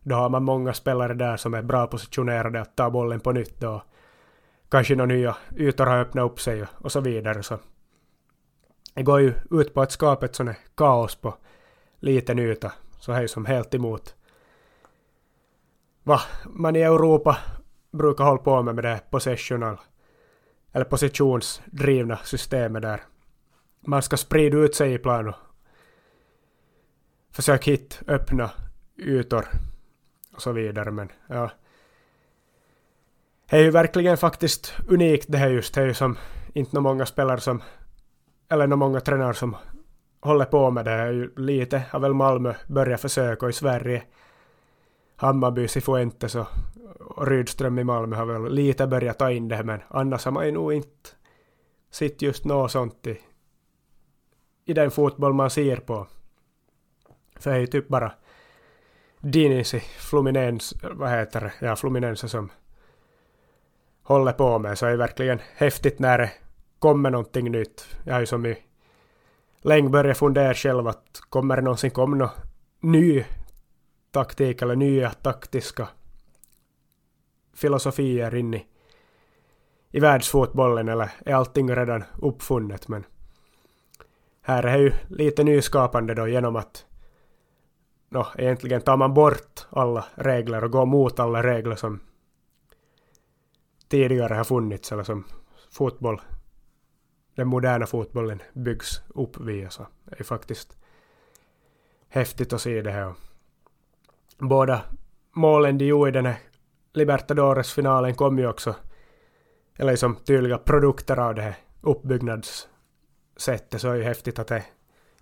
då 0.03 0.15
har 0.15 0.29
man 0.29 0.45
många 0.45 0.75
spelare 0.75 1.15
där 1.15 1.37
som 1.37 1.55
är 1.55 1.63
bra 1.63 1.87
positionerade 1.87 2.61
att 2.61 2.77
ta 2.77 2.91
bollen 2.91 3.21
på 3.21 3.33
nytt. 3.33 3.61
Då 3.61 3.83
kanske 4.69 4.95
några 4.95 5.15
nya 5.15 5.37
ytor 5.57 5.87
har 5.87 5.99
öppnat 5.99 6.25
upp 6.25 6.41
sig 6.41 6.65
och 6.79 6.93
så 6.93 7.01
vidare. 7.01 7.43
Så 7.43 7.59
det 8.95 9.03
går 9.03 9.21
ju 9.21 9.35
ut 9.51 9.75
på 9.75 9.83
att 9.83 9.93
skapa 9.93 10.27
ett 10.27 10.35
sånt 10.35 10.57
kaos 10.75 11.15
på 11.15 11.35
liten 12.01 12.39
yta. 12.39 12.73
Så 13.01 13.13
är 13.13 13.21
ju 13.21 13.29
som 13.29 13.47
helt 13.47 13.75
emot 13.75 14.15
vad 16.03 16.21
man 16.47 16.77
i 16.77 16.81
Europa 16.81 17.39
brukar 17.93 18.25
hålla 18.25 18.43
på 18.43 18.63
med 18.63 18.75
med 18.75 18.85
det 18.85 19.01
positional 19.11 19.77
eller 20.73 20.85
positionsdrivna 20.85 22.17
systemet 22.17 22.83
där 22.83 23.01
man 23.89 24.03
ska 24.03 24.16
sprida 24.16 24.59
ut 24.59 24.74
sig 24.74 24.95
i 24.95 24.99
plan 24.99 25.28
och 25.28 25.34
försöka 27.30 27.70
hitta 27.70 28.12
öppna 28.12 28.51
ytor 28.97 29.49
och 30.34 30.43
så 30.43 30.53
vidare. 30.53 30.91
Men 30.91 31.09
ja, 31.28 31.51
det 33.51 33.57
är 33.57 33.61
ju 33.61 33.70
verkligen 33.70 34.16
faktiskt 34.16 34.74
unikt 34.89 35.26
det 35.28 35.39
här 35.39 35.49
just. 35.49 35.74
Det 35.74 35.80
är 35.80 35.86
ju 35.86 35.95
som 35.95 36.16
inte 36.53 36.76
några 36.76 36.91
många 36.91 37.07
spelare 37.07 37.41
som, 37.41 37.62
eller 38.49 38.66
några 38.66 38.76
många 38.76 39.01
tränare 39.01 39.34
som 39.34 39.57
håller 40.20 40.45
på 40.45 40.70
med 40.70 40.84
det. 40.84 40.91
är 40.91 41.12
ju 41.12 41.34
lite 41.36 41.82
har 41.91 42.01
väl 42.01 42.14
Malmö 42.14 42.55
börjat 42.66 43.01
försöka 43.01 43.47
och 43.47 43.51
i 43.51 43.53
Sverige 43.53 44.03
Hammarby, 45.16 45.68
Sifuentes 45.68 46.34
och, 46.34 46.47
och 47.01 47.26
Rydström 47.26 47.78
i 47.78 47.84
Malmö 47.84 48.16
har 48.16 48.26
väl 48.26 48.55
lite 48.55 48.86
börjat 48.86 49.18
ta 49.18 49.30
in 49.30 49.49
det 49.49 49.64
men 49.64 49.80
annars 49.89 50.24
har 50.24 50.32
man 50.32 50.47
ju 50.47 50.53
nog 50.53 50.72
inte 50.72 51.11
sett 51.91 52.22
just 52.22 52.45
något 52.45 52.70
sånt 52.70 53.07
i, 53.07 53.20
i 54.69 54.75
den 54.75 54.91
fotboll 54.91 55.35
man 55.35 55.51
ser 55.51 55.77
på. 55.77 56.07
För 57.37 57.51
det 57.51 57.57
är 57.57 57.61
ju 57.61 57.66
typ 57.66 57.89
bara 57.89 58.12
...Dinisi 59.21 59.81
Fluminense, 59.81 60.77
vad 60.93 61.11
heter 61.11 61.41
det, 61.41 61.66
ja 61.66 61.77
Fluminense 61.77 62.29
som 62.29 62.51
håller 64.03 64.33
på 64.33 64.59
med 64.59 64.79
så 64.79 64.87
är 64.87 64.91
det 64.91 64.97
verkligen 64.97 65.39
häftigt 65.55 65.99
när 65.99 66.19
det 66.19 66.31
kommer 66.79 67.11
någonting 67.11 67.51
nytt. 67.51 67.87
Jag 68.05 68.14
har 68.14 68.21
ju 68.21 68.27
som 68.27 68.47
i 68.47 68.59
länge 69.62 69.89
börjat 69.89 70.19
fundera 70.19 70.55
själv 70.55 70.89
att 70.89 71.21
kommer 71.29 71.57
det 71.57 71.62
någonsin 71.62 71.91
komma 71.91 72.16
någon 72.16 72.29
ny 72.81 73.25
taktik 74.11 74.62
eller 74.62 74.77
nya 74.77 75.11
taktiska 75.11 75.89
filosofier 77.55 78.35
in 78.35 78.55
i, 78.55 78.66
i 79.91 80.01
världsfotbollen 80.01 80.89
eller 80.89 81.11
är 81.27 81.35
allting 81.35 81.77
redan 81.77 82.05
uppfunnet 82.23 82.89
men 82.89 83.05
här 84.49 84.63
är 84.63 84.79
ju 84.79 84.93
lite 85.09 85.45
nyskapande 85.45 86.15
då 86.15 86.29
genom 86.29 86.57
att 86.57 86.87
no, 88.09 88.27
egentligen 88.39 88.81
tar 88.81 88.97
man 88.97 89.15
bort 89.15 89.67
alla 89.71 90.05
regler 90.15 90.65
och 90.65 90.71
går 90.71 90.87
mot 90.87 91.21
alla 91.21 91.43
regler 91.43 91.77
som 91.77 92.01
tidigare 93.89 94.35
har 94.35 94.45
funnits 94.45 94.93
eller 94.93 95.03
som 95.03 95.25
fotboll, 95.71 96.21
den 97.35 97.49
moderna 97.49 97.87
fotbollen 97.87 98.43
byggs 98.53 99.03
upp 99.15 99.41
via 99.41 99.71
så 99.71 99.87
det 100.05 100.21
är 100.21 100.25
faktiskt 100.25 100.77
häftigt 102.09 102.53
att 102.53 102.61
se 102.61 102.83
det 102.83 102.91
här. 102.91 103.15
Båda 104.39 104.81
målen 105.33 105.79
de 105.79 105.85
gjorde 105.85 106.09
i 106.09 106.13
den 106.13 106.27
här 106.27 106.39
Libertadores-finalen 106.93 108.15
kom 108.15 108.39
ju 108.39 108.49
också, 108.49 108.75
eller 109.77 109.97
som 109.97 110.17
tydliga 110.17 110.59
produkter 110.59 111.19
av 111.19 111.35
det 111.35 111.43
här 111.43 111.57
uppbyggnads 111.81 112.69
sättet 113.41 113.80
så 113.80 113.89
är 113.89 113.93
det 113.93 113.99
ju 113.99 114.05
häftigt 114.05 114.39
att 114.39 114.49
det 114.49 114.64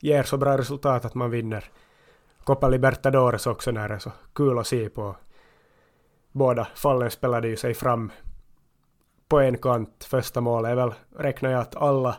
ger 0.01 0.23
så 0.23 0.37
bra 0.37 0.59
resultat 0.59 1.05
att 1.05 1.15
man 1.15 1.31
vinner 1.31 1.71
Copa 2.45 2.69
Libertadores 2.69 3.47
också 3.47 3.71
när 3.71 3.89
det 3.89 3.95
är 3.95 3.99
så 3.99 4.13
kul 4.35 4.59
att 4.59 4.67
se 4.67 4.89
på. 4.89 5.17
Båda 6.33 6.69
fallen 6.75 7.11
spelade 7.11 7.49
ju 7.49 7.57
sig 7.57 7.75
fram 7.75 8.13
på 9.29 9.41
en 9.41 9.59
kant. 9.59 10.05
Första 10.05 10.41
målet 10.41 10.71
är 10.71 10.75
väl, 10.75 10.95
räknar 11.17 11.51
jag 11.51 11.61
att 11.61 11.77
alla 11.77 12.17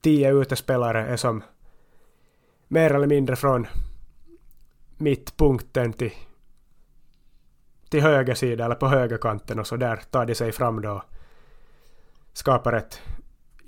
tio 0.00 0.32
utespelare 0.32 1.06
är 1.06 1.16
som 1.16 1.42
mer 2.68 2.94
eller 2.94 3.06
mindre 3.06 3.36
från 3.36 3.66
mittpunkten 4.96 5.92
till, 5.92 6.12
till 7.88 8.02
höger 8.02 8.34
sida 8.34 8.64
eller 8.64 8.74
på 8.74 8.88
högerkanten 8.88 9.58
och 9.58 9.66
så 9.66 9.76
där 9.76 9.96
tar 9.96 10.26
de 10.26 10.34
sig 10.34 10.52
fram 10.52 10.80
då 10.80 11.02
skapar 12.32 12.72
ett 12.72 13.00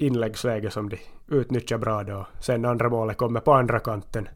inläggsläge 0.02 0.70
som 0.70 0.88
de 0.88 0.98
utnyttjar 1.28 1.78
bra 1.78 2.02
då. 2.02 2.26
Sen 2.40 2.64
andra 2.64 2.88
målet 2.88 3.16
kommer 3.16 3.40
på 3.40 3.52
andra 3.52 3.80
kanten, 3.80 4.28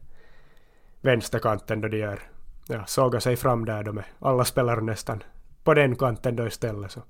vänsterkanten 1.01 1.81
då 1.81 1.87
de 1.87 1.97
gör, 1.97 2.19
ja, 2.67 2.85
sågar 2.85 3.19
sig 3.19 3.35
fram 3.35 3.65
där 3.65 3.83
då 3.83 3.93
med 3.93 4.03
alla 4.19 4.45
spelare 4.45 4.81
nästan 4.81 5.23
på 5.63 5.73
den 5.73 5.95
kanten 5.95 6.35
då 6.35 6.47
istället. 6.47 6.91
Så 6.91 7.01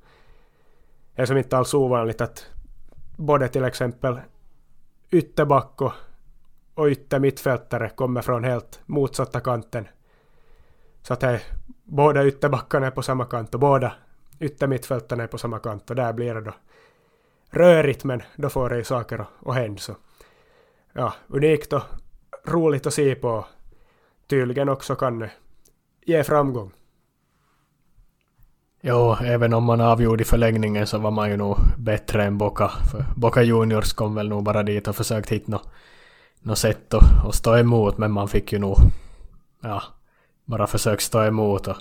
det 1.15 1.21
är 1.21 1.25
som 1.25 1.37
inte 1.37 1.57
alls 1.57 1.73
ovanligt 1.73 2.21
att 2.21 2.45
både 3.17 3.47
till 3.47 3.63
exempel 3.63 4.19
ytterback 5.09 5.81
och, 5.81 5.93
och 6.73 6.87
yttermittfältare 6.87 7.89
kommer 7.89 8.21
från 8.21 8.43
helt 8.43 8.79
motsatta 8.85 9.39
kanten. 9.39 9.87
Så 11.01 11.13
att 11.13 11.19
det, 11.19 11.41
båda 11.83 12.25
ytterbackarna 12.25 12.87
är 12.87 12.91
på 12.91 13.01
samma 13.01 13.25
kant 13.25 13.53
och 13.53 13.59
båda 13.59 13.93
yttermittfältarna 14.39 15.23
är 15.23 15.27
på 15.27 15.37
samma 15.37 15.59
kant 15.59 15.89
och 15.89 15.95
där 15.95 16.13
blir 16.13 16.33
det 16.33 16.41
då 16.41 16.53
rörigt 17.49 18.03
men 18.03 18.23
då 18.35 18.49
får 18.49 18.69
det 18.69 18.77
ju 18.77 18.83
saker 18.83 19.25
att, 19.45 19.55
hända. 19.55 19.81
Så. 19.81 19.95
Ja, 20.93 21.13
unikt 21.27 21.73
och 21.73 21.81
roligt 22.45 22.87
att 22.87 22.93
se 22.93 23.15
på. 23.15 23.45
Tydligen 24.27 24.69
också 24.69 24.95
kan 24.95 25.29
ge 26.05 26.23
framgång. 26.23 26.71
Jo, 28.81 29.15
även 29.21 29.53
om 29.53 29.63
man 29.63 29.81
avgjorde 29.81 30.21
i 30.21 30.25
förlängningen 30.25 30.87
så 30.87 30.97
var 30.97 31.11
man 31.11 31.29
ju 31.29 31.37
nog 31.37 31.57
bättre 31.77 32.23
än 32.23 32.37
Boca. 32.37 32.71
För 32.91 33.05
Boca 33.15 33.43
Juniors 33.43 33.93
kom 33.93 34.15
väl 34.15 34.29
nog 34.29 34.43
bara 34.43 34.63
dit 34.63 34.87
och 34.87 34.95
försökte 34.95 35.35
hitta 35.35 35.51
något, 35.51 35.69
något 36.41 36.57
sätt 36.57 36.93
att, 36.93 37.25
att 37.25 37.35
stå 37.35 37.57
emot, 37.57 37.97
men 37.97 38.11
man 38.11 38.27
fick 38.27 38.53
ju 38.53 38.59
nog 38.59 38.77
ja, 39.63 39.83
bara 40.45 40.67
försöka 40.67 41.01
stå 41.01 41.23
emot 41.23 41.67
och 41.67 41.77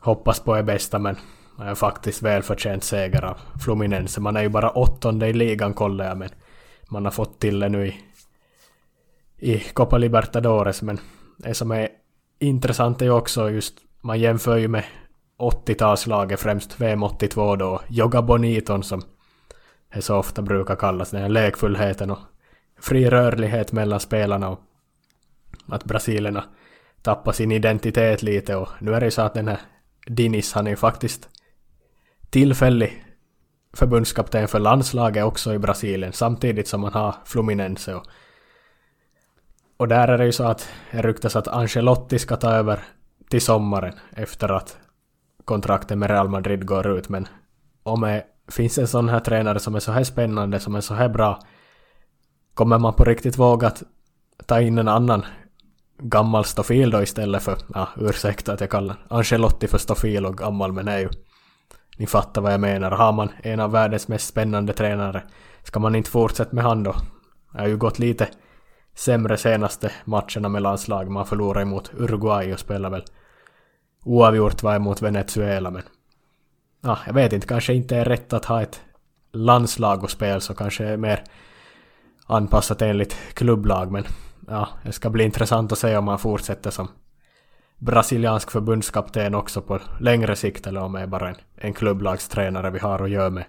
hoppas 0.00 0.40
på 0.40 0.54
det 0.56 0.62
bästa, 0.62 0.98
men 0.98 1.16
är 1.66 1.74
faktiskt 1.74 2.22
välförtjänt 2.22 2.84
seger 2.84 3.24
av 3.24 3.38
Fluminense. 3.64 4.20
Man 4.20 4.36
är 4.36 4.42
ju 4.42 4.48
bara 4.48 4.70
åttonde 4.70 5.28
i 5.28 5.32
ligan 5.32 5.74
kollar 5.74 6.04
jag, 6.04 6.18
men 6.18 6.28
man 6.90 7.04
har 7.04 7.12
fått 7.12 7.40
till 7.40 7.60
det 7.60 7.68
nu 7.68 7.86
i, 7.86 8.00
i 9.38 9.60
Copa 9.60 9.98
Libertadores, 9.98 10.82
men 10.82 11.00
det 11.36 11.54
som 11.54 11.70
är 11.70 11.88
intressant 12.38 13.02
är 13.02 13.06
ju 13.06 13.12
också 13.12 13.50
just, 13.50 13.74
man 14.00 14.20
jämför 14.20 14.56
ju 14.56 14.68
med 14.68 14.84
80-talslaget, 15.38 16.36
främst 16.36 16.80
VM 16.80 17.02
82 17.02 17.56
då, 17.56 17.80
Joga 17.88 18.22
Boniton 18.22 18.82
som 18.82 19.02
det 19.94 20.02
så 20.02 20.16
ofta 20.16 20.42
brukar 20.42 20.76
kallas, 20.76 21.10
den 21.10 21.22
här 21.22 21.28
lekfullheten 21.28 22.10
och 22.10 22.18
fri 22.80 23.10
rörlighet 23.10 23.72
mellan 23.72 24.00
spelarna 24.00 24.48
och 24.48 24.60
att 25.68 25.84
brasilerna 25.84 26.44
tappar 27.02 27.32
sin 27.32 27.52
identitet 27.52 28.22
lite 28.22 28.56
och 28.56 28.68
nu 28.80 28.94
är 28.94 29.00
det 29.00 29.06
ju 29.06 29.10
så 29.10 29.22
att 29.22 29.34
den 29.34 29.48
här 29.48 29.60
Dinis, 30.06 30.52
han 30.52 30.66
är 30.66 30.70
ju 30.70 30.76
faktiskt 30.76 31.28
tillfällig 32.30 33.04
förbundskapten 33.72 34.48
för 34.48 34.58
landslaget 34.58 35.24
också 35.24 35.54
i 35.54 35.58
Brasilien 35.58 36.12
samtidigt 36.12 36.68
som 36.68 36.80
man 36.80 36.92
har 36.92 37.14
Fluminense 37.24 37.94
och, 37.94 38.06
och 39.76 39.88
där 39.88 40.08
är 40.08 40.18
det 40.18 40.24
ju 40.24 40.32
så 40.32 40.44
att 40.44 40.68
det 40.92 41.02
ryktas 41.02 41.36
att 41.36 41.48
Ancelotti 41.48 42.18
ska 42.18 42.36
ta 42.36 42.50
över 42.50 42.80
till 43.30 43.40
sommaren 43.40 43.94
efter 44.12 44.48
att 44.48 44.78
kontraktet 45.44 45.98
med 45.98 46.10
Real 46.10 46.28
Madrid 46.28 46.66
går 46.66 46.86
ut 46.98 47.08
men 47.08 47.28
om 47.82 48.00
det 48.00 48.24
finns 48.48 48.78
en 48.78 48.88
sån 48.88 49.08
här 49.08 49.20
tränare 49.20 49.58
som 49.60 49.74
är 49.74 49.80
så 49.80 49.92
här 49.92 50.04
spännande, 50.04 50.60
som 50.60 50.74
är 50.74 50.80
så 50.80 50.94
här 50.94 51.08
bra 51.08 51.40
kommer 52.54 52.78
man 52.78 52.94
på 52.94 53.04
riktigt 53.04 53.38
våga 53.38 53.66
att 53.66 53.82
ta 54.46 54.60
in 54.60 54.78
en 54.78 54.88
annan 54.88 55.26
gammal 55.98 56.44
stofil 56.44 56.90
då 56.90 57.02
istället 57.02 57.42
för, 57.42 57.58
ja 57.74 57.88
ursäkta 57.96 58.52
att 58.52 58.60
jag 58.60 58.70
kallar 58.70 58.96
Ancelotti 59.08 59.68
för 59.68 59.78
stofil 59.78 60.26
och 60.26 60.38
gammal 60.38 60.72
men 60.72 60.88
är 60.88 60.98
ju 60.98 61.08
ni 61.98 62.06
fattar 62.06 62.42
vad 62.42 62.52
jag 62.52 62.60
menar. 62.60 62.90
Har 62.90 63.12
man 63.12 63.28
en 63.42 63.60
av 63.60 63.70
världens 63.70 64.08
mest 64.08 64.28
spännande 64.28 64.72
tränare 64.72 65.22
ska 65.62 65.80
man 65.80 65.94
inte 65.94 66.10
fortsätta 66.10 66.54
med 66.54 66.64
han 66.64 66.82
då. 66.82 66.94
Det 67.52 67.58
har 67.58 67.68
ju 67.68 67.76
gått 67.76 67.98
lite 67.98 68.28
sämre 68.94 69.36
senaste 69.36 69.92
matcherna 70.04 70.48
med 70.48 70.62
landslag. 70.62 71.10
Man 71.10 71.26
förlorade 71.26 71.64
mot 71.64 71.90
Uruguay 71.94 72.52
och 72.52 72.60
spelade 72.60 72.96
väl 72.96 73.04
oavgjort 74.04 74.62
var 74.62 74.78
mot 74.78 75.02
Venezuela 75.02 75.70
men 75.70 75.82
Ah, 76.80 76.98
jag 77.06 77.14
vet 77.14 77.32
inte, 77.32 77.46
kanske 77.46 77.74
inte 77.74 77.96
är 77.96 78.04
rätt 78.04 78.32
att 78.32 78.44
ha 78.44 78.62
ett 78.62 78.80
landslag 79.32 80.04
och 80.04 80.10
spel 80.10 80.40
så 80.40 80.54
kanske 80.54 80.84
är 80.84 80.96
mer 80.96 81.24
anpassat 82.26 82.82
enligt 82.82 83.16
klubblag 83.34 83.92
men 83.92 84.04
ja, 84.48 84.68
det 84.84 84.92
ska 84.92 85.10
bli 85.10 85.24
intressant 85.24 85.72
att 85.72 85.78
se 85.78 85.96
om 85.96 86.04
man 86.04 86.18
fortsätter 86.18 86.70
som 86.70 86.88
brasiliansk 87.78 88.50
förbundskapten 88.50 89.34
också 89.34 89.62
på 89.62 89.80
längre 90.00 90.36
sikt 90.36 90.66
eller 90.66 90.80
om 90.80 90.92
det 90.92 91.00
är 91.00 91.06
bara 91.06 91.28
en, 91.28 91.36
en 91.56 91.72
klubblagstränare 91.72 92.70
vi 92.70 92.78
har 92.78 93.02
att 93.02 93.10
göra 93.10 93.30
med. 93.30 93.44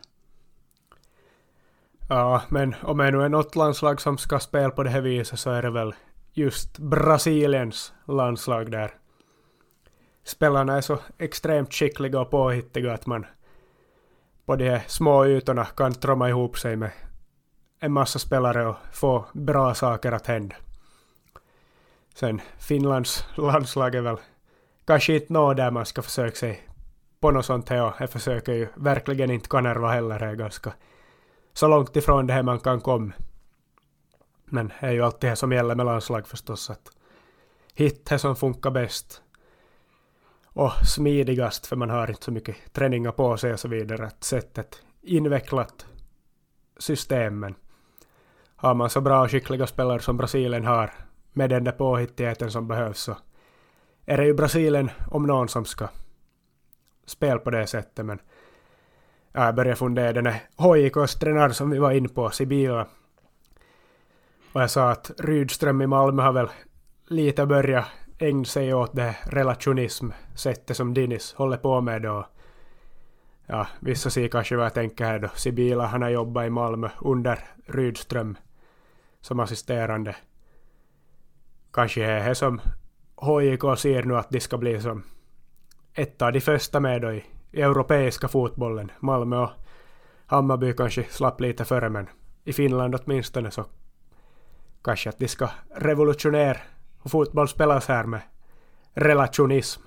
Ja, 2.10 2.42
men 2.50 2.76
om 2.82 2.98
det 2.98 3.12
nu 3.12 3.22
är 3.22 3.30
något 3.30 3.56
landslag 3.56 4.02
som 4.02 4.18
ska 4.18 4.40
spela 4.40 4.70
på 4.70 4.84
det 4.84 4.90
här 4.90 5.02
viset 5.02 5.40
så 5.40 5.52
är 5.52 5.62
det 5.62 5.70
väl 5.70 5.94
just 6.34 6.78
Brasiliens 6.78 7.94
landslag 8.06 8.72
där 8.72 8.92
spelarna 10.24 10.78
är 10.78 10.82
så 10.82 11.00
extremt 11.18 11.74
skickliga 11.74 12.20
och 12.20 12.32
påhittiga 12.32 12.94
att 12.94 13.06
man 13.06 13.26
på 14.46 14.56
de 14.56 14.70
här 14.70 14.84
små 14.88 15.26
ytorna 15.26 15.66
kan 15.66 15.94
trumma 15.94 16.30
ihop 16.30 16.58
sig 16.58 16.76
med 16.76 16.92
en 17.80 17.92
massa 17.92 18.20
spelare 18.20 18.66
och 18.66 18.76
få 18.92 19.26
bra 19.34 19.74
saker 19.74 20.12
att 20.12 20.28
hända. 20.28 20.56
Sen 22.20 22.42
Finlands 22.58 23.26
landslag 23.36 23.96
är 23.96 24.02
väl 24.02 24.18
kanske 24.86 25.16
inte 25.16 25.34
nå 25.34 25.54
där 25.54 25.72
man 25.72 25.86
ska 25.86 26.02
försöka 26.02 26.36
sig 26.36 26.68
på 27.20 27.32
något 27.32 27.46
sånt 27.46 27.70
här 27.70 27.84
och 27.84 27.94
jag 28.00 28.10
försöker 28.10 28.54
ju 28.54 28.68
verkligen 28.76 29.32
inte 29.32 29.50
Kanerva 29.50 29.92
heller, 29.92 30.24
är 30.24 30.36
ganska 30.36 30.74
så 31.54 31.68
långt 31.68 31.96
ifrån 31.96 32.28
det 32.28 32.34
här 32.34 32.44
man 32.44 32.60
kan 32.60 32.82
komma. 32.82 33.12
Men 34.46 34.68
det 34.68 34.88
är 34.88 34.92
ju 34.92 35.02
alltid 35.02 35.30
det 35.30 35.36
som 35.36 35.52
gäller 35.52 35.76
med 35.76 35.86
landslag 35.86 36.28
förstås 36.28 36.70
att 36.70 36.92
hitta 37.74 38.16
det 38.16 38.20
som 38.20 38.36
funkar 38.36 38.72
bäst. 38.72 39.22
Och 40.44 40.72
smidigast 40.86 41.68
för 41.68 41.76
man 41.76 41.90
har 41.90 42.10
inte 42.10 42.24
så 42.24 42.32
mycket 42.32 42.74
träningar 42.74 43.12
på 43.12 43.38
sig 43.38 43.54
och 43.54 43.60
så 43.60 43.68
vidare. 43.68 44.08
Att 44.08 44.24
sätta 44.24 44.62
ett 44.62 44.82
invecklat 45.02 45.86
system 46.78 47.40
men 47.40 47.56
har 48.56 48.74
man 48.74 48.90
så 48.90 49.02
bra 49.02 49.22
och 49.22 49.32
skickliga 49.32 49.68
spelare 49.68 50.00
som 50.00 50.18
Brasilien 50.18 50.66
har 50.66 51.09
med 51.34 51.50
den 51.50 51.64
där 51.64 51.72
påhittigheten 51.72 52.52
som 52.52 52.68
behövs 52.68 53.00
så 53.00 53.18
är 54.06 54.18
det 54.18 54.26
ju 54.26 54.34
Brasilien 54.34 54.90
om 55.12 55.28
någon 55.28 55.48
som 55.50 55.66
ska 55.66 55.88
spela 57.06 57.40
på 57.40 57.50
det 57.50 57.68
sättet 57.68 58.06
men 58.06 58.20
jag 59.32 59.56
börjar 59.56 59.76
fundera 59.76 60.14
den 60.14 60.26
här 60.26 60.42
HJKs 60.58 61.16
tränare 61.16 61.54
som 61.54 61.70
vi 61.70 61.80
var 61.80 61.92
inne 61.92 62.10
på, 62.10 62.30
Sibila. 62.30 62.88
Och 64.54 64.62
jag 64.62 64.72
sa 64.72 64.92
att 64.92 65.12
Rydström 65.18 65.82
i 65.82 65.88
Malmö 65.88 66.24
har 66.24 66.34
väl 66.34 66.50
lite 67.08 67.46
börjat 67.46 67.86
ägna 68.20 68.46
sig 68.46 68.74
åt 68.74 68.96
det 68.96 69.16
relationism 69.24 70.10
sättet 70.36 70.78
som 70.78 70.94
Dinis 70.94 71.34
håller 71.34 71.58
på 71.58 71.82
med 71.82 72.02
då. 72.02 72.28
Ja, 73.46 73.68
vissa 73.80 74.10
ser 74.10 74.28
kanske 74.28 74.56
vad 74.56 74.66
jag 74.66 74.74
tänker 74.74 75.06
här 75.06 75.20
då. 75.20 75.30
Sibila, 75.36 75.86
han 75.86 76.02
har 76.02 76.10
jobbat 76.10 76.46
i 76.46 76.50
Malmö 76.50 76.90
under 77.02 77.40
Rydström 77.66 78.38
som 79.22 79.40
assisterande. 79.40 80.16
Kanske 81.72 82.06
är 82.06 82.30
det 82.30 82.36
som 82.36 82.62
HJK 83.16 83.78
ser 83.78 84.04
nu 84.04 84.18
att 84.18 84.30
de 84.30 84.40
ska 84.40 84.58
bli 84.58 84.82
som 84.82 85.04
ett 85.94 86.22
av 86.22 86.32
de 86.32 86.42
första 86.42 86.80
med 86.80 87.02
då 87.02 87.12
i, 87.12 87.24
europeiska 87.54 88.28
fotbollen. 88.28 88.92
Malmö 89.00 89.38
och 89.38 89.50
Hammarby 90.26 90.74
kanske 90.74 91.04
slapp 91.04 91.42
lite 91.42 91.66
före 91.66 91.90
men 91.90 92.08
i 92.44 92.54
Finland 92.54 92.96
åtminstone 92.96 93.52
så 93.52 93.66
kanske 94.84 95.10
att 95.10 95.20
de 95.20 95.28
ska 95.28 95.50
revolutionera 95.76 96.58
hur 97.04 97.10
fotboll 97.10 97.48
spelas 97.48 97.88
här 97.88 98.04
med 98.04 98.22
relationism. 98.94 99.82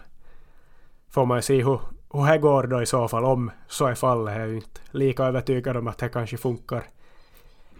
Får 1.09 1.27
man 1.27 1.43
se 1.43 1.65
hur, 1.65 1.81
hur 2.13 2.27
det 2.27 2.39
går 2.39 2.67
då 2.67 2.83
i 2.83 2.87
så 2.87 3.09
fall 3.09 3.25
om 3.25 3.51
så 3.69 3.87
är 3.87 3.95
fallet. 3.95 4.37
Jag 4.37 4.49
är 4.49 4.55
inte 4.55 4.81
lika 4.91 5.25
övertygad 5.25 5.77
om 5.77 5.89
att 5.89 5.99
det 5.99 6.09
kanske 6.09 6.37
funkar 6.37 6.83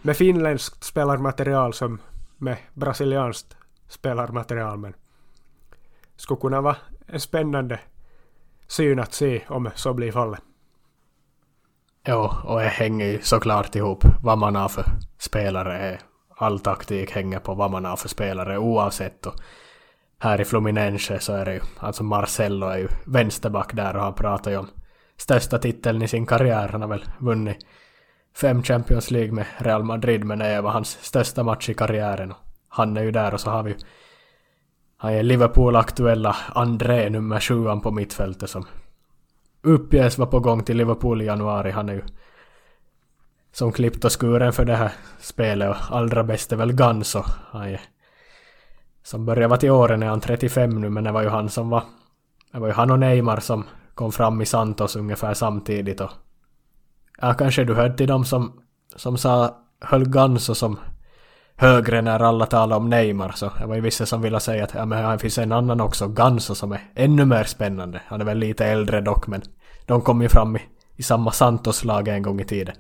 med 0.03 0.17
finländskt 0.17 0.85
spelarmaterial 0.85 1.73
som 1.73 2.01
med 2.37 2.57
brasilianskt 2.75 3.57
spelarmaterial 3.93 4.79
men 4.79 4.95
skulle 6.17 6.41
kunna 6.41 6.61
vara 6.61 6.77
en 7.07 7.21
spännande 7.21 7.81
syn 8.67 8.99
att 8.99 9.13
se 9.13 9.43
om 9.49 9.71
så 9.75 9.95
blir 9.95 10.13
fallet. 10.13 10.41
Jo, 12.07 12.31
och 12.45 12.61
det 12.61 12.69
hänger 12.69 13.07
ju 13.07 13.21
såklart 13.23 13.77
ihop 13.77 14.05
vad 14.23 14.39
man 14.39 14.55
har 14.55 14.69
för 14.69 14.85
spelare. 15.19 15.99
All 16.37 16.61
taktik 16.61 17.11
hänger 17.11 17.39
på 17.39 17.55
vad 17.55 17.71
man 17.71 17.85
har 17.85 17.97
för 17.97 18.09
spelare 18.09 18.59
oavsett. 18.59 19.27
Och 19.27 19.35
här 20.19 20.41
i 20.41 20.45
Fluminense 20.45 21.21
så 21.21 21.33
är 21.33 21.45
det 21.45 21.55
ju, 21.55 21.61
alltså 21.79 22.05
Marcello 22.05 22.67
är 22.67 22.79
ju 22.79 22.89
vänsterback 23.07 23.75
där 23.75 23.97
och 23.97 24.03
han 24.03 24.15
pratar 24.15 24.51
ju 24.51 24.57
om 24.57 24.69
största 25.17 25.59
titeln 25.59 26.03
i 26.03 26.09
sin 26.09 26.27
karriär. 26.27 26.69
Han 26.69 26.83
har 26.83 26.89
väl 26.89 27.05
vunnit 27.19 27.67
fem 28.37 28.63
Champions 28.63 29.11
League 29.11 29.33
med 29.33 29.47
Real 29.59 29.85
Madrid 29.85 30.25
men 30.25 30.39
det 30.39 30.61
var 30.61 30.71
hans 30.71 30.99
största 31.03 31.43
match 31.43 31.69
i 31.69 31.75
karriären. 31.75 32.35
Han 32.75 32.97
är 32.97 33.03
ju 33.03 33.11
där 33.11 33.35
och 33.35 33.41
så 33.41 33.51
har 33.51 33.63
vi 33.63 33.71
ju 33.71 33.77
han 35.03 35.13
är 35.13 35.23
Liverpool-aktuella 35.23 36.37
André 36.55 37.11
nummer 37.11 37.41
sjuan 37.41 37.81
på 37.81 37.91
mittfältet 37.91 38.51
som 38.51 38.67
uppges 39.63 40.19
vara 40.19 40.31
på 40.31 40.41
gång 40.41 40.65
till 40.65 40.77
Liverpool 40.77 41.23
i 41.23 41.25
januari. 41.25 41.71
Han 41.71 41.89
är 41.89 41.93
ju 41.93 42.03
som 43.53 43.73
klippt 43.73 44.05
och 44.05 44.21
skuren 44.21 44.53
för 44.53 44.65
det 44.65 44.77
här 44.77 44.93
spelet 45.21 45.69
och 45.71 45.97
allra 45.97 46.25
bäst 46.25 46.53
är 46.53 46.57
väl 46.57 46.73
Ganso. 46.73 47.23
Han 47.51 47.63
är, 47.63 47.81
som 49.03 49.25
börjar 49.27 49.49
vara 49.49 49.61
till 49.61 49.71
åren 49.71 50.03
är 50.03 50.07
han 50.07 50.21
35 50.21 50.81
nu 50.81 50.91
men 50.91 51.05
det 51.05 51.13
var 51.13 51.23
ju 51.23 51.29
han 51.29 51.49
som 51.49 51.71
var... 51.71 51.83
Det 52.53 52.59
var 52.59 52.67
ju 52.67 52.73
han 52.73 52.91
och 52.91 52.99
Neymar 52.99 53.41
som 53.41 53.65
kom 53.95 54.13
fram 54.13 54.41
i 54.41 54.47
Santos 54.47 54.97
ungefär 54.97 55.35
samtidigt 55.35 56.01
och... 56.01 56.11
Ja, 57.21 57.35
kanske 57.35 57.65
du 57.65 57.75
hörde 57.75 57.97
till 57.97 58.09
dem 58.09 58.25
som, 58.25 58.61
som 58.97 59.19
sa, 59.19 59.57
höll 59.81 60.09
Ganso 60.09 60.55
som 60.55 60.79
högre 61.63 62.03
när 62.03 62.21
alla 62.21 62.47
talar 62.47 62.77
om 62.77 62.91
Neymar 62.91 63.33
så 63.35 63.51
det 63.59 63.67
var 63.67 63.75
ju 63.75 63.81
vissa 63.81 64.07
som 64.07 64.23
ville 64.23 64.41
säga 64.41 64.65
att 64.65 64.75
ja, 64.75 64.87
men 64.87 65.05
här 65.05 65.19
finns 65.19 65.39
en 65.39 65.53
annan 65.53 65.81
också, 65.81 66.09
Ganso, 66.09 66.55
som 66.55 66.73
är 66.73 66.81
ännu 66.95 67.25
mer 67.25 67.45
spännande. 67.45 68.01
Han 68.07 68.21
är 68.21 68.25
väl 68.25 68.39
lite 68.39 68.67
äldre 68.67 69.01
dock 69.01 69.27
men 69.27 69.43
de 69.87 70.01
kom 70.01 70.23
ju 70.23 70.29
fram 70.29 70.57
i, 70.57 70.61
i 70.97 71.03
samma 71.03 71.31
Santos-lag 71.31 72.09
en 72.09 72.23
gång 72.23 72.41
i 72.41 72.45
tiden. 72.45 72.75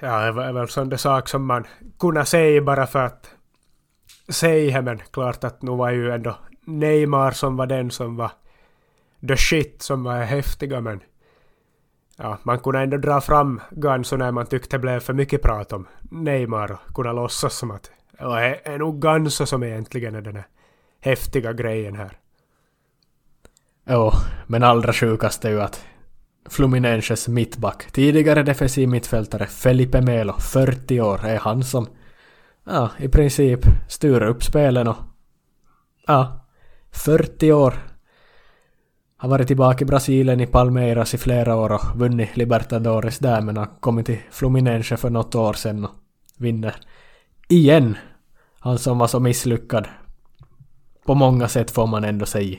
Ja, 0.00 0.20
det 0.24 0.32
var 0.32 0.52
väl 0.52 0.68
sån 0.68 0.88
där 0.88 0.96
sak 0.96 1.28
som 1.28 1.46
man 1.46 1.66
kunde 1.98 2.24
säga 2.24 2.62
bara 2.62 2.86
för 2.86 3.04
att 3.04 3.30
säga 4.28 4.82
men 4.82 4.98
klart 5.10 5.44
att 5.44 5.62
nu 5.62 5.70
var 5.70 5.90
ju 5.90 6.10
ändå 6.10 6.36
Neymar 6.66 7.30
som 7.30 7.56
var 7.56 7.66
den 7.66 7.90
som 7.90 8.16
var 8.16 8.30
the 9.28 9.36
shit 9.36 9.82
som 9.82 10.04
var 10.04 10.22
häftiga 10.22 10.80
men 10.80 11.00
ja, 12.22 12.38
man 12.42 12.58
kunde 12.58 12.80
ändå 12.80 12.96
dra 12.96 13.20
fram 13.20 13.60
Ganso 13.70 14.16
när 14.16 14.32
man 14.32 14.46
tyckte 14.46 14.76
det 14.76 14.80
blev 14.80 15.00
för 15.00 15.12
mycket 15.12 15.42
prat 15.42 15.72
om 15.72 15.86
Neymar 16.10 16.72
och 16.72 16.94
kunna 16.94 17.12
låtsas 17.12 17.54
som 17.54 17.70
att 17.70 17.90
det 18.18 18.60
är 18.64 18.78
nog 18.78 19.02
Ganso 19.02 19.46
som 19.46 19.62
egentligen 19.62 20.14
är 20.14 20.20
den 20.20 20.36
här 20.36 20.46
häftiga 21.00 21.52
grejen 21.52 21.96
här. 21.96 22.18
Jo, 23.88 24.12
men 24.46 24.62
allra 24.62 24.92
sjukast 24.92 25.44
är 25.44 25.50
ju 25.50 25.60
att 25.60 25.84
Fluminenses 26.48 27.28
mittback, 27.28 27.92
tidigare 27.92 28.42
defensiv 28.42 28.88
mittfältare 28.88 29.46
Felipe 29.46 30.00
Melo, 30.00 30.32
40 30.32 31.00
år, 31.00 31.24
är 31.24 31.38
han 31.38 31.62
som 31.62 31.86
ja, 32.64 32.90
i 32.98 33.08
princip 33.08 33.60
styr 33.88 34.22
upp 34.22 34.44
spelen 34.44 34.88
och 34.88 34.96
ja, 36.06 36.46
40 36.90 37.52
år 37.52 37.74
har 39.22 39.28
varit 39.28 39.46
tillbaka 39.46 39.82
i 39.82 39.86
Brasilien 39.86 40.40
i 40.40 40.46
Palmeiras 40.46 41.14
i 41.14 41.18
flera 41.18 41.56
år 41.56 41.72
och 41.72 41.80
vunnit 41.94 42.36
Libertadores 42.36 43.18
där 43.18 43.40
men 43.40 43.56
har 43.56 43.80
kommit 43.80 44.06
till 44.06 44.18
Fluminense 44.30 44.96
för 44.96 45.10
något 45.10 45.34
år 45.34 45.52
sedan 45.52 45.84
och 45.84 45.90
vinner 46.38 46.74
igen. 47.48 47.96
Alltså, 48.58 48.68
han 48.68 48.78
som 48.78 48.98
var 48.98 49.06
så 49.06 49.20
misslyckad. 49.20 49.88
På 51.06 51.14
många 51.14 51.48
sätt 51.48 51.70
får 51.70 51.86
man 51.86 52.04
ändå 52.04 52.26
säga. 52.26 52.58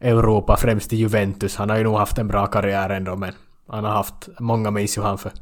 Europa, 0.00 0.56
främst 0.56 0.92
i 0.92 0.96
Juventus. 0.96 1.56
Han 1.56 1.70
har 1.70 1.76
ju 1.76 1.84
nog 1.84 1.96
haft 1.96 2.18
en 2.18 2.28
bra 2.28 2.46
karriär 2.46 2.90
ändå 2.90 3.16
men 3.16 3.32
han 3.68 3.84
har 3.84 3.92
haft, 3.92 4.28
många 4.38 4.70
minns 4.70 4.98
ju 4.98 5.02
han 5.02 5.18
för 5.18 5.32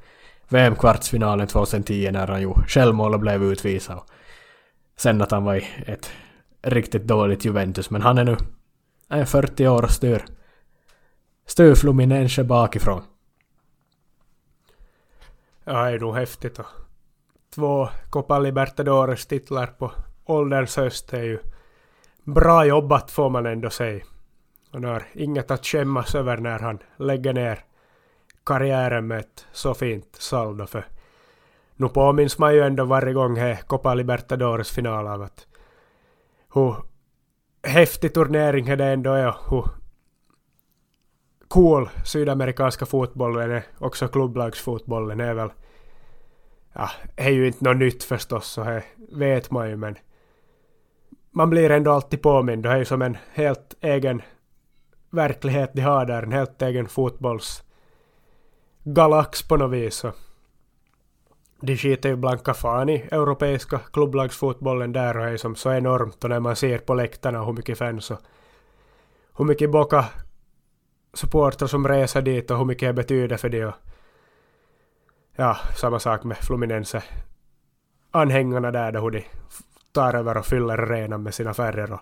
VM-kvartsfinalen 0.49 1.47
2010 1.47 2.11
när 2.13 2.27
han 2.27 2.43
gjorde 2.43 2.63
självmål 2.67 3.15
och 3.15 3.21
blev 3.21 3.43
utvisad. 3.43 4.01
Sen 4.97 5.23
att 5.23 5.31
han 5.31 5.45
var 5.45 5.55
i 5.55 5.67
ett 5.87 6.11
riktigt 6.63 7.07
dåligt 7.07 7.45
Juventus 7.45 7.91
men 7.91 8.03
han 8.03 8.19
är 8.19 8.25
nu 8.25 8.37
är 9.09 9.25
40 9.25 9.69
år 9.69 9.83
och 9.83 9.91
styr 9.91 10.25
styr 11.51 11.75
Fluminense 11.75 12.45
bakifrån. 12.45 13.03
Ja, 15.65 15.85
det 15.85 15.91
är 15.91 15.99
nog 15.99 16.15
häftigt. 16.15 16.59
Och 16.59 16.67
två 17.55 17.89
Copa 18.11 18.39
Libertadores 18.39 19.27
titlar 19.27 19.67
på 19.67 19.93
ålderns 20.25 20.77
höst 20.77 21.13
är 21.13 21.23
ju 21.23 21.39
bra 22.25 22.65
jobbat 22.65 23.11
får 23.11 23.31
man 23.31 23.47
ändå 23.47 23.71
säga. 23.71 24.05
Han 24.71 24.85
har 24.85 25.03
inget 25.13 25.51
att 25.51 25.67
skämmas 25.67 26.15
över 26.15 26.37
när 26.37 26.59
han 26.59 26.79
lägger 26.97 27.33
ner 27.33 27.65
karriären 28.45 29.07
med 29.07 29.19
ett 29.19 29.47
så 29.53 29.75
fint 29.75 30.17
saldo 30.19 30.67
för 30.67 30.85
nu 31.77 31.89
påminns 31.89 32.39
man 32.39 32.55
ju 32.55 32.61
ändå 32.61 32.85
varje 32.85 33.13
gång 33.13 33.37
här 33.37 33.57
Copa 33.57 33.95
Libertadores 33.95 34.71
final 34.71 35.07
av 35.07 35.23
att 35.23 35.47
hur 36.55 36.75
häftig 37.63 38.15
turnering 38.15 38.77
det 38.77 38.85
ändå 38.85 39.13
är 39.13 39.29
och 39.29 39.51
hur 39.51 39.80
cool 41.51 41.89
sydamerikanska 42.05 42.87
fotbollen 42.87 43.51
är, 43.51 43.63
också 43.79 44.09
klubblagsfotbollen 44.09 45.21
är 45.21 45.35
väl 45.35 45.51
ja, 46.73 46.91
det 47.17 47.23
är 47.23 47.31
ju 47.31 47.47
inte 47.47 47.65
något 47.65 47.77
nytt 47.77 48.05
förstås, 48.05 48.47
så 48.47 48.65
det 48.65 48.83
vet 49.13 49.51
man 49.51 49.71
ju 49.71 49.77
men 49.77 49.97
man 51.31 51.51
blir 51.51 51.71
ändå 51.71 51.93
alltid 51.93 52.23
påmind 52.23 52.67
och 52.67 52.71
det 52.71 52.77
är 52.77 52.79
ju 52.79 52.85
som 52.85 53.03
en 53.03 53.17
helt 53.33 53.75
egen 53.81 54.23
verklighet 55.11 55.71
de 55.75 55.83
har 55.83 56.07
där, 56.07 56.23
en 56.23 56.33
helt 56.33 56.63
egen 56.63 56.89
fotbollsgalax 56.89 59.49
på 59.49 59.57
något 59.57 59.73
vis. 59.73 59.95
Så. 59.95 60.13
De 61.61 61.77
skiter 61.77 62.09
ju 62.09 62.17
blanka 62.17 62.55
fan 62.55 62.89
i 62.89 63.09
europeiska 63.11 63.79
klubblagsfotbollen 63.79 64.93
där 64.93 65.17
och 65.17 65.25
det 65.25 65.31
är 65.31 65.37
som 65.37 65.57
så 65.57 65.73
enormt 65.73 66.25
och 66.25 66.31
när 66.31 66.41
man 66.41 66.57
ser 66.57 66.79
på 66.79 66.95
läktarna 66.95 67.45
hur 67.45 67.53
mycket 67.53 67.79
fans 67.79 68.11
och 68.11 68.21
hur 69.37 69.45
mycket 69.45 69.71
Boca 69.71 70.05
supportrar 71.13 71.69
som 71.69 71.89
reser 71.89 72.23
dit 72.23 72.51
och 72.51 72.59
hur 72.59 72.65
mycket 72.65 72.89
det 72.89 72.93
betyder 72.93 73.37
för 73.37 73.49
det. 73.49 73.65
Och 73.65 73.75
ja, 75.37 75.57
samma 75.77 75.99
sak 75.99 76.25
med 76.25 76.37
Fluminense. 76.37 77.03
Anhängarna 78.11 78.71
där, 78.71 78.93
då 78.93 79.01
hur 79.01 79.11
de 79.11 79.25
tar 79.93 80.15
över 80.15 80.37
och 80.37 80.47
fyller 80.47 80.79
arenan 80.79 81.23
med 81.23 81.35
sina 81.35 81.55
färger 81.55 81.93
och 81.93 82.01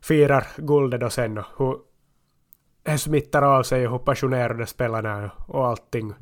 firar 0.00 0.46
guldet 0.56 1.02
och 1.02 1.12
sen 1.12 1.38
och 1.38 1.44
hur 1.56 1.78
det 2.82 2.98
smittar 2.98 3.42
av 3.42 3.62
sig 3.62 3.86
och 3.86 3.92
hur 3.92 3.98
passionerade 3.98 4.66
spelarna 4.66 5.10
är 5.10 5.30
och 5.46 5.66
allting. 5.66 6.14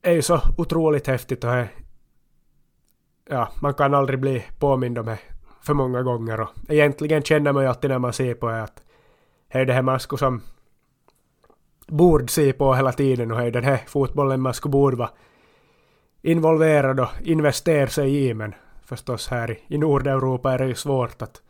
Det 0.00 0.10
är 0.10 0.14
ju 0.14 0.22
så 0.22 0.40
otroligt 0.56 1.06
häftigt 1.06 1.44
och 1.44 1.50
det 1.50 1.68
ja, 3.28 3.48
man 3.60 3.74
kan 3.74 3.94
aldrig 3.94 4.20
bli 4.20 4.44
påmind 4.58 4.98
om 4.98 5.06
det 5.06 5.18
för 5.62 5.74
många 5.74 6.02
gånger 6.02 6.40
och 6.40 6.50
egentligen 6.68 7.22
känner 7.22 7.52
man 7.52 7.62
ju 7.62 7.68
alltid 7.68 7.90
när 7.90 7.98
man 7.98 8.12
ser 8.12 8.34
på 8.34 8.48
det 8.48 8.62
att 8.62 8.83
det 9.54 9.60
är 9.60 9.66
det 9.66 9.72
här 9.72 9.82
man 9.82 10.00
skulle 10.00 10.18
som 10.18 10.42
borde 11.86 12.28
se 12.28 12.52
på 12.52 12.74
hela 12.74 12.92
tiden 12.92 13.30
och 13.30 13.38
det 13.38 13.44
är 13.44 13.50
den 13.50 13.64
här 13.64 13.80
fotbollen 13.86 14.40
man 14.40 14.54
skulle 14.54 14.72
borde 14.72 14.96
vara 14.96 15.10
involverad 16.22 17.00
och 17.00 17.08
investera 17.22 17.86
sig 17.86 18.26
i 18.26 18.34
men 18.34 18.54
förstås 18.84 19.28
här 19.28 19.58
i 19.66 19.78
Nordeuropa 19.78 20.52
är 20.52 20.58
det 20.58 20.66
ju 20.66 20.74
svårt 20.74 21.22
att 21.22 21.42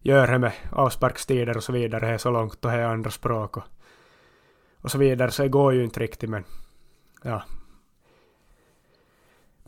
göra 0.00 0.32
det 0.32 0.38
med 0.38 0.52
avsparkstider 0.72 1.56
och 1.56 1.62
så 1.62 1.72
vidare, 1.72 2.06
det 2.06 2.12
är 2.12 2.18
så 2.18 2.30
långt 2.30 2.64
och 2.64 2.70
det 2.70 2.76
är 2.76 2.84
andra 2.84 3.10
språk 3.10 3.56
och, 3.56 3.64
och 4.80 4.90
så 4.90 4.98
vidare, 4.98 5.30
så 5.30 5.42
det 5.42 5.48
går 5.48 5.72
ju 5.74 5.84
inte 5.84 6.00
riktigt 6.00 6.30
men 6.30 6.44
ja. 7.22 7.42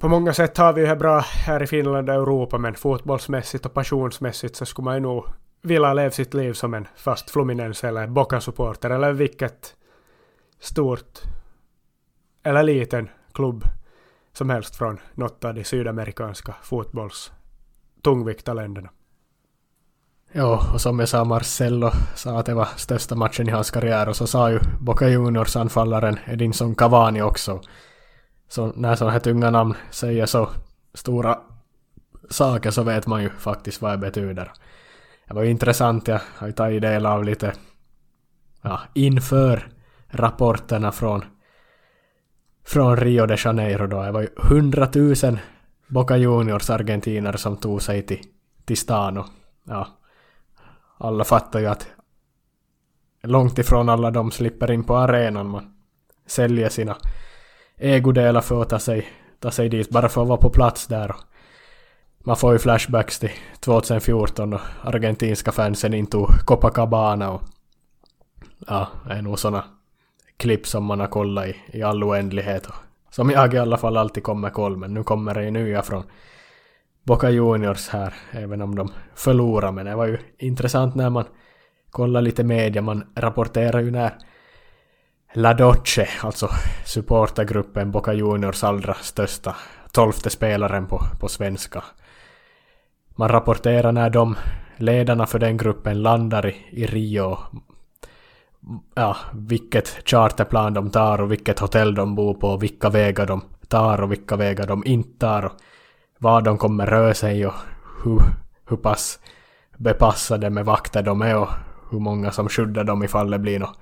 På 0.00 0.08
många 0.08 0.32
sätt 0.32 0.58
har 0.58 0.72
vi 0.72 0.80
ju 0.80 0.86
det 0.86 0.96
bra 0.96 1.20
här 1.20 1.62
i 1.62 1.66
Finland 1.66 2.10
och 2.10 2.14
Europa 2.14 2.58
men 2.58 2.74
fotbollsmässigt 2.74 3.66
och 3.66 3.74
passionsmässigt 3.74 4.56
så 4.56 4.66
skulle 4.66 4.84
man 4.84 4.94
ju 4.94 5.00
nog 5.00 5.24
vilja 5.62 5.94
leva 5.94 6.10
sitt 6.10 6.34
liv 6.34 6.52
som 6.52 6.74
en 6.74 6.88
fast 6.96 7.30
Fluminense 7.30 7.88
eller 7.88 8.06
Boca-supporter 8.06 8.90
eller 8.90 9.12
vilket 9.12 9.74
stort 10.60 11.20
eller 12.42 12.62
liten 12.62 13.08
klubb 13.32 13.64
som 14.32 14.50
helst 14.50 14.76
från 14.76 15.00
något 15.14 15.44
av 15.44 15.54
de 15.54 15.64
sydamerikanska 15.64 16.54
fotbolls 16.62 17.32
tungviktarländerna. 18.02 18.90
Ja, 20.32 20.70
och 20.74 20.80
som 20.80 20.98
jag 20.98 21.08
sa, 21.08 21.24
Marcello 21.24 21.90
sa 22.14 22.38
att 22.38 22.46
det 22.46 22.54
var 22.54 22.68
största 22.76 23.14
matchen 23.14 23.48
i 23.48 23.50
hans 23.50 23.70
karriär 23.70 24.08
och 24.08 24.16
så 24.16 24.26
sa 24.26 24.50
ju 24.50 24.60
Boca 24.80 25.08
Juniors 25.08 25.56
anfallaren 25.56 26.18
Edinson 26.26 26.74
Cavani 26.74 27.22
också. 27.22 27.60
Så 28.48 28.66
när 28.66 28.96
sådana 28.96 29.12
här 29.12 29.20
tunga 29.20 29.50
namn 29.50 29.74
säger 29.90 30.26
så 30.26 30.50
stora 30.94 31.38
saker 32.30 32.70
så 32.70 32.82
vet 32.82 33.06
man 33.06 33.22
ju 33.22 33.30
faktiskt 33.30 33.82
vad 33.82 33.92
det 33.92 33.98
betyder. 33.98 34.52
Det 35.32 35.36
var 35.36 35.42
ju 35.42 35.50
intressant, 35.50 36.08
jag 36.08 36.20
har 36.36 36.46
ju 36.46 36.52
tagit 36.52 36.82
del 36.82 37.06
av 37.06 37.24
lite 37.24 37.52
ja, 38.62 38.80
inför 38.94 39.68
rapporterna 40.08 40.92
från 40.92 41.24
från 42.64 42.96
Rio 42.96 43.26
de 43.26 43.36
Janeiro 43.44 43.86
då. 43.86 44.02
Det 44.02 44.12
var 44.12 44.20
ju 44.20 44.28
hundratusen 44.36 45.38
Boca 45.86 46.16
Juniors 46.16 46.70
argentinare 46.70 47.38
som 47.38 47.56
tog 47.56 47.82
sig 47.82 48.02
till, 48.02 48.20
till 48.64 48.76
stan 48.76 49.18
och 49.18 49.26
ja, 49.64 49.88
alla 50.98 51.24
fattar 51.24 51.60
ju 51.60 51.66
att 51.66 51.88
långt 53.22 53.58
ifrån 53.58 53.88
alla 53.88 54.10
de 54.10 54.30
slipper 54.30 54.70
in 54.70 54.84
på 54.84 54.96
arenan. 54.96 55.48
Man 55.48 55.74
säljer 56.26 56.68
sina 56.68 56.96
ägodelar 57.76 58.40
för 58.40 58.62
att 58.62 58.68
ta 58.68 58.78
sig, 58.78 59.08
ta 59.40 59.50
sig 59.50 59.68
dit 59.68 59.90
bara 59.90 60.08
för 60.08 60.22
att 60.22 60.28
vara 60.28 60.40
på 60.40 60.50
plats 60.50 60.86
där. 60.86 61.14
Man 62.24 62.36
får 62.36 62.52
ju 62.52 62.58
flashbacks 62.58 63.18
till 63.18 63.30
2014 63.60 64.50
då 64.50 64.60
argentinska 64.82 65.52
fansen 65.52 65.94
intog 65.94 66.28
Copacabana 66.44 67.30
och 67.30 67.42
ja, 68.66 68.88
det 69.06 69.12
är 69.12 69.22
nog 69.22 69.38
såna 69.38 69.64
klipp 70.36 70.66
som 70.66 70.84
man 70.84 71.00
har 71.00 71.06
kollat 71.06 71.46
i, 71.46 71.56
i 71.66 71.82
all 71.82 72.04
oändlighet. 72.04 72.66
och 72.66 72.74
Som 73.10 73.30
jag 73.30 73.54
i 73.54 73.58
alla 73.58 73.76
fall 73.76 73.96
alltid 73.96 74.22
kommer 74.22 74.50
koll, 74.50 74.76
men 74.76 74.94
nu 74.94 75.02
kommer 75.02 75.34
det 75.34 75.44
ju 75.44 75.50
nya 75.50 75.82
från 75.82 76.02
Boca 77.02 77.30
Juniors 77.30 77.88
här, 77.88 78.14
även 78.30 78.62
om 78.62 78.74
de 78.74 78.92
förlorar. 79.14 79.72
Men 79.72 79.86
det 79.86 79.94
var 79.94 80.06
ju 80.06 80.18
intressant 80.38 80.94
när 80.94 81.10
man 81.10 81.24
kollar 81.90 82.22
lite 82.22 82.44
media, 82.44 82.82
man 82.82 83.04
rapporterar 83.14 83.80
ju 83.80 83.90
när 83.90 84.12
La 85.34 85.54
Doce, 85.54 86.08
alltså 86.22 86.48
supportergruppen 86.86 87.90
Boca 87.90 88.12
Juniors 88.12 88.64
allra 88.64 88.94
största, 88.94 89.56
tolfte 89.92 90.30
spelaren 90.30 90.86
på, 90.86 91.00
på 91.20 91.28
svenska. 91.28 91.84
Man 93.16 93.28
rapporterar 93.28 93.92
när 93.92 94.10
de 94.10 94.36
ledarna 94.76 95.26
för 95.26 95.38
den 95.38 95.56
gruppen 95.56 96.02
landar 96.02 96.46
i, 96.46 96.56
i 96.70 96.86
Rio. 96.86 97.38
Ja, 98.94 99.16
vilket 99.32 100.08
charterplan 100.08 100.74
de 100.74 100.90
tar 100.90 101.20
och 101.20 101.32
vilket 101.32 101.58
hotell 101.58 101.94
de 101.94 102.14
bor 102.14 102.34
på, 102.34 102.56
vilka 102.56 102.90
vägar 102.90 103.26
de 103.26 103.40
tar 103.68 104.02
och 104.02 104.12
vilka 104.12 104.36
vägar 104.36 104.66
de 104.66 104.82
inte 104.86 105.18
tar 105.18 105.44
och 105.44 105.52
var 106.18 106.42
de 106.42 106.58
kommer 106.58 106.86
röra 106.86 107.14
sig 107.14 107.46
och 107.46 107.54
hur, 108.04 108.20
hur 108.68 108.76
pass 108.76 109.18
bepassade 109.76 110.50
med 110.50 110.64
vakter 110.64 111.02
de 111.02 111.22
är 111.22 111.36
och 111.36 111.48
hur 111.90 111.98
många 111.98 112.30
som 112.30 112.48
skyddar 112.48 112.84
dem 112.84 113.04
ifall 113.04 113.30
det 113.30 113.38
blir 113.38 113.58
någon 113.58 113.74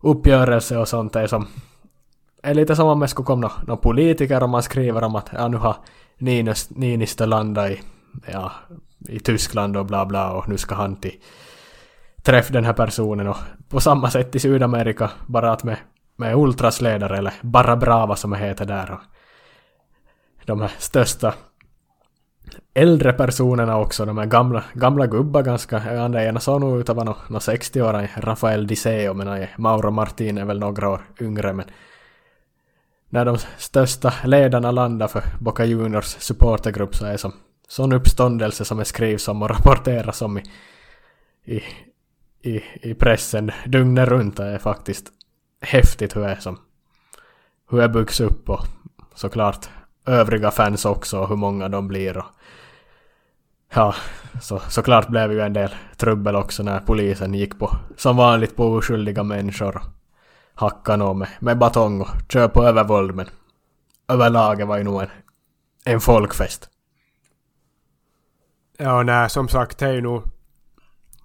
uppgörelse 0.00 0.78
och 0.78 0.88
sånt. 0.88 1.16
Är 1.16 1.26
som 1.26 1.46
är 2.42 2.54
lite 2.54 2.76
som 2.76 2.88
om 2.88 3.00
det 3.00 3.08
skulle 3.08 3.26
komma 3.26 3.52
någon 3.66 3.78
politiker 3.78 4.42
och 4.42 4.48
man 4.48 4.62
skriver 4.62 5.04
om 5.04 5.16
att 5.16 5.30
ja, 5.32 5.48
nu 5.48 5.56
har 5.56 5.76
Niinistö 6.68 7.26
landat 7.26 7.70
i, 7.70 7.80
ja, 8.26 8.52
i 9.08 9.20
Tyskland 9.20 9.76
och 9.76 9.86
bla 9.86 10.06
bla 10.06 10.32
och 10.32 10.48
nu 10.48 10.58
ska 10.58 10.74
han 10.74 10.96
till 10.96 11.20
träff 12.22 12.48
den 12.48 12.64
här 12.64 12.72
personen 12.72 13.28
och 13.28 13.36
på 13.68 13.80
samma 13.80 14.10
sätt 14.10 14.34
i 14.34 14.40
Sydamerika, 14.40 15.10
bara 15.26 15.52
att 15.52 15.64
med, 15.64 15.76
med 16.16 16.36
ultrasledare 16.36 17.18
eller 17.18 17.34
Barra 17.42 17.76
Brava 17.76 18.16
som 18.16 18.30
det 18.30 18.38
heter 18.38 18.64
där. 18.64 18.90
Och 18.92 19.00
de 20.44 20.60
här 20.60 20.72
största 20.78 21.34
äldre 22.74 23.12
personerna 23.12 23.78
också, 23.78 24.04
de 24.04 24.18
här 24.18 24.26
gamla, 24.26 24.64
gamla 24.72 25.06
gubbar 25.06 25.42
ganska. 25.42 25.78
Den 25.78 26.14
ena 26.14 26.40
såg 26.40 26.60
nog 26.60 26.80
ut 26.80 26.88
att 26.88 26.96
vara 26.96 27.04
någon 27.04 27.40
60-åring, 27.40 28.08
Rafael 28.16 28.66
Diceo, 28.66 29.14
men 29.14 29.46
Mauro 29.58 29.90
Martin 29.90 30.38
är 30.38 30.44
väl 30.44 30.58
några 30.58 30.88
år 30.88 31.00
yngre. 31.20 31.52
Men 31.52 31.66
när 33.08 33.24
de 33.24 33.38
största 33.58 34.12
ledarna 34.24 34.70
landar 34.70 35.08
för 35.08 35.22
Boca 35.40 35.64
Juniors 35.64 36.04
supportergrupp 36.04 36.94
så 36.96 37.06
är 37.06 37.16
som 37.16 37.32
sån 37.74 37.92
uppståndelse 37.92 38.64
som 38.64 38.78
det 38.78 38.84
skrivs 38.84 39.28
om 39.28 39.42
och 39.42 39.50
rapporteras 39.50 40.22
om 40.22 40.38
i, 40.38 40.42
i 41.44 41.62
i, 42.44 42.62
i 42.82 42.94
pressen 42.94 43.50
dygnet 43.66 44.08
runt 44.08 44.38
är 44.38 44.58
faktiskt 44.58 45.06
häftigt 45.60 46.16
hur 46.16 46.20
det 46.20 46.30
är 46.30 46.36
som 46.36 46.58
hur 47.70 47.78
det 47.78 47.88
byggs 47.88 48.20
upp 48.20 48.48
och 48.48 48.64
såklart 49.14 49.68
övriga 50.06 50.50
fans 50.50 50.84
också 50.84 51.18
och 51.20 51.28
hur 51.28 51.36
många 51.36 51.68
de 51.68 51.88
blir 51.88 52.18
och 52.18 52.24
ja, 53.74 53.94
så, 54.42 54.58
såklart 54.58 55.08
blev 55.08 55.32
ju 55.32 55.40
en 55.40 55.52
del 55.52 55.74
trubbel 55.96 56.36
också 56.36 56.62
när 56.62 56.80
polisen 56.80 57.34
gick 57.34 57.58
på 57.58 57.70
som 57.96 58.16
vanligt 58.16 58.56
på 58.56 58.66
oskyldiga 58.66 59.22
människor 59.22 59.76
och 59.76 59.84
hackade 60.54 60.96
någon 60.96 61.18
med, 61.18 61.28
med 61.40 61.58
batong 61.58 62.00
och 62.00 62.08
kör 62.28 62.48
på 62.48 62.64
övervåld 62.64 63.14
men 63.14 63.26
överlag 64.08 64.66
var 64.66 64.78
ju 64.78 64.84
nog 64.84 65.02
en, 65.02 65.10
en 65.84 66.00
folkfest. 66.00 66.70
Ja, 68.78 69.02
nej, 69.02 69.30
som 69.30 69.48
sagt, 69.48 69.78
det 69.78 69.86
är 69.86 69.92
ju 69.92 70.00
nog 70.00 70.22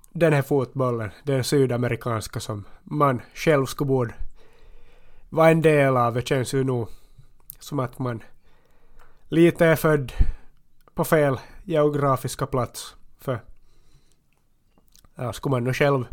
den 0.10 0.34
här 0.34 0.42
fotbollen, 0.42 1.12
den 1.24 1.44
sydamerikanska 1.44 2.40
som 2.40 2.64
man 2.84 3.22
själv 3.34 3.66
skulle 3.66 3.88
borde 3.88 4.14
vara 5.30 5.50
en 5.50 5.62
del 5.62 5.98
av. 5.98 6.14
Det 6.14 6.28
känns 6.28 6.54
ju 6.54 6.64
nog 6.64 6.90
som 7.60 7.80
att 7.80 8.00
man 8.00 8.24
lite 9.28 9.66
är 9.66 9.76
född 9.76 10.12
på 10.94 11.04
fel 11.04 11.40
geografiska 11.64 12.46
plats. 12.46 12.96
För 13.20 13.40
ja, 15.16 15.34
skulle 15.34 15.52
man 15.52 15.64
nu 15.64 15.74
själv 15.74 16.06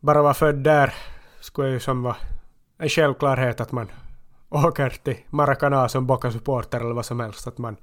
bara 0.00 0.22
vara 0.22 0.34
född 0.34 0.56
där 0.56 0.94
skulle 1.40 1.68
det 1.68 1.74
ju 1.74 1.80
som 1.80 2.02
vara 2.02 2.16
en 2.78 2.88
självklarhet 2.88 3.60
att 3.60 3.72
man 3.72 3.92
åker 4.48 4.90
till 4.90 5.16
Maracana 5.30 5.88
som 5.88 6.06
Boca-supporter 6.06 6.80
eller 6.80 6.94
vad 6.94 7.06
som 7.06 7.20
helst. 7.20 7.46
Att 7.46 7.58
man 7.58 7.76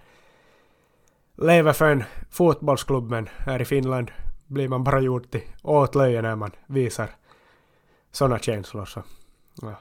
lever 1.41 1.73
för 1.73 1.91
en 1.91 2.03
fotbollsklubb 2.29 3.09
men 3.09 3.29
här 3.37 3.61
i 3.61 3.65
Finland 3.65 4.11
blir 4.47 4.67
man 4.67 4.83
bara 4.83 4.99
gjord 4.99 5.31
till 5.31 5.41
åtlöje 5.61 6.21
när 6.21 6.35
man 6.35 6.51
visar 6.67 7.09
sådana 8.11 8.39
känslor. 8.39 8.85
Så, 8.85 9.03
ja. 9.61 9.75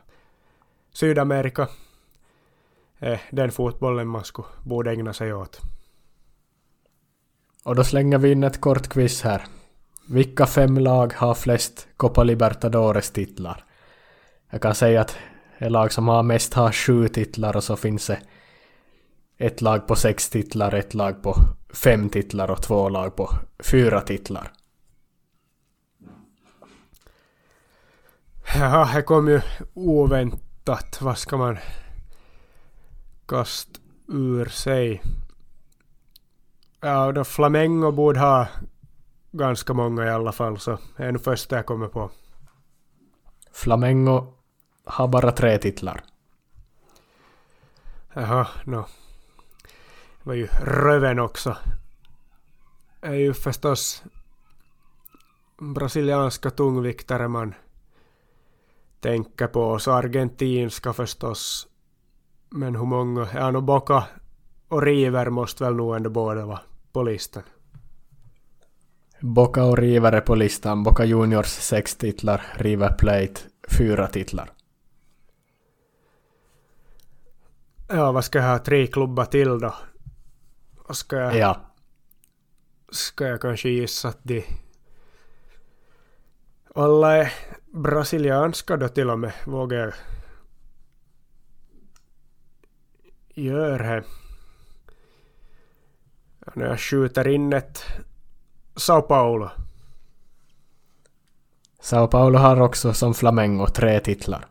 Sydamerika 0.92 1.68
är 2.98 3.20
den 3.30 3.50
fotbollen 3.50 4.08
man 4.08 4.24
skulle, 4.24 4.48
borde 4.64 4.90
ägna 4.90 5.12
sig 5.12 5.34
åt. 5.34 5.60
Och 7.64 7.74
då 7.74 7.84
slänger 7.84 8.18
vi 8.18 8.32
in 8.32 8.44
ett 8.44 8.60
kort 8.60 8.88
quiz 8.88 9.22
här. 9.22 9.42
Vilka 10.08 10.46
fem 10.46 10.78
lag 10.78 11.12
har 11.14 11.34
flest 11.34 11.88
Copa 11.96 12.22
Libertadores 12.22 13.10
titlar? 13.10 13.64
Jag 14.50 14.62
kan 14.62 14.74
säga 14.74 15.00
att 15.00 15.16
det 15.58 15.68
lag 15.68 15.92
som 15.92 16.08
har 16.08 16.22
mest 16.22 16.54
har 16.54 16.72
sju 16.72 17.08
titlar 17.08 17.56
och 17.56 17.64
så 17.64 17.76
finns 17.76 18.06
det 18.06 18.20
ett 19.38 19.60
lag 19.60 19.86
på 19.86 19.96
sex 19.96 20.30
titlar, 20.30 20.74
ett 20.74 20.94
lag 20.94 21.22
på 21.22 21.34
fem 21.74 22.08
titlar 22.08 22.50
och 22.50 22.62
två 22.62 22.88
lag 22.88 23.16
på 23.16 23.30
fyra 23.58 24.00
titlar. 24.00 24.52
Ja, 28.54 28.90
det 28.94 29.02
kom 29.02 29.28
ju 29.28 29.40
oväntat. 29.74 30.98
Vad 31.00 31.18
ska 31.18 31.36
man 31.36 31.58
kasta 33.26 33.80
ur 34.08 34.44
sig? 34.44 35.02
Ja, 36.80 37.12
då 37.12 37.24
Flamengo 37.24 37.92
borde 37.92 38.20
ha 38.20 38.46
ganska 39.30 39.74
många 39.74 40.06
i 40.06 40.10
alla 40.10 40.32
fall, 40.32 40.58
så 40.58 40.78
det 40.96 41.04
är 41.04 41.12
nu 41.12 41.18
första 41.18 41.56
jag 41.56 41.66
kommer 41.66 41.88
på. 41.88 42.10
Flamengo 43.52 44.32
har 44.84 45.08
bara 45.08 45.32
tre 45.32 45.58
titlar. 45.58 46.02
Jaha, 48.12 48.46
no. 48.64 48.84
Var 50.28 50.34
ju 50.34 50.46
röven 50.62 51.18
också. 51.18 51.56
är 53.00 53.14
ju 53.14 53.34
förstås 53.34 54.02
brasilianska 55.58 56.50
tungviktare 56.50 57.28
man 57.28 57.54
tänker 59.00 59.46
på, 59.46 59.78
så 59.78 59.92
argentinska 59.92 60.92
förstås. 60.92 61.68
Men 62.50 62.76
hur 62.76 62.84
många, 62.84 63.28
ja 63.34 63.50
nu 63.50 63.60
Boca 63.60 64.04
och 64.68 64.82
River 64.82 65.30
måste 65.30 65.64
väl 65.64 65.74
nog 65.74 65.96
ändå 65.96 66.10
båda 66.10 66.46
vara 66.46 66.60
på 66.92 67.02
listan. 67.02 67.42
Boca 69.20 69.64
och 69.64 69.78
River 69.78 70.12
är 70.12 70.20
på 70.20 70.34
listan. 70.34 70.82
Boca 70.82 71.04
Juniors 71.04 71.46
sex 71.46 71.96
titlar, 71.96 72.42
River 72.54 72.94
Plate 72.98 73.40
fyra 73.78 74.06
titlar. 74.06 74.50
Ja, 77.88 78.12
vad 78.12 78.24
ska 78.24 78.38
jag 78.38 78.48
ha 78.48 78.58
tre 78.58 78.86
klubbar 78.86 79.24
till 79.24 79.58
då? 79.58 79.74
Ska 80.90 81.16
jag... 81.16 81.36
Ja. 81.36 81.60
Ska 82.90 83.26
jag 83.26 83.40
kanske 83.40 83.68
gissa 83.68 84.08
att 84.08 84.18
de... 84.22 84.44
Alla 86.74 87.16
är 87.16 87.32
brasilianska 87.66 88.76
då 88.76 88.88
till 88.88 89.10
och 89.10 89.18
med, 89.18 89.32
vågar 89.44 89.78
jag 89.78 89.94
gör 93.44 93.78
här. 93.78 94.04
När 96.54 96.66
jag 96.66 96.80
skjuter 96.80 97.28
in 97.28 97.52
ett 97.52 97.84
Sao 98.76 99.02
Paulo. 99.02 99.50
Sao 101.80 102.06
Paulo 102.06 102.38
har 102.38 102.60
också 102.60 102.94
som 102.94 103.14
Flamengo 103.14 103.66
tre 103.66 104.00
titlar. 104.00 104.46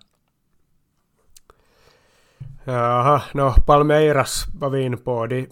Jaha, 2.63 3.21
no 3.33 3.53
Palmeiras 3.65 4.45
var 4.59 4.69
vi 4.69 4.81
in 4.81 4.97
på. 4.97 5.25
Det 5.27 5.47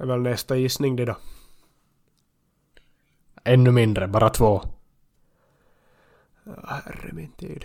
är 0.00 0.06
väl 0.06 0.20
nästa 0.20 0.56
gissning 0.56 0.96
det 0.96 1.04
då. 1.04 1.16
Ännu 3.44 3.70
mindre, 3.70 4.08
bara 4.08 4.30
två. 4.30 4.62
Herre 6.64 7.12
min 7.12 7.32
tid. 7.32 7.64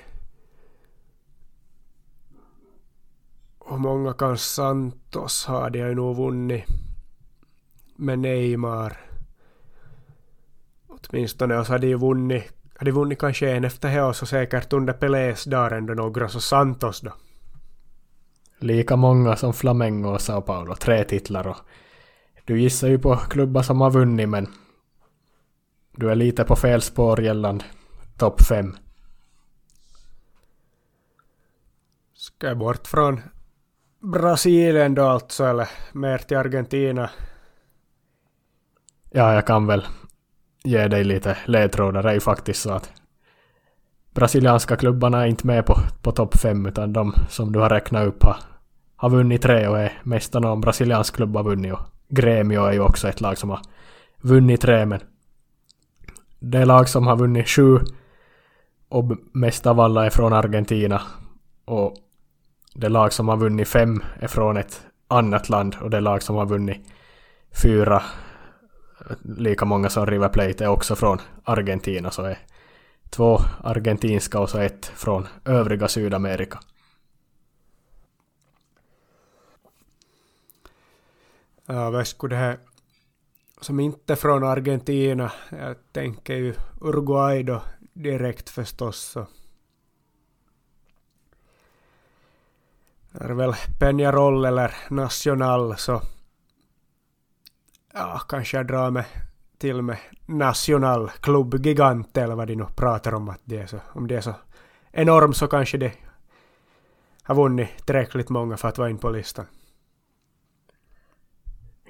Hur 3.69 3.77
många 3.77 4.13
kan 4.13 4.38
Santos 4.38 5.45
ha? 5.45 5.69
De 5.69 5.81
har 5.81 5.88
ju 5.88 5.95
nog 5.95 6.15
vunnit 6.17 6.65
med 7.95 8.19
Neymar. 8.19 8.97
Åtminstone, 10.88 11.57
och 11.57 11.65
så 11.65 11.73
hade 11.73 11.88
de 11.88 11.95
vunnit, 11.95 12.53
hade 12.77 12.91
vunnit 12.91 13.19
kanske 13.19 13.51
en 13.51 13.63
efter 13.63 13.95
det 13.95 14.03
och 14.03 14.15
så 14.15 14.25
säkert 14.25 14.73
under 14.73 14.93
Pelés 14.93 15.43
dagar 15.43 15.77
ändå 15.77 15.93
några, 15.93 16.29
så 16.29 16.41
Santos 16.41 17.01
då. 17.01 17.13
Lika 18.59 18.95
många 18.95 19.36
som 19.36 19.53
Flamengo 19.53 20.09
och 20.09 20.21
Sao 20.21 20.41
Paulo, 20.41 20.75
tre 20.75 21.03
titlar 21.03 21.47
och 21.47 21.57
du 22.46 22.62
gissar 22.62 22.88
ju 22.88 23.00
på 23.00 23.16
klubbar 23.16 23.62
som 23.62 23.82
har 23.82 23.91
vunnit 23.91 24.30
men 24.30 24.48
du 25.91 26.12
är 26.12 26.16
lite 26.16 26.43
på 26.43 26.56
fel 26.56 26.82
spår 26.82 27.22
gällande 27.22 27.66
topp 28.18 28.41
fem. 28.41 28.76
Ska 32.14 32.48
jag 32.48 32.58
bort 32.58 32.88
från 32.88 33.22
Brasilien 34.00 34.96
då 34.96 35.04
alltså, 35.04 35.46
eller 35.46 35.70
mer 35.91 36.18
till 36.18 36.38
Argentina? 36.38 37.10
Ja, 39.12 39.34
jag 39.34 39.48
kan 39.48 39.68
väl 39.68 39.86
ge 40.64 40.88
dig 40.88 41.04
lite 41.04 41.38
ledtrådar. 41.46 42.04
Det 42.04 42.10
är 42.10 42.14
ju 42.14 42.20
faktiskt 42.20 42.62
så 42.62 42.72
att 42.72 42.91
brasilianska 44.14 44.76
klubbarna 44.76 45.22
är 45.22 45.28
inte 45.28 45.48
med 45.48 45.66
på, 45.66 45.78
på 46.02 46.12
topp 46.12 46.38
fem 46.38 46.66
utan 46.66 46.93
de 46.93 47.14
som 47.30 47.52
du 47.52 47.60
har 47.60 47.70
räknat 47.70 48.08
upp 48.08 48.24
har, 48.24 48.38
har 48.96 49.10
vunnit 49.10 49.41
tre 49.41 49.68
och 49.68 49.80
är 49.80 50.02
mesta 50.04 50.39
någon 50.39 50.62
brasiliansk 50.62 51.16
klubb 51.16 51.36
har 51.36 51.43
vunnit 51.43 51.74
och 51.74 51.95
Gremio 52.08 52.66
är 52.66 52.74
ju 52.74 52.80
också 52.80 53.08
ett 53.08 53.22
lag 53.22 53.38
som 53.38 53.49
har 53.49 53.60
vunnit 54.22 54.62
tre 54.62 54.86
men 54.86 54.99
det 56.39 56.66
lag 56.66 56.89
som 56.89 57.08
har 57.08 57.16
vunnit 57.16 57.49
sju 57.49 57.80
och 58.89 59.12
mest 59.32 59.66
av 59.68 59.80
alla 59.80 60.06
är 60.06 60.10
från 60.10 60.34
Argentina 60.34 61.01
och 61.66 61.95
det 62.74 62.89
lag 62.89 63.14
som 63.14 63.28
har 63.28 63.38
vunnit 63.38 63.68
fem 63.68 64.03
är 64.20 64.28
från 64.28 64.58
ett 64.58 64.82
annat 65.08 65.49
land 65.49 65.76
och 65.82 65.89
det 65.89 65.99
lag 65.99 66.24
som 66.24 66.36
har 66.36 66.45
vunnit 66.45 66.88
fyra 67.64 68.03
lika 69.22 69.66
många 69.66 69.89
som 69.89 70.06
River 70.06 70.30
Plate 70.30 70.64
är 70.64 70.68
också 70.68 70.95
från 70.95 71.18
Argentina 71.43 72.12
så 72.12 72.24
är 72.24 72.38
två 73.10 73.39
argentinska 73.64 74.39
och 74.39 74.49
så 74.49 74.58
ett 74.58 74.86
från 74.86 75.28
övriga 75.45 75.88
Sydamerika. 75.88 76.60
Uh, 81.70 81.91
vad 81.91 82.07
skulle 82.07 82.36
det 82.36 82.39
här 82.39 82.59
som 83.61 83.80
inte 83.80 84.16
från 84.16 84.43
Argentina, 84.43 85.32
jag 85.49 85.76
tänker 85.91 86.34
ju 86.34 86.53
Uruguay 86.82 87.43
då 87.43 87.61
direkt 87.93 88.49
förstås. 88.49 88.99
Så. 88.99 89.28
Det 93.11 93.24
är 93.24 93.34
väl 93.34 93.53
Peñarol 93.80 94.47
eller 94.47 94.76
National 94.89 95.78
så 95.78 96.01
ja, 97.93 98.22
kanske 98.30 98.57
jag 98.57 98.68
drar 98.68 98.91
mig 98.91 99.05
till 99.57 99.82
med 99.82 99.97
National 100.26 101.09
Club 101.09 101.66
Gigante 101.66 102.22
eller 102.22 102.36
vad 102.36 102.47
de 102.47 102.55
nu 102.55 102.66
pratar 102.76 103.13
om 103.13 103.30
att 103.30 103.41
det 103.43 103.57
är 103.57 103.68
så. 103.68 103.80
Om 103.93 104.07
det 104.07 104.16
är 104.16 104.22
så 104.22 104.34
enormt 104.91 105.38
så 105.38 105.47
kanske 105.47 105.78
det 105.78 105.93
har 107.24 107.36
vunnit 107.36 107.86
tillräckligt 107.86 108.30
många 108.30 108.57
för 108.57 108.68
att 108.68 108.78
vara 108.78 108.89
in 108.89 108.97
på 108.97 109.09
listan. 109.09 109.45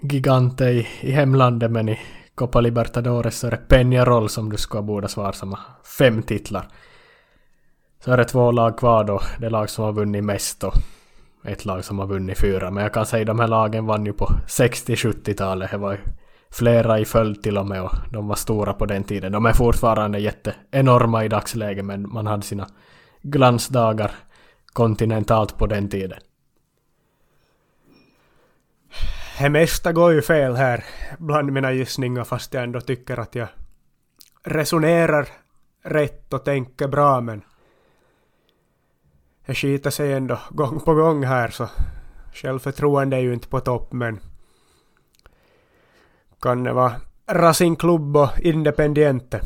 Gigante 0.02 0.66
i, 0.66 0.88
i 1.02 1.12
hemlandet 1.12 1.72
men 1.72 1.90
i 1.90 2.00
Copa 2.36 2.62
Libertadores 2.62 3.40
så 3.40 3.48
är 3.48 3.52
det 3.52 3.68
Peñarol 3.68 4.28
som 4.28 4.50
du 4.50 4.58
ska 4.58 4.82
borde 4.82 5.08
svara 5.08 5.34
samma 5.34 5.60
fem 5.98 6.24
titlar. 6.24 6.68
Så 8.00 8.12
är 8.12 8.18
det 8.18 8.26
två 8.26 8.52
lag 8.52 8.78
kvar 8.78 9.04
då, 9.04 9.22
det 9.40 9.50
lag 9.50 9.70
som 9.70 9.86
har 9.86 9.94
vunnit 9.94 10.24
mest 10.24 10.64
och 10.64 10.74
ett 11.46 11.66
lag 11.66 11.86
som 11.86 12.00
har 12.00 12.08
vunnit 12.08 12.40
fyra. 12.40 12.72
Men 12.72 12.84
jag 12.84 12.94
kan 12.94 13.06
säga 13.06 13.26
de 13.26 13.40
här 13.40 13.48
lagen 13.48 13.86
vann 13.86 14.06
ju 14.06 14.14
på 14.14 14.26
60-70-talet. 14.48 15.72
Det 15.72 15.78
var 15.78 15.92
ju 15.92 15.98
flera 16.52 17.00
i 17.00 17.06
följd 17.06 17.44
till 17.44 17.58
och 17.58 17.66
med 17.66 17.82
och 17.82 17.92
de 18.12 18.28
var 18.28 18.36
stora 18.36 18.74
på 18.74 18.86
den 18.86 19.04
tiden. 19.04 19.32
De 19.32 19.46
är 19.46 19.54
fortfarande 19.54 20.20
jätte 20.20 20.56
enorma 20.72 21.26
i 21.26 21.28
dagsläget 21.28 21.86
men 21.86 22.10
man 22.14 22.28
hade 22.28 22.44
sina 22.44 22.68
glansdagar 23.22 24.12
kontinentalt 24.74 25.58
på 25.58 25.66
den 25.68 25.90
tiden. 25.90 26.20
Det 29.40 29.50
mesta 29.50 29.94
går 29.94 30.14
ju 30.14 30.22
fel 30.22 30.56
här 30.56 30.86
bland 31.18 31.52
mina 31.52 31.72
gissningar 31.72 32.24
fast 32.24 32.54
jag 32.54 32.64
ändå 32.64 32.82
tycker 32.82 33.20
att 33.20 33.36
jag 33.36 33.48
resonerar 34.44 35.28
rätt 35.84 36.34
och 36.34 36.46
tänker 36.46 36.88
bra 36.88 37.22
men 37.22 37.42
det 39.46 39.56
skiter 39.56 39.90
sig 39.90 40.14
ändå 40.14 40.40
gång 40.50 40.80
på 40.80 40.94
gång 40.94 41.24
här 41.24 41.50
så 41.50 41.70
självförtroende 42.34 43.18
är 43.18 43.22
ju 43.22 43.34
inte 43.34 43.48
på 43.48 43.60
topp 43.60 43.94
men 43.94 44.20
kan 46.40 46.64
det 46.64 46.74
vara 46.74 46.96
Racing 47.28 47.80
Club 47.80 48.18
och 48.18 48.40
Independiente? 48.40 49.42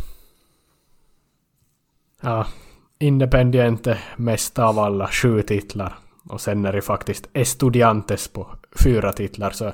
Ja, 2.21 2.47
Independiente 2.99 3.99
mest 4.17 4.59
av 4.59 4.79
alla 4.79 5.07
sju 5.07 5.41
titlar 5.41 5.97
och 6.29 6.41
sen 6.41 6.65
är 6.65 6.73
det 6.73 6.81
faktiskt 6.81 7.29
Estudiantes 7.33 8.27
på 8.27 8.47
fyra 8.83 9.13
titlar 9.13 9.49
så 9.49 9.73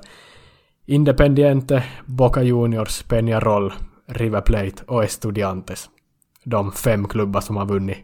Independiente, 0.86 1.84
Boca 2.06 2.44
Juniors, 2.44 3.06
Peñarol, 3.06 3.74
River 4.08 4.42
Plate 4.42 4.84
och 4.88 5.04
Estudiantes. 5.04 5.90
De 6.44 6.72
fem 6.72 7.08
klubbar 7.08 7.42
som 7.42 7.58
har 7.58 7.66
vunnit 7.66 7.98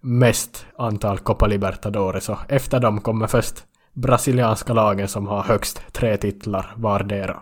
mest 0.00 0.66
antal 0.78 1.18
Copa 1.18 1.46
Libertadores 1.46 2.28
och 2.28 2.38
efter 2.48 2.80
dem 2.80 3.00
kommer 3.00 3.26
först 3.26 3.64
brasilianska 3.92 4.72
lagen 4.72 5.08
som 5.08 5.26
har 5.26 5.42
högst 5.42 5.92
tre 5.92 6.16
titlar 6.16 6.74
vardera. 6.76 7.40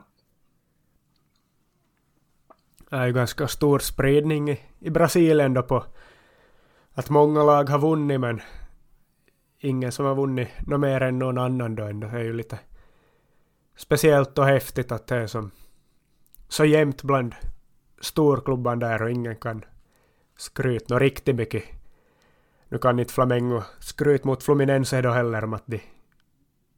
Det 2.90 2.96
är 2.96 3.06
ju 3.06 3.12
ganska 3.12 3.48
stor 3.48 3.78
spridning 3.78 4.50
i, 4.78 4.90
Brasilien 4.90 5.54
då 5.54 5.62
på 5.62 5.84
att 6.94 7.10
många 7.10 7.42
lag 7.42 7.68
har 7.70 7.78
vunnit 7.78 8.20
men 8.20 8.40
ingen 9.64 9.92
som 9.92 10.06
har 10.06 10.14
vunnit 10.14 10.48
något 10.66 10.80
mer 10.80 11.00
än 11.00 11.18
någon 11.18 11.38
annan 11.38 11.74
då 11.74 11.84
ändå. 11.84 12.06
Det 12.06 12.18
är 12.18 12.24
ju 12.24 12.32
lite 12.32 12.58
speciellt 13.76 14.38
och 14.38 14.46
häftigt 14.46 14.92
att 14.92 15.06
det 15.06 15.16
är 15.16 15.26
som 15.26 15.50
så 16.48 16.64
jämnt 16.64 17.02
bland 17.02 17.34
storklubban 18.00 18.78
där 18.78 19.02
och 19.02 19.10
ingen 19.10 19.36
kan 19.36 19.64
skryta 20.36 20.94
något 20.94 21.00
riktigt 21.02 21.36
mycket 21.36 21.64
nu 22.74 22.78
kan 22.78 22.98
inte 22.98 23.12
Flamengo 23.12 23.62
skryta 23.78 24.28
mot 24.28 24.42
Fluminense 24.42 25.02
då 25.02 25.10
heller 25.10 25.44
om 25.44 25.54
att 25.54 25.62
de 25.66 25.80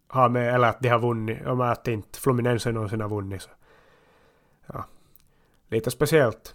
har 0.08 0.28
med, 0.28 0.54
eller 0.54 0.68
att 0.68 0.80
de 0.80 0.88
har 0.88 0.98
vunnit, 0.98 1.46
om 1.46 1.60
att 1.60 1.88
inte 1.88 2.18
Fluminense 2.20 2.72
någonsin 2.72 3.00
har 3.00 3.08
vunnit. 3.08 3.42
Så. 3.42 3.50
Ja, 4.66 4.84
lite 5.68 5.90
speciellt. 5.90 6.54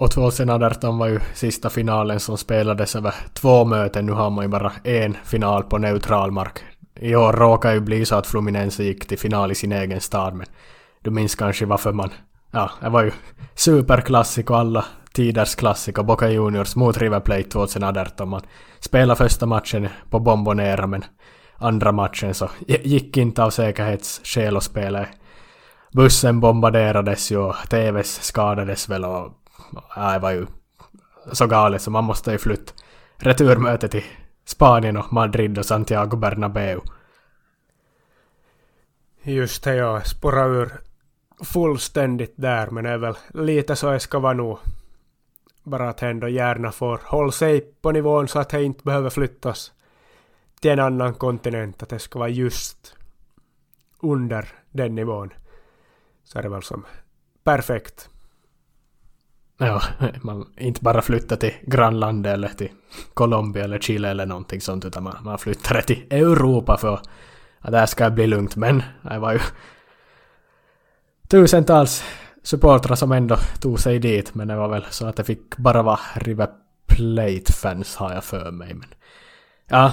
Och 0.00 0.10
2018 0.10 0.98
var 0.98 1.06
ju 1.06 1.20
sista 1.34 1.70
finalen 1.70 2.20
som 2.20 2.38
spelades 2.38 2.96
över 2.96 3.14
två 3.32 3.64
möten. 3.64 4.06
Nu 4.06 4.12
har 4.12 4.30
man 4.30 4.44
ju 4.44 4.48
bara 4.48 4.72
en 4.84 5.16
final 5.24 5.62
på 5.62 5.78
neutral 5.78 6.30
mark 6.30 6.62
i 7.00 7.16
år 7.16 7.32
råkar 7.32 7.72
ju 7.72 7.80
bli 7.80 8.04
så 8.04 8.16
att 8.16 8.26
Fluminense 8.26 8.84
gick 8.84 9.08
till 9.08 9.18
final 9.18 9.52
i 9.52 9.54
sin 9.54 9.72
egen 9.72 10.00
stad 10.00 10.34
men 10.34 10.46
du 11.02 11.10
minns 11.10 11.34
kanske 11.34 11.66
varför 11.66 11.92
man... 11.92 12.10
Ja, 12.50 12.70
det 12.80 12.88
var 12.88 13.02
ju 13.02 13.12
superklassik 13.54 14.50
och 14.50 14.58
alla 14.58 14.84
tiders 15.12 15.54
klassiker 15.54 16.02
Boca 16.02 16.28
Juniors 16.28 16.76
mot 16.76 16.98
River 16.98 17.20
Plate 17.20 17.50
2018. 17.50 18.28
Man 18.28 18.42
spelade 18.80 19.18
första 19.18 19.46
matchen 19.46 19.88
på 20.10 20.20
Bombonera 20.20 20.86
men 20.86 21.04
andra 21.56 21.92
matchen 21.92 22.34
så 22.34 22.48
gick 22.66 23.16
inte 23.16 23.44
av 23.44 23.50
säkerhetsskäl 23.50 24.56
att 24.56 24.62
spela. 24.62 25.06
Bussen 25.92 26.40
bombarderades 26.40 27.32
ju 27.32 27.38
och 27.38 27.56
TVs 27.70 28.22
skadades 28.22 28.88
väl 28.88 29.04
och... 29.04 29.39
Ja, 29.96 30.12
det 30.12 30.18
var 30.18 30.30
ju 30.30 30.46
så 31.32 31.46
galet 31.46 31.82
så 31.82 31.90
man 31.90 32.04
måste 32.04 32.32
ju 32.32 32.38
flytta 32.38 32.72
returmöte 33.16 33.88
till 33.88 34.04
Spanien 34.44 34.96
och 34.96 35.12
Madrid 35.12 35.58
och 35.58 35.66
Santiago 35.66 36.16
Bernabeu. 36.16 36.80
Just 39.22 39.64
det, 39.64 39.74
jag 39.74 40.06
spårar 40.06 40.48
ur 40.48 40.80
fullständigt 41.44 42.34
där, 42.36 42.70
men 42.70 42.84
det 42.84 42.90
är 42.90 42.98
väl 42.98 43.14
lite 43.34 43.76
så 43.76 43.90
det 43.90 44.00
ska 44.00 44.18
vara 44.18 44.32
nog. 44.32 44.58
Bara 45.62 45.88
att 45.88 46.02
ändå 46.02 46.28
gärna 46.28 46.72
får 46.72 47.00
hålla 47.04 47.32
sig 47.32 47.60
på 47.60 47.92
nivån 47.92 48.28
så 48.28 48.38
att 48.38 48.48
det 48.48 48.62
inte 48.62 48.84
behöver 48.84 49.10
flyttas 49.10 49.72
till 50.60 50.70
en 50.70 50.80
annan 50.80 51.14
kontinent, 51.14 51.82
att 51.82 51.88
det 51.88 51.98
ska 51.98 52.18
vara 52.18 52.28
just 52.28 52.96
under 54.00 54.48
den 54.70 54.94
nivån. 54.94 55.32
Så 56.24 56.38
är 56.38 56.42
det 56.42 56.48
väl 56.48 56.62
som 56.62 56.84
perfekt. 57.44 58.08
Ja, 59.60 59.82
man 60.22 60.46
inte 60.56 60.80
bara 60.80 61.02
flyttar 61.02 61.36
till 61.36 61.52
grannlandet 61.62 62.34
eller 62.34 62.48
till 62.48 62.70
Colombia 63.14 63.64
eller 63.64 63.78
Chile 63.78 64.08
eller 64.08 64.26
någonting 64.26 64.60
sånt 64.60 64.84
utan 64.84 65.02
man, 65.02 65.16
man 65.24 65.38
flyttar 65.38 65.80
till 65.80 66.04
Europa 66.10 66.76
för 66.76 66.94
att 67.58 67.72
där 67.72 67.86
ska 67.86 68.10
bli 68.10 68.26
lugnt. 68.26 68.56
Men 68.56 68.82
det 69.02 69.18
var 69.18 69.32
ju 69.32 69.40
tusentals 71.28 72.04
supportrar 72.42 72.96
som 72.96 73.12
ändå 73.12 73.36
tog 73.60 73.80
sig 73.80 73.98
dit 73.98 74.34
men 74.34 74.48
det 74.48 74.56
var 74.56 74.68
väl 74.68 74.86
så 74.90 75.06
att 75.06 75.16
det 75.16 75.24
fick 75.24 75.56
bara 75.56 75.82
vara 75.82 76.00
River 76.14 76.48
Plate-fans 76.86 77.96
har 77.96 78.12
jag 78.12 78.24
för 78.24 78.50
mig. 78.50 78.74
Men 78.74 78.88
ja, 79.68 79.92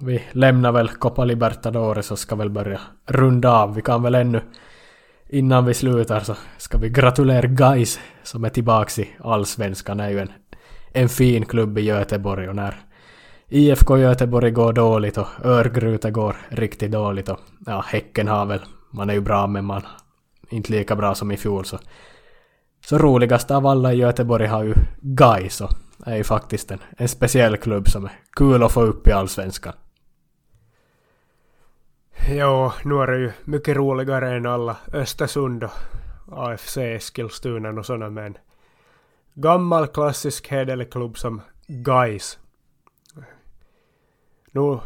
vi 0.00 0.22
lämnar 0.32 0.72
väl 0.72 0.88
Copa 0.88 1.24
Libertadores 1.24 2.10
och 2.10 2.18
ska 2.18 2.36
väl 2.36 2.50
börja 2.50 2.80
runda 3.06 3.52
av. 3.52 3.74
Vi 3.74 3.82
kan 3.82 4.02
väl 4.02 4.14
ännu 4.14 4.42
innan 5.28 5.64
vi 5.64 5.74
slutar 5.74 6.20
så 6.20 6.36
ska 6.58 6.78
vi 6.78 6.88
gratulera 6.88 7.46
Guys 7.46 8.00
som 8.22 8.44
är 8.44 8.48
tillbaks 8.48 8.98
i 8.98 9.08
Allsvenskan. 9.20 9.96
Det 9.96 10.04
är 10.04 10.10
ju 10.10 10.18
en, 10.18 10.32
en 10.92 11.08
fin 11.08 11.46
klubb 11.46 11.78
i 11.78 11.80
Göteborg 11.80 12.48
och 12.48 12.56
när 12.56 12.74
IFK 13.48 13.98
Göteborg 13.98 14.50
går 14.50 14.72
dåligt 14.72 15.18
och 15.18 15.26
Örgryte 15.44 16.10
går 16.10 16.36
riktigt 16.48 16.92
dåligt 16.92 17.28
och 17.28 17.40
ja, 17.66 17.84
Häcken 17.86 18.28
har 18.28 18.46
väl, 18.46 18.60
man 18.90 19.10
är 19.10 19.14
ju 19.14 19.20
bra 19.20 19.46
men 19.46 19.64
man 19.64 19.82
inte 20.50 20.72
lika 20.72 20.96
bra 20.96 21.14
som 21.14 21.32
i 21.32 21.36
fjol 21.36 21.64
så 21.64 21.78
så 22.86 22.98
roligast 22.98 23.50
av 23.50 23.66
alla 23.66 23.92
i 23.92 23.96
Göteborg 23.96 24.46
har 24.46 24.64
ju 24.64 24.74
Gais 25.00 25.60
och 25.60 25.70
är 26.06 26.16
ju 26.16 26.24
faktiskt 26.24 26.70
en, 26.70 26.78
en 26.96 27.08
speciell 27.08 27.56
klubb 27.56 27.88
som 27.88 28.04
är 28.04 28.12
kul 28.36 28.62
att 28.62 28.72
få 28.72 28.82
upp 28.82 29.08
i 29.08 29.12
Allsvenskan. 29.12 29.72
Ja, 32.26 32.74
nu 32.84 32.94
är 32.94 33.06
det 33.06 33.18
ju 33.18 33.32
mycket 33.44 33.76
roligare 33.76 34.36
än 34.36 34.46
alla 34.46 34.76
Östersund 34.92 35.64
och 35.64 35.72
AFC 36.28 36.76
Eskilstuna 36.76 37.70
och 37.70 37.86
sådana 37.86 38.10
men 38.10 38.38
gammal 39.34 39.86
klassisk 39.86 40.48
hederlig 40.48 40.92
klubb 40.92 41.18
som 41.18 41.40
Guys. 41.66 42.38
Nu, 44.52 44.78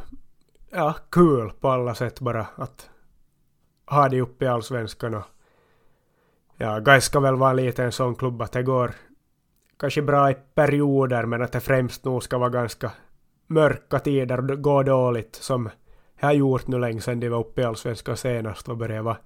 ja, 0.70 0.94
kul 1.10 1.52
på 1.60 1.68
alla 1.68 1.94
sätt 1.94 2.20
bara 2.20 2.46
att 2.56 2.90
ha 3.86 4.08
det 4.08 4.20
uppe 4.20 4.44
i 4.44 4.48
allsvenskan 4.48 5.14
och 5.14 5.24
ja, 6.56 6.78
Gais 6.78 7.04
ska 7.04 7.20
väl 7.20 7.36
vara 7.36 7.52
lite 7.52 7.84
en 7.84 7.92
sån 7.92 8.14
klubb 8.14 8.42
att 8.42 8.52
det 8.52 8.62
går 8.62 8.92
kanske 9.78 10.02
bra 10.02 10.30
i 10.30 10.36
perioder 10.54 11.26
men 11.26 11.42
att 11.42 11.52
det 11.52 11.60
främst 11.60 12.04
nog 12.04 12.22
ska 12.22 12.38
vara 12.38 12.50
ganska 12.50 12.92
mörka 13.46 13.98
tider 13.98 14.50
och 14.50 14.62
gå 14.62 14.82
dåligt 14.82 15.34
som 15.34 15.70
har 16.26 16.32
gjort 16.32 16.66
nu 16.66 16.78
länge 16.78 17.00
sedan 17.00 17.20
de 17.20 17.28
var 17.28 17.38
uppe 17.38 17.60
i 17.60 17.64
Allsvenskan 17.64 18.16
senast 18.16 18.68
och 18.68 18.76
började 18.76 19.02
vara 19.02 19.16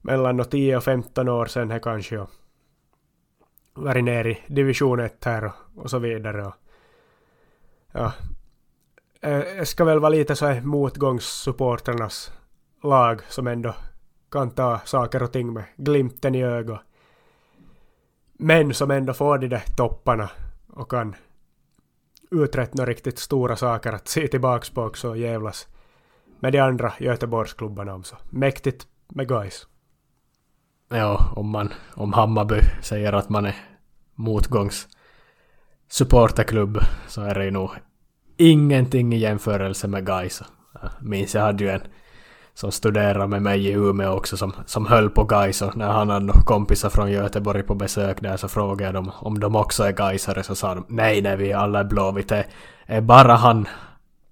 mellan 0.00 0.44
10 0.44 0.76
och 0.76 0.84
15 0.84 1.28
år 1.28 1.46
sedan 1.46 1.70
här 1.70 1.78
kanske 1.78 2.18
och 2.18 2.30
varit 3.74 4.04
ner 4.04 4.26
i 4.26 4.38
division 4.46 5.00
1 5.00 5.24
här 5.24 5.44
och, 5.44 5.52
och 5.76 5.90
så 5.90 5.98
vidare. 5.98 6.46
Och, 6.46 6.54
ja, 7.92 8.12
det 9.20 9.68
ska 9.68 9.84
väl 9.84 10.00
vara 10.00 10.10
lite 10.10 10.36
så 10.36 10.46
här 10.46 10.60
motgångssupportrarnas 10.60 12.32
lag 12.82 13.22
som 13.28 13.46
ändå 13.46 13.74
kan 14.30 14.50
ta 14.50 14.80
saker 14.84 15.22
och 15.22 15.32
ting 15.32 15.52
med 15.52 15.64
glimten 15.76 16.34
i 16.34 16.44
ögat. 16.44 16.80
Men 18.32 18.74
som 18.74 18.90
ändå 18.90 19.12
får 19.12 19.38
de 19.38 19.48
där 19.48 19.64
topparna 19.76 20.30
och 20.66 20.90
kan 20.90 21.14
uträtta 22.30 22.86
riktigt 22.86 23.18
stora 23.18 23.56
saker 23.56 23.92
att 23.92 24.08
se 24.08 24.28
tillbaks 24.28 24.70
på 24.70 24.82
också 24.82 25.08
och 25.08 25.18
jävlas 25.18 25.68
med 26.40 26.52
de 26.52 26.58
andra 26.58 26.92
Göteborgsklubbarna 26.98 27.94
också. 27.94 28.16
Mäktigt 28.30 28.86
med 29.08 29.28
guys. 29.28 29.66
Ja, 30.88 31.32
om 31.36 31.50
man, 31.50 31.72
om 31.94 32.12
Hammarby 32.12 32.60
säger 32.82 33.12
att 33.12 33.28
man 33.28 33.46
är 33.46 33.54
motgångs 34.14 34.88
supporterklubb 35.88 36.78
så 37.06 37.22
är 37.22 37.34
det 37.34 37.44
ju 37.44 37.50
nog 37.50 37.70
ingenting 38.36 39.12
i 39.12 39.16
jämförelse 39.16 39.88
med 39.88 40.06
guys. 40.06 40.42
Jag 40.82 40.90
minns 41.00 41.34
jag 41.34 41.42
hade 41.42 41.64
ju 41.64 41.70
en 41.70 41.82
som 42.56 42.72
studerade 42.72 43.26
med 43.26 43.42
mig 43.42 43.66
i 43.66 43.72
Umeå 43.72 44.12
också 44.12 44.36
som, 44.36 44.52
som 44.66 44.86
höll 44.86 45.10
på 45.10 45.24
Gais 45.24 45.62
och 45.62 45.76
när 45.76 45.88
han 45.88 46.10
hade 46.10 46.32
kompisar 46.44 46.90
från 46.90 47.10
Göteborg 47.10 47.62
på 47.62 47.74
besök 47.74 48.20
där 48.20 48.36
så 48.36 48.48
frågade 48.48 48.84
jag 48.84 48.94
dem 48.94 49.10
om 49.14 49.40
de 49.40 49.56
också 49.56 49.82
är 49.82 49.92
Gaisare 49.92 50.42
så 50.42 50.54
sa 50.54 50.74
de 50.74 50.84
nej 50.88 51.22
nej 51.22 51.36
vi 51.36 51.52
alla 51.52 51.80
är 51.80 51.84
blåvita, 51.84 52.34
det 52.34 52.44
är 52.86 53.00
bara 53.00 53.34
han 53.34 53.68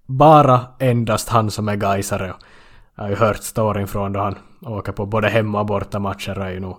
bara 0.05 0.61
endast 0.79 1.29
han 1.29 1.51
som 1.51 1.69
är 1.69 1.75
Gaisare 1.75 2.33
jag 2.95 3.03
har 3.03 3.09
ju 3.09 3.15
hört 3.15 3.43
storyn 3.43 3.87
från 3.87 4.13
då 4.13 4.19
han 4.19 4.35
åker 4.61 4.91
på 4.91 5.05
både 5.05 5.29
hemma 5.29 5.59
och 5.59 5.65
bortamatcher. 5.65 6.35
Det 6.35 6.43
är 6.43 6.51
ju 6.51 6.59
nog 6.59 6.77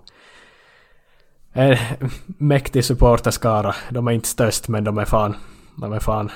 en 1.53 1.77
mäktig 2.25 2.85
supporterskara. 2.85 3.75
De 3.89 4.07
är 4.07 4.11
inte 4.11 4.27
störst 4.27 4.67
men 4.67 4.83
de 4.83 4.97
är 4.97 5.05
fan, 5.05 5.35
de 5.75 5.93
är 5.93 5.99
fan 5.99 6.31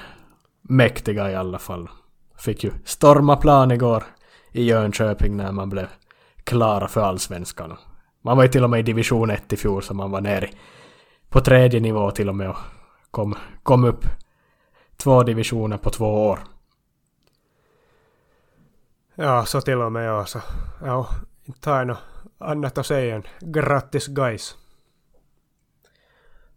mäktiga 0.62 1.32
i 1.32 1.36
alla 1.36 1.60
fall. 1.60 1.90
Fick 2.38 2.64
ju 2.64 2.72
storma 2.86 3.36
plan 3.36 3.72
igår 3.72 4.04
i 4.52 4.64
Jönköping 4.64 5.38
när 5.38 5.52
man 5.52 5.70
blev 5.70 5.88
klara 6.44 6.88
för 6.88 7.02
allsvenskan. 7.02 7.78
Man 8.22 8.38
var 8.38 8.44
ju 8.44 8.50
till 8.50 8.64
och 8.64 8.70
med 8.70 8.80
i 8.80 8.84
division 8.84 9.30
1 9.30 9.54
i 9.54 9.58
fjol 9.58 9.84
så 9.84 9.94
man 9.94 10.12
var 10.12 10.22
nere 10.22 10.50
på 11.30 11.42
tredje 11.42 11.80
nivå 11.80 12.12
till 12.12 12.30
och 12.30 12.36
med 12.36 12.50
och 12.50 12.58
kom, 13.12 13.36
kom 13.64 13.84
upp 13.84 14.06
två 14.98 15.24
divisioner 15.24 15.78
på 15.78 15.90
två 15.90 16.28
år. 16.28 16.40
Ja, 19.16 19.46
så 19.46 19.62
till 19.62 19.82
och 19.82 19.92
med 19.92 20.06
jag 20.06 20.30
så. 20.30 20.40
Ja, 20.86 21.08
inte 21.44 21.70
har 21.70 21.78
jag 21.78 21.88
något 21.88 22.00
annat 22.38 22.78
att 22.78 22.86
säga 22.86 23.16
än 23.16 23.24
grattis 23.40 24.08
guys. 24.08 24.56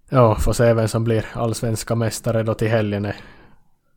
Ja, 0.09 0.35
får 0.35 0.53
se 0.53 0.75
vem 0.75 0.89
som 0.89 1.05
blir 1.05 1.27
allsvenska 1.33 1.95
mästare 1.95 2.43
då 2.43 2.55
till 2.55 2.69
helgen. 2.69 3.03
Det 3.03 3.17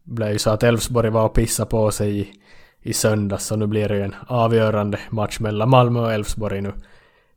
blev 0.03 0.31
ju 0.31 0.39
så 0.39 0.49
att 0.49 0.63
Elfsborg 0.63 1.09
var 1.09 1.25
och 1.25 1.33
pissade 1.33 1.69
på 1.69 1.91
sig 1.91 2.19
i 2.19 2.41
i 2.87 2.93
söndags 2.93 3.45
så 3.45 3.55
nu 3.55 3.67
blir 3.67 3.89
det 3.89 3.95
ju 3.95 4.03
en 4.03 4.15
avgörande 4.27 4.99
match 5.09 5.39
mellan 5.39 5.69
Malmö 5.69 5.99
och 5.99 6.13
Elfsborg 6.13 6.61
nu 6.61 6.73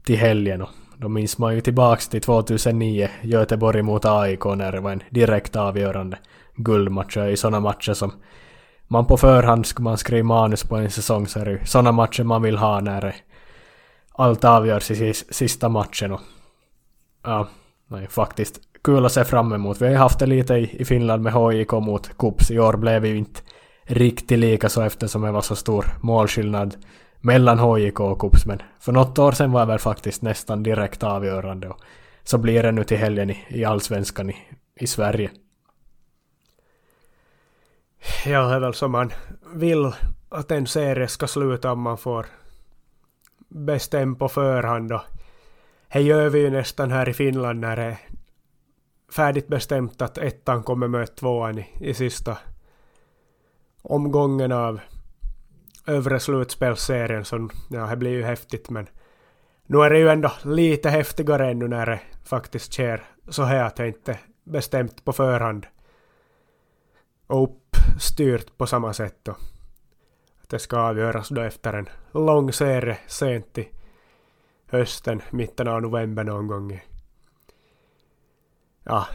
till 0.05 0.17
helgen 0.17 0.63
och 0.63 0.69
då 0.97 1.09
minns 1.09 1.39
man 1.39 1.55
ju 1.55 1.61
tillbaks 1.61 2.09
till 2.09 2.21
2009 2.21 3.09
Göteborg 3.23 3.83
mot 3.83 4.05
AIK 4.05 4.45
när 4.45 4.73
det 4.73 4.81
var 4.81 4.93
en 4.93 5.03
direkt 5.11 5.57
avgörande 5.57 6.19
guldmatch 6.57 7.17
i 7.17 7.37
sådana 7.37 7.61
matcher 7.61 7.93
som 7.93 8.13
man 8.91 9.07
på 9.07 9.17
förhand 9.17 9.67
skulle 9.67 9.85
man 9.85 9.99
skriva 9.99 10.27
manus 10.27 10.65
på 10.65 10.77
en 10.77 10.91
säsong 10.91 11.27
så 11.27 11.41
är 11.41 11.45
det 11.45 11.51
ju 11.51 11.65
sådana 11.65 11.93
matcher 11.93 12.25
man 12.25 12.43
vill 12.43 12.57
ha 12.57 12.81
när 12.81 13.15
allt 14.13 14.45
avgörs 14.45 14.91
i 14.91 15.15
sista 15.15 15.69
matchen 15.69 16.13
och 16.13 16.21
ja, 17.25 17.49
nej, 17.89 18.07
faktiskt 18.09 18.61
kul 18.85 19.07
att 19.07 19.13
se 19.13 19.25
fram 19.25 19.53
emot. 19.53 19.81
Vi 19.81 19.85
har 19.85 19.93
ju 19.93 19.99
haft 19.99 20.19
det 20.19 20.27
lite 20.27 20.55
i, 20.55 20.77
i 20.81 20.85
Finland 20.85 21.23
med 21.23 21.33
HIK 21.33 21.73
mot 21.73 22.19
Kups. 22.19 22.51
I 22.51 22.59
år 22.59 22.77
blev 22.77 23.03
vi 23.03 23.09
ju 23.09 23.17
inte 23.17 23.41
riktigt 23.85 24.39
lika 24.39 24.69
så 24.69 24.83
eftersom 24.83 25.23
det 25.23 25.33
var 25.33 25.41
så 25.41 25.57
stor 25.57 25.87
målskillnad 26.01 26.77
mellan 27.21 27.59
HJK 27.59 28.01
och 28.01 28.19
KUPS 28.19 28.47
men 28.47 28.63
för 28.81 28.93
något 28.93 29.19
år 29.19 29.33
sedan 29.33 29.53
var 29.53 29.61
det 29.61 29.67
väl 29.67 29.79
faktiskt 29.79 30.23
nästan 30.23 30.63
direkt 30.63 31.03
avgörande 31.03 31.69
och 31.69 31.81
så 32.25 32.39
blir 32.39 32.63
det 32.63 32.73
nu 32.73 32.85
till 32.85 32.99
helgen 32.99 33.31
i, 33.31 33.45
i 33.49 33.65
allsvenskan 33.65 34.31
i, 34.31 34.37
i 34.77 34.87
Sverige. 34.87 35.31
Ja, 38.27 38.49
det 38.49 38.55
är 38.55 38.61
väl 38.61 38.75
som 38.75 38.93
man 38.93 39.13
vill 39.55 39.93
att 40.29 40.51
en 40.51 40.67
serie 40.67 41.09
ska 41.09 41.27
sluta 41.27 41.73
om 41.73 41.81
man 41.81 41.99
får 41.99 42.27
bestämma 43.49 44.17
på 44.17 44.29
förhand 44.29 44.93
och 44.93 45.03
det 45.93 46.01
gör 46.01 46.29
vi 46.29 46.39
ju 46.39 46.51
nästan 46.51 46.91
här 46.91 47.09
i 47.09 47.13
Finland 47.13 47.61
när 47.61 47.77
det 47.77 47.83
är 47.83 47.99
färdigt 49.13 49.49
bestämt 49.49 50.03
att 50.03 50.19
ettan 50.19 50.63
kommer 50.63 50.89
möta 50.89 51.15
tvåan 51.15 51.59
i, 51.59 51.67
i 51.81 51.95
sista 51.95 52.39
omgången 53.83 54.53
av 54.53 54.81
övre 55.87 56.21
slutspelsserien 56.21 57.25
Så 57.25 57.49
ja, 57.71 57.87
det 57.87 57.97
blir 57.97 58.11
ju 58.11 58.23
häftigt 58.23 58.71
men 58.71 58.89
nu 59.67 59.79
är 59.79 59.91
det 59.91 59.99
ju 59.99 60.09
ändå 60.09 60.33
lite 60.45 60.91
häftigare 60.91 61.51
ännu 61.51 61.69
när 61.69 61.87
det 61.87 62.01
faktiskt 62.25 62.73
sker 62.73 63.03
så 63.29 63.43
här 63.43 63.65
att 63.65 63.77
det 63.77 63.89
inte 63.89 64.19
bestämt 64.45 65.05
på 65.05 65.13
förhand. 65.13 65.67
Och 67.27 67.60
uppstyrt 68.21 68.57
på 68.57 68.67
samma 68.67 68.93
sätt 68.93 69.19
då. 69.23 69.33
Att 70.43 70.49
det 70.49 70.59
ska 70.59 70.79
avgöras 70.79 71.29
då 71.29 71.41
efter 71.41 71.73
en 71.73 71.89
lång 72.13 72.53
serie 72.53 72.99
sent 73.07 73.59
i 73.59 73.69
hösten, 74.67 75.23
mitten 75.31 75.69
av 75.69 75.83
november 75.83 76.25
någon 76.25 76.47
gång. 76.47 76.73
I, 76.73 76.83
ja, 78.83 79.07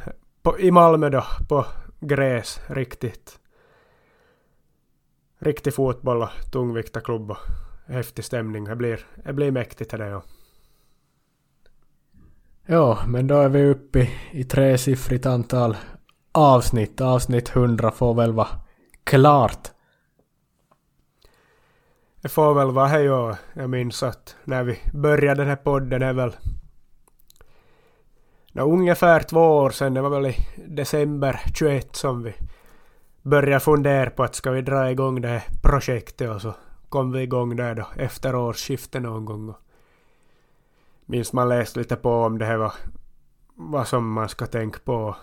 på, 0.42 0.60
i 0.60 0.72
Malmö 0.72 1.10
då, 1.10 1.24
på 1.50 1.66
gräs, 2.00 2.62
riktigt. 2.68 3.40
Riktig 5.40 5.74
fotboll 5.74 6.22
och 6.22 6.30
tungviktarklubb 6.52 7.32
och 7.32 7.38
häftig 7.86 8.26
stämning. 8.26 8.64
Det 8.64 8.76
blir, 8.76 9.08
det 9.24 9.34
blir 9.34 9.52
mäktigt 9.52 9.92
det 9.92 10.08
ja. 10.08 10.24
Ja, 12.66 13.00
men 13.08 13.28
då 13.28 13.36
är 13.36 13.50
vi 13.50 13.66
uppe 13.66 14.00
i, 14.00 14.10
i 14.32 14.44
tresiffrigt 14.44 15.26
antal 15.26 15.78
avsnitt. 16.36 17.02
Avsnitt 17.02 17.56
100 17.56 17.92
får 17.92 18.14
väl 18.14 18.32
vara 18.32 18.48
klart. 19.04 19.72
Det 22.22 22.30
får 22.30 22.54
väl 22.54 22.72
vara 22.72 22.88
hej 22.88 23.12
och 23.12 23.36
Jag 23.54 23.70
minns 23.70 24.04
att 24.04 24.36
när 24.44 24.64
vi 24.64 24.80
började 24.94 25.42
den 25.42 25.50
här 25.50 25.56
podden 25.56 26.02
är 26.02 26.14
väl 26.14 26.36
no, 28.52 28.62
ungefär 28.62 29.20
två 29.20 29.58
år 29.58 29.70
sedan, 29.70 29.94
det 29.94 30.02
var 30.02 30.10
väl 30.10 30.26
i 30.26 30.36
december 30.68 31.42
21 31.54 31.96
som 31.96 32.24
vi 32.24 32.34
började 33.22 33.60
fundera 33.60 34.10
på 34.10 34.24
att 34.24 34.36
ska 34.36 34.52
vi 34.52 34.62
dra 34.62 34.92
igång 34.92 35.22
det 35.22 35.28
här 35.28 35.44
projektet 35.64 36.30
och 36.30 36.42
så 36.42 36.54
kom 36.90 37.12
vi 37.12 37.22
igång 37.22 37.56
där 37.56 37.76
då 37.76 37.88
efter 37.96 38.36
årsskiftet 38.36 39.02
någon 39.02 39.26
gång. 39.26 39.50
Och 39.50 39.60
minns 41.06 41.34
man 41.34 41.50
läste 41.50 41.80
lite 41.80 41.96
på 41.96 42.12
om 42.12 42.38
det 42.38 42.46
här 42.46 42.58
var 42.58 42.74
vad 43.56 43.88
som 43.88 44.12
man 44.12 44.30
ska 44.30 44.46
tänka 44.46 44.80
på. 44.84 45.16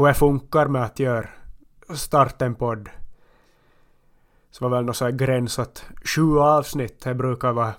Hur 0.00 0.06
jag 0.06 0.16
funkar 0.16 0.66
med 0.66 0.82
att 0.82 0.98
göra 0.98 1.28
starten 1.94 2.54
podd. 2.54 2.88
Så 4.50 4.64
var 4.64 4.76
väl 4.76 4.84
något 4.84 4.96
sån 4.96 5.04
här 5.04 5.12
gräns 5.12 5.58
att 5.58 5.84
sju 6.04 6.38
avsnitt, 6.38 7.00
det 7.00 7.14
brukar 7.14 7.52
vara 7.52 7.74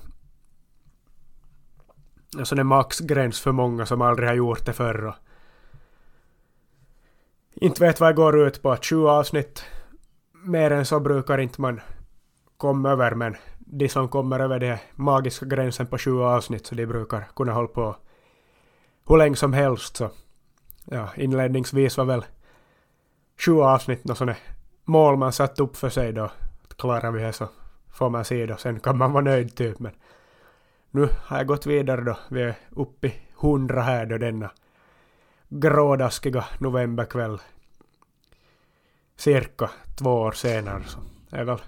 en 2.37 2.45
sån 2.45 2.67
maxgräns 2.67 3.39
för 3.39 3.51
många 3.51 3.85
som 3.85 4.01
aldrig 4.01 4.29
har 4.29 4.35
gjort 4.35 4.65
det 4.65 4.73
förr. 4.73 5.15
Inte 7.53 7.81
vet 7.81 7.99
vad 7.99 8.09
jag 8.09 8.15
går 8.15 8.47
ut 8.47 8.61
på, 8.61 8.71
att 8.71 8.85
sju 8.85 9.07
avsnitt, 9.07 9.65
mer 10.31 10.71
än 10.71 10.85
så 10.85 10.99
brukar 10.99 11.37
inte 11.37 11.61
man 11.61 11.81
komma 12.57 12.89
över, 12.89 13.15
men 13.15 13.35
de 13.59 13.89
som 13.89 14.09
kommer 14.09 14.39
över 14.39 14.59
den 14.59 14.77
magiska 14.95 15.45
gränsen 15.45 15.87
på 15.87 15.97
sju 15.97 16.21
avsnitt, 16.21 16.65
så 16.65 16.75
de 16.75 16.85
brukar 16.85 17.27
kunna 17.35 17.53
hålla 17.53 17.67
på 17.67 17.95
hur 19.07 19.17
länge 19.17 19.35
som 19.35 19.53
helst. 19.53 19.97
Så 19.97 20.09
ja, 20.85 21.09
inledningsvis 21.15 21.97
var 21.97 22.05
väl 22.05 22.25
sju 23.37 23.61
avsnitt 23.61 24.03
något 24.03 24.17
sånt 24.17 24.37
mål 24.85 25.17
man 25.17 25.33
satt 25.33 25.59
upp 25.59 25.77
för 25.77 25.89
sig 25.89 26.13
då. 26.13 26.31
Klarar 26.77 27.11
vi 27.11 27.21
det 27.21 27.33
så 27.33 27.47
får 27.91 28.09
man 28.09 28.25
se 28.25 28.45
då, 28.45 28.57
sen 28.57 28.79
kan 28.79 28.97
man 28.97 29.11
vara 29.11 29.23
nöjd 29.23 29.55
typ. 29.55 29.79
Men 29.79 29.91
nu 30.91 31.09
har 31.25 31.37
jag 31.37 31.47
gått 31.47 31.65
vidare 31.65 32.01
då. 32.01 32.17
Vi 32.29 32.41
är 32.41 32.55
uppe 32.69 33.07
i 33.07 33.13
hundra 33.35 33.81
här 33.81 34.05
då 34.05 34.17
denna 34.17 34.51
grådaskiga 35.49 36.45
novemberkväll. 36.59 37.41
Cirka 39.15 39.69
två 39.95 40.11
år 40.11 40.31
senare 40.31 40.83
så 40.83 40.99
det 41.29 41.37
är 41.37 41.43
väl 41.43 41.61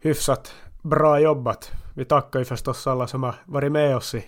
hyfsat 0.00 0.54
bra 0.82 1.20
jobbat. 1.20 1.72
Vi 1.94 2.04
tackar 2.04 2.38
ju 2.38 2.44
förstås 2.44 2.86
alla 2.86 3.06
som 3.06 3.22
har 3.22 3.34
varit 3.44 3.72
med 3.72 3.96
oss 3.96 4.14
i 4.14 4.24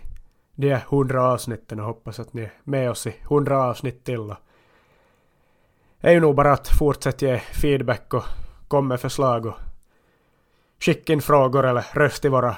de 0.60 0.70
här 0.70 0.84
hundra 0.88 1.32
avsnitten 1.32 1.80
och 1.80 1.86
hoppas 1.86 2.20
att 2.20 2.32
ni 2.32 2.42
är 2.42 2.52
med 2.64 2.90
oss 2.90 3.06
i 3.06 3.14
hundra 3.28 3.62
avsnitt 3.62 4.04
till. 4.04 4.34
Det 6.00 6.08
är 6.08 6.12
ju 6.12 6.20
nog 6.20 6.34
bara 6.34 6.52
att 6.52 6.68
fortsätta 6.68 7.26
ge 7.26 7.38
feedback 7.38 8.14
och 8.14 8.24
komma 8.68 8.88
med 8.88 9.00
förslag 9.00 9.46
och 9.46 9.54
skicka 10.80 11.12
in 11.12 11.22
frågor 11.22 11.66
eller 11.66 11.86
röst 11.92 12.24
i 12.24 12.28
våra 12.28 12.56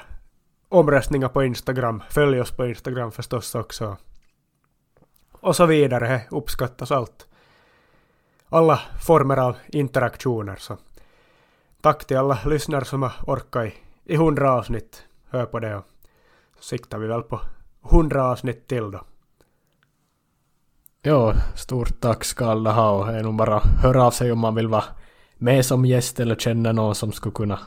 omröstningar 0.68 1.28
på 1.28 1.44
Instagram. 1.44 2.02
Följ 2.10 2.40
oss 2.40 2.50
på 2.50 2.66
Instagram 2.66 3.12
förstås 3.12 3.54
också. 3.54 3.96
Och 5.32 5.56
så 5.56 5.66
vidare. 5.66 6.08
Det 6.08 6.36
uppskattas 6.36 6.90
allt. 6.90 7.26
Alla 8.48 8.80
former 9.06 9.36
av 9.36 9.56
interaktioner. 9.68 10.56
Så 10.56 10.76
tack 11.80 12.04
till 12.04 12.16
alla 12.16 12.38
lyssnare 12.46 12.84
som 12.84 13.02
har 13.02 13.12
orkat 13.26 13.66
i, 13.66 13.74
i 14.04 14.16
hundra 14.16 14.52
avsnitt. 14.52 15.06
Hör 15.30 15.46
på 15.46 15.58
det 15.58 15.76
och 15.76 15.84
så 16.58 16.62
siktar 16.62 16.98
vi 16.98 17.06
väl 17.06 17.22
på 17.22 17.40
hundra 17.82 18.24
avsnitt 18.24 18.68
till 18.68 18.90
då. 18.90 19.00
Ja, 21.02 21.34
stort 21.54 22.00
tack 22.00 22.24
ska 22.24 22.46
alla 22.46 22.72
ha 22.72 22.90
och 22.90 23.08
är 23.08 23.22
nog 23.22 23.34
bara 23.34 23.58
höra 23.58 24.04
av 24.04 24.10
sig 24.10 24.32
om 24.32 24.38
man 24.38 24.54
vill 24.54 24.68
vara 24.68 24.84
med 25.36 25.66
som 25.66 25.84
gäst 25.84 26.20
eller 26.20 26.36
känner 26.36 26.72
någon 26.72 26.94
som 26.94 27.12
skulle 27.12 27.32
kunna 27.32 27.58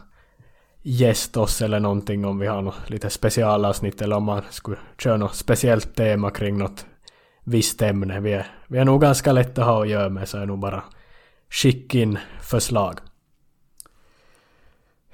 gästa 0.81 1.41
oss 1.41 1.61
eller 1.61 1.80
någonting 1.80 2.26
om 2.26 2.40
vi 2.40 2.48
har 2.48 2.61
något 2.61 2.90
lite 2.90 3.10
specialavsnitt 3.10 4.02
eller 4.02 4.15
om 4.15 4.23
man 4.23 4.41
skulle 4.49 4.77
köra 4.98 5.18
något 5.18 5.35
speciellt 5.35 5.95
tema 5.95 6.31
kring 6.31 6.57
något 6.57 6.85
visst 7.44 7.81
ämne. 7.81 8.19
Vi 8.19 8.34
är, 8.34 8.48
vi 8.68 8.77
är 8.77 8.85
nog 8.85 9.02
ganska 9.02 9.31
lätta 9.31 9.61
att 9.61 9.68
ha 9.68 9.81
att 9.81 9.90
göra 9.90 10.10
med 10.10 10.30
så 10.30 10.38
är 10.38 10.45
nog 10.45 10.60
bara 10.60 10.84
skicka 11.49 11.98
in 11.98 12.19
förslag. 12.41 12.99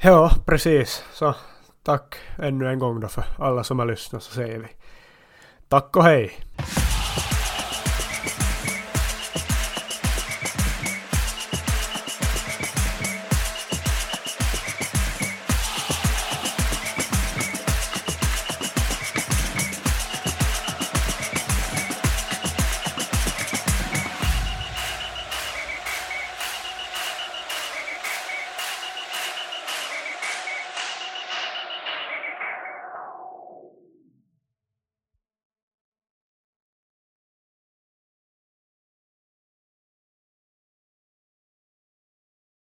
Ja, 0.01 0.31
precis. 0.45 1.03
Så 1.13 1.35
tack 1.83 2.15
ännu 2.37 2.69
en 2.69 2.79
gång 2.79 2.99
då 2.99 3.07
för 3.07 3.23
alla 3.37 3.63
som 3.63 3.79
har 3.79 3.85
lyssnat 3.85 4.23
så 4.23 4.33
säger 4.33 4.59
vi 4.59 4.67
tack 5.69 5.95
och 5.95 6.03
hej. 6.03 6.31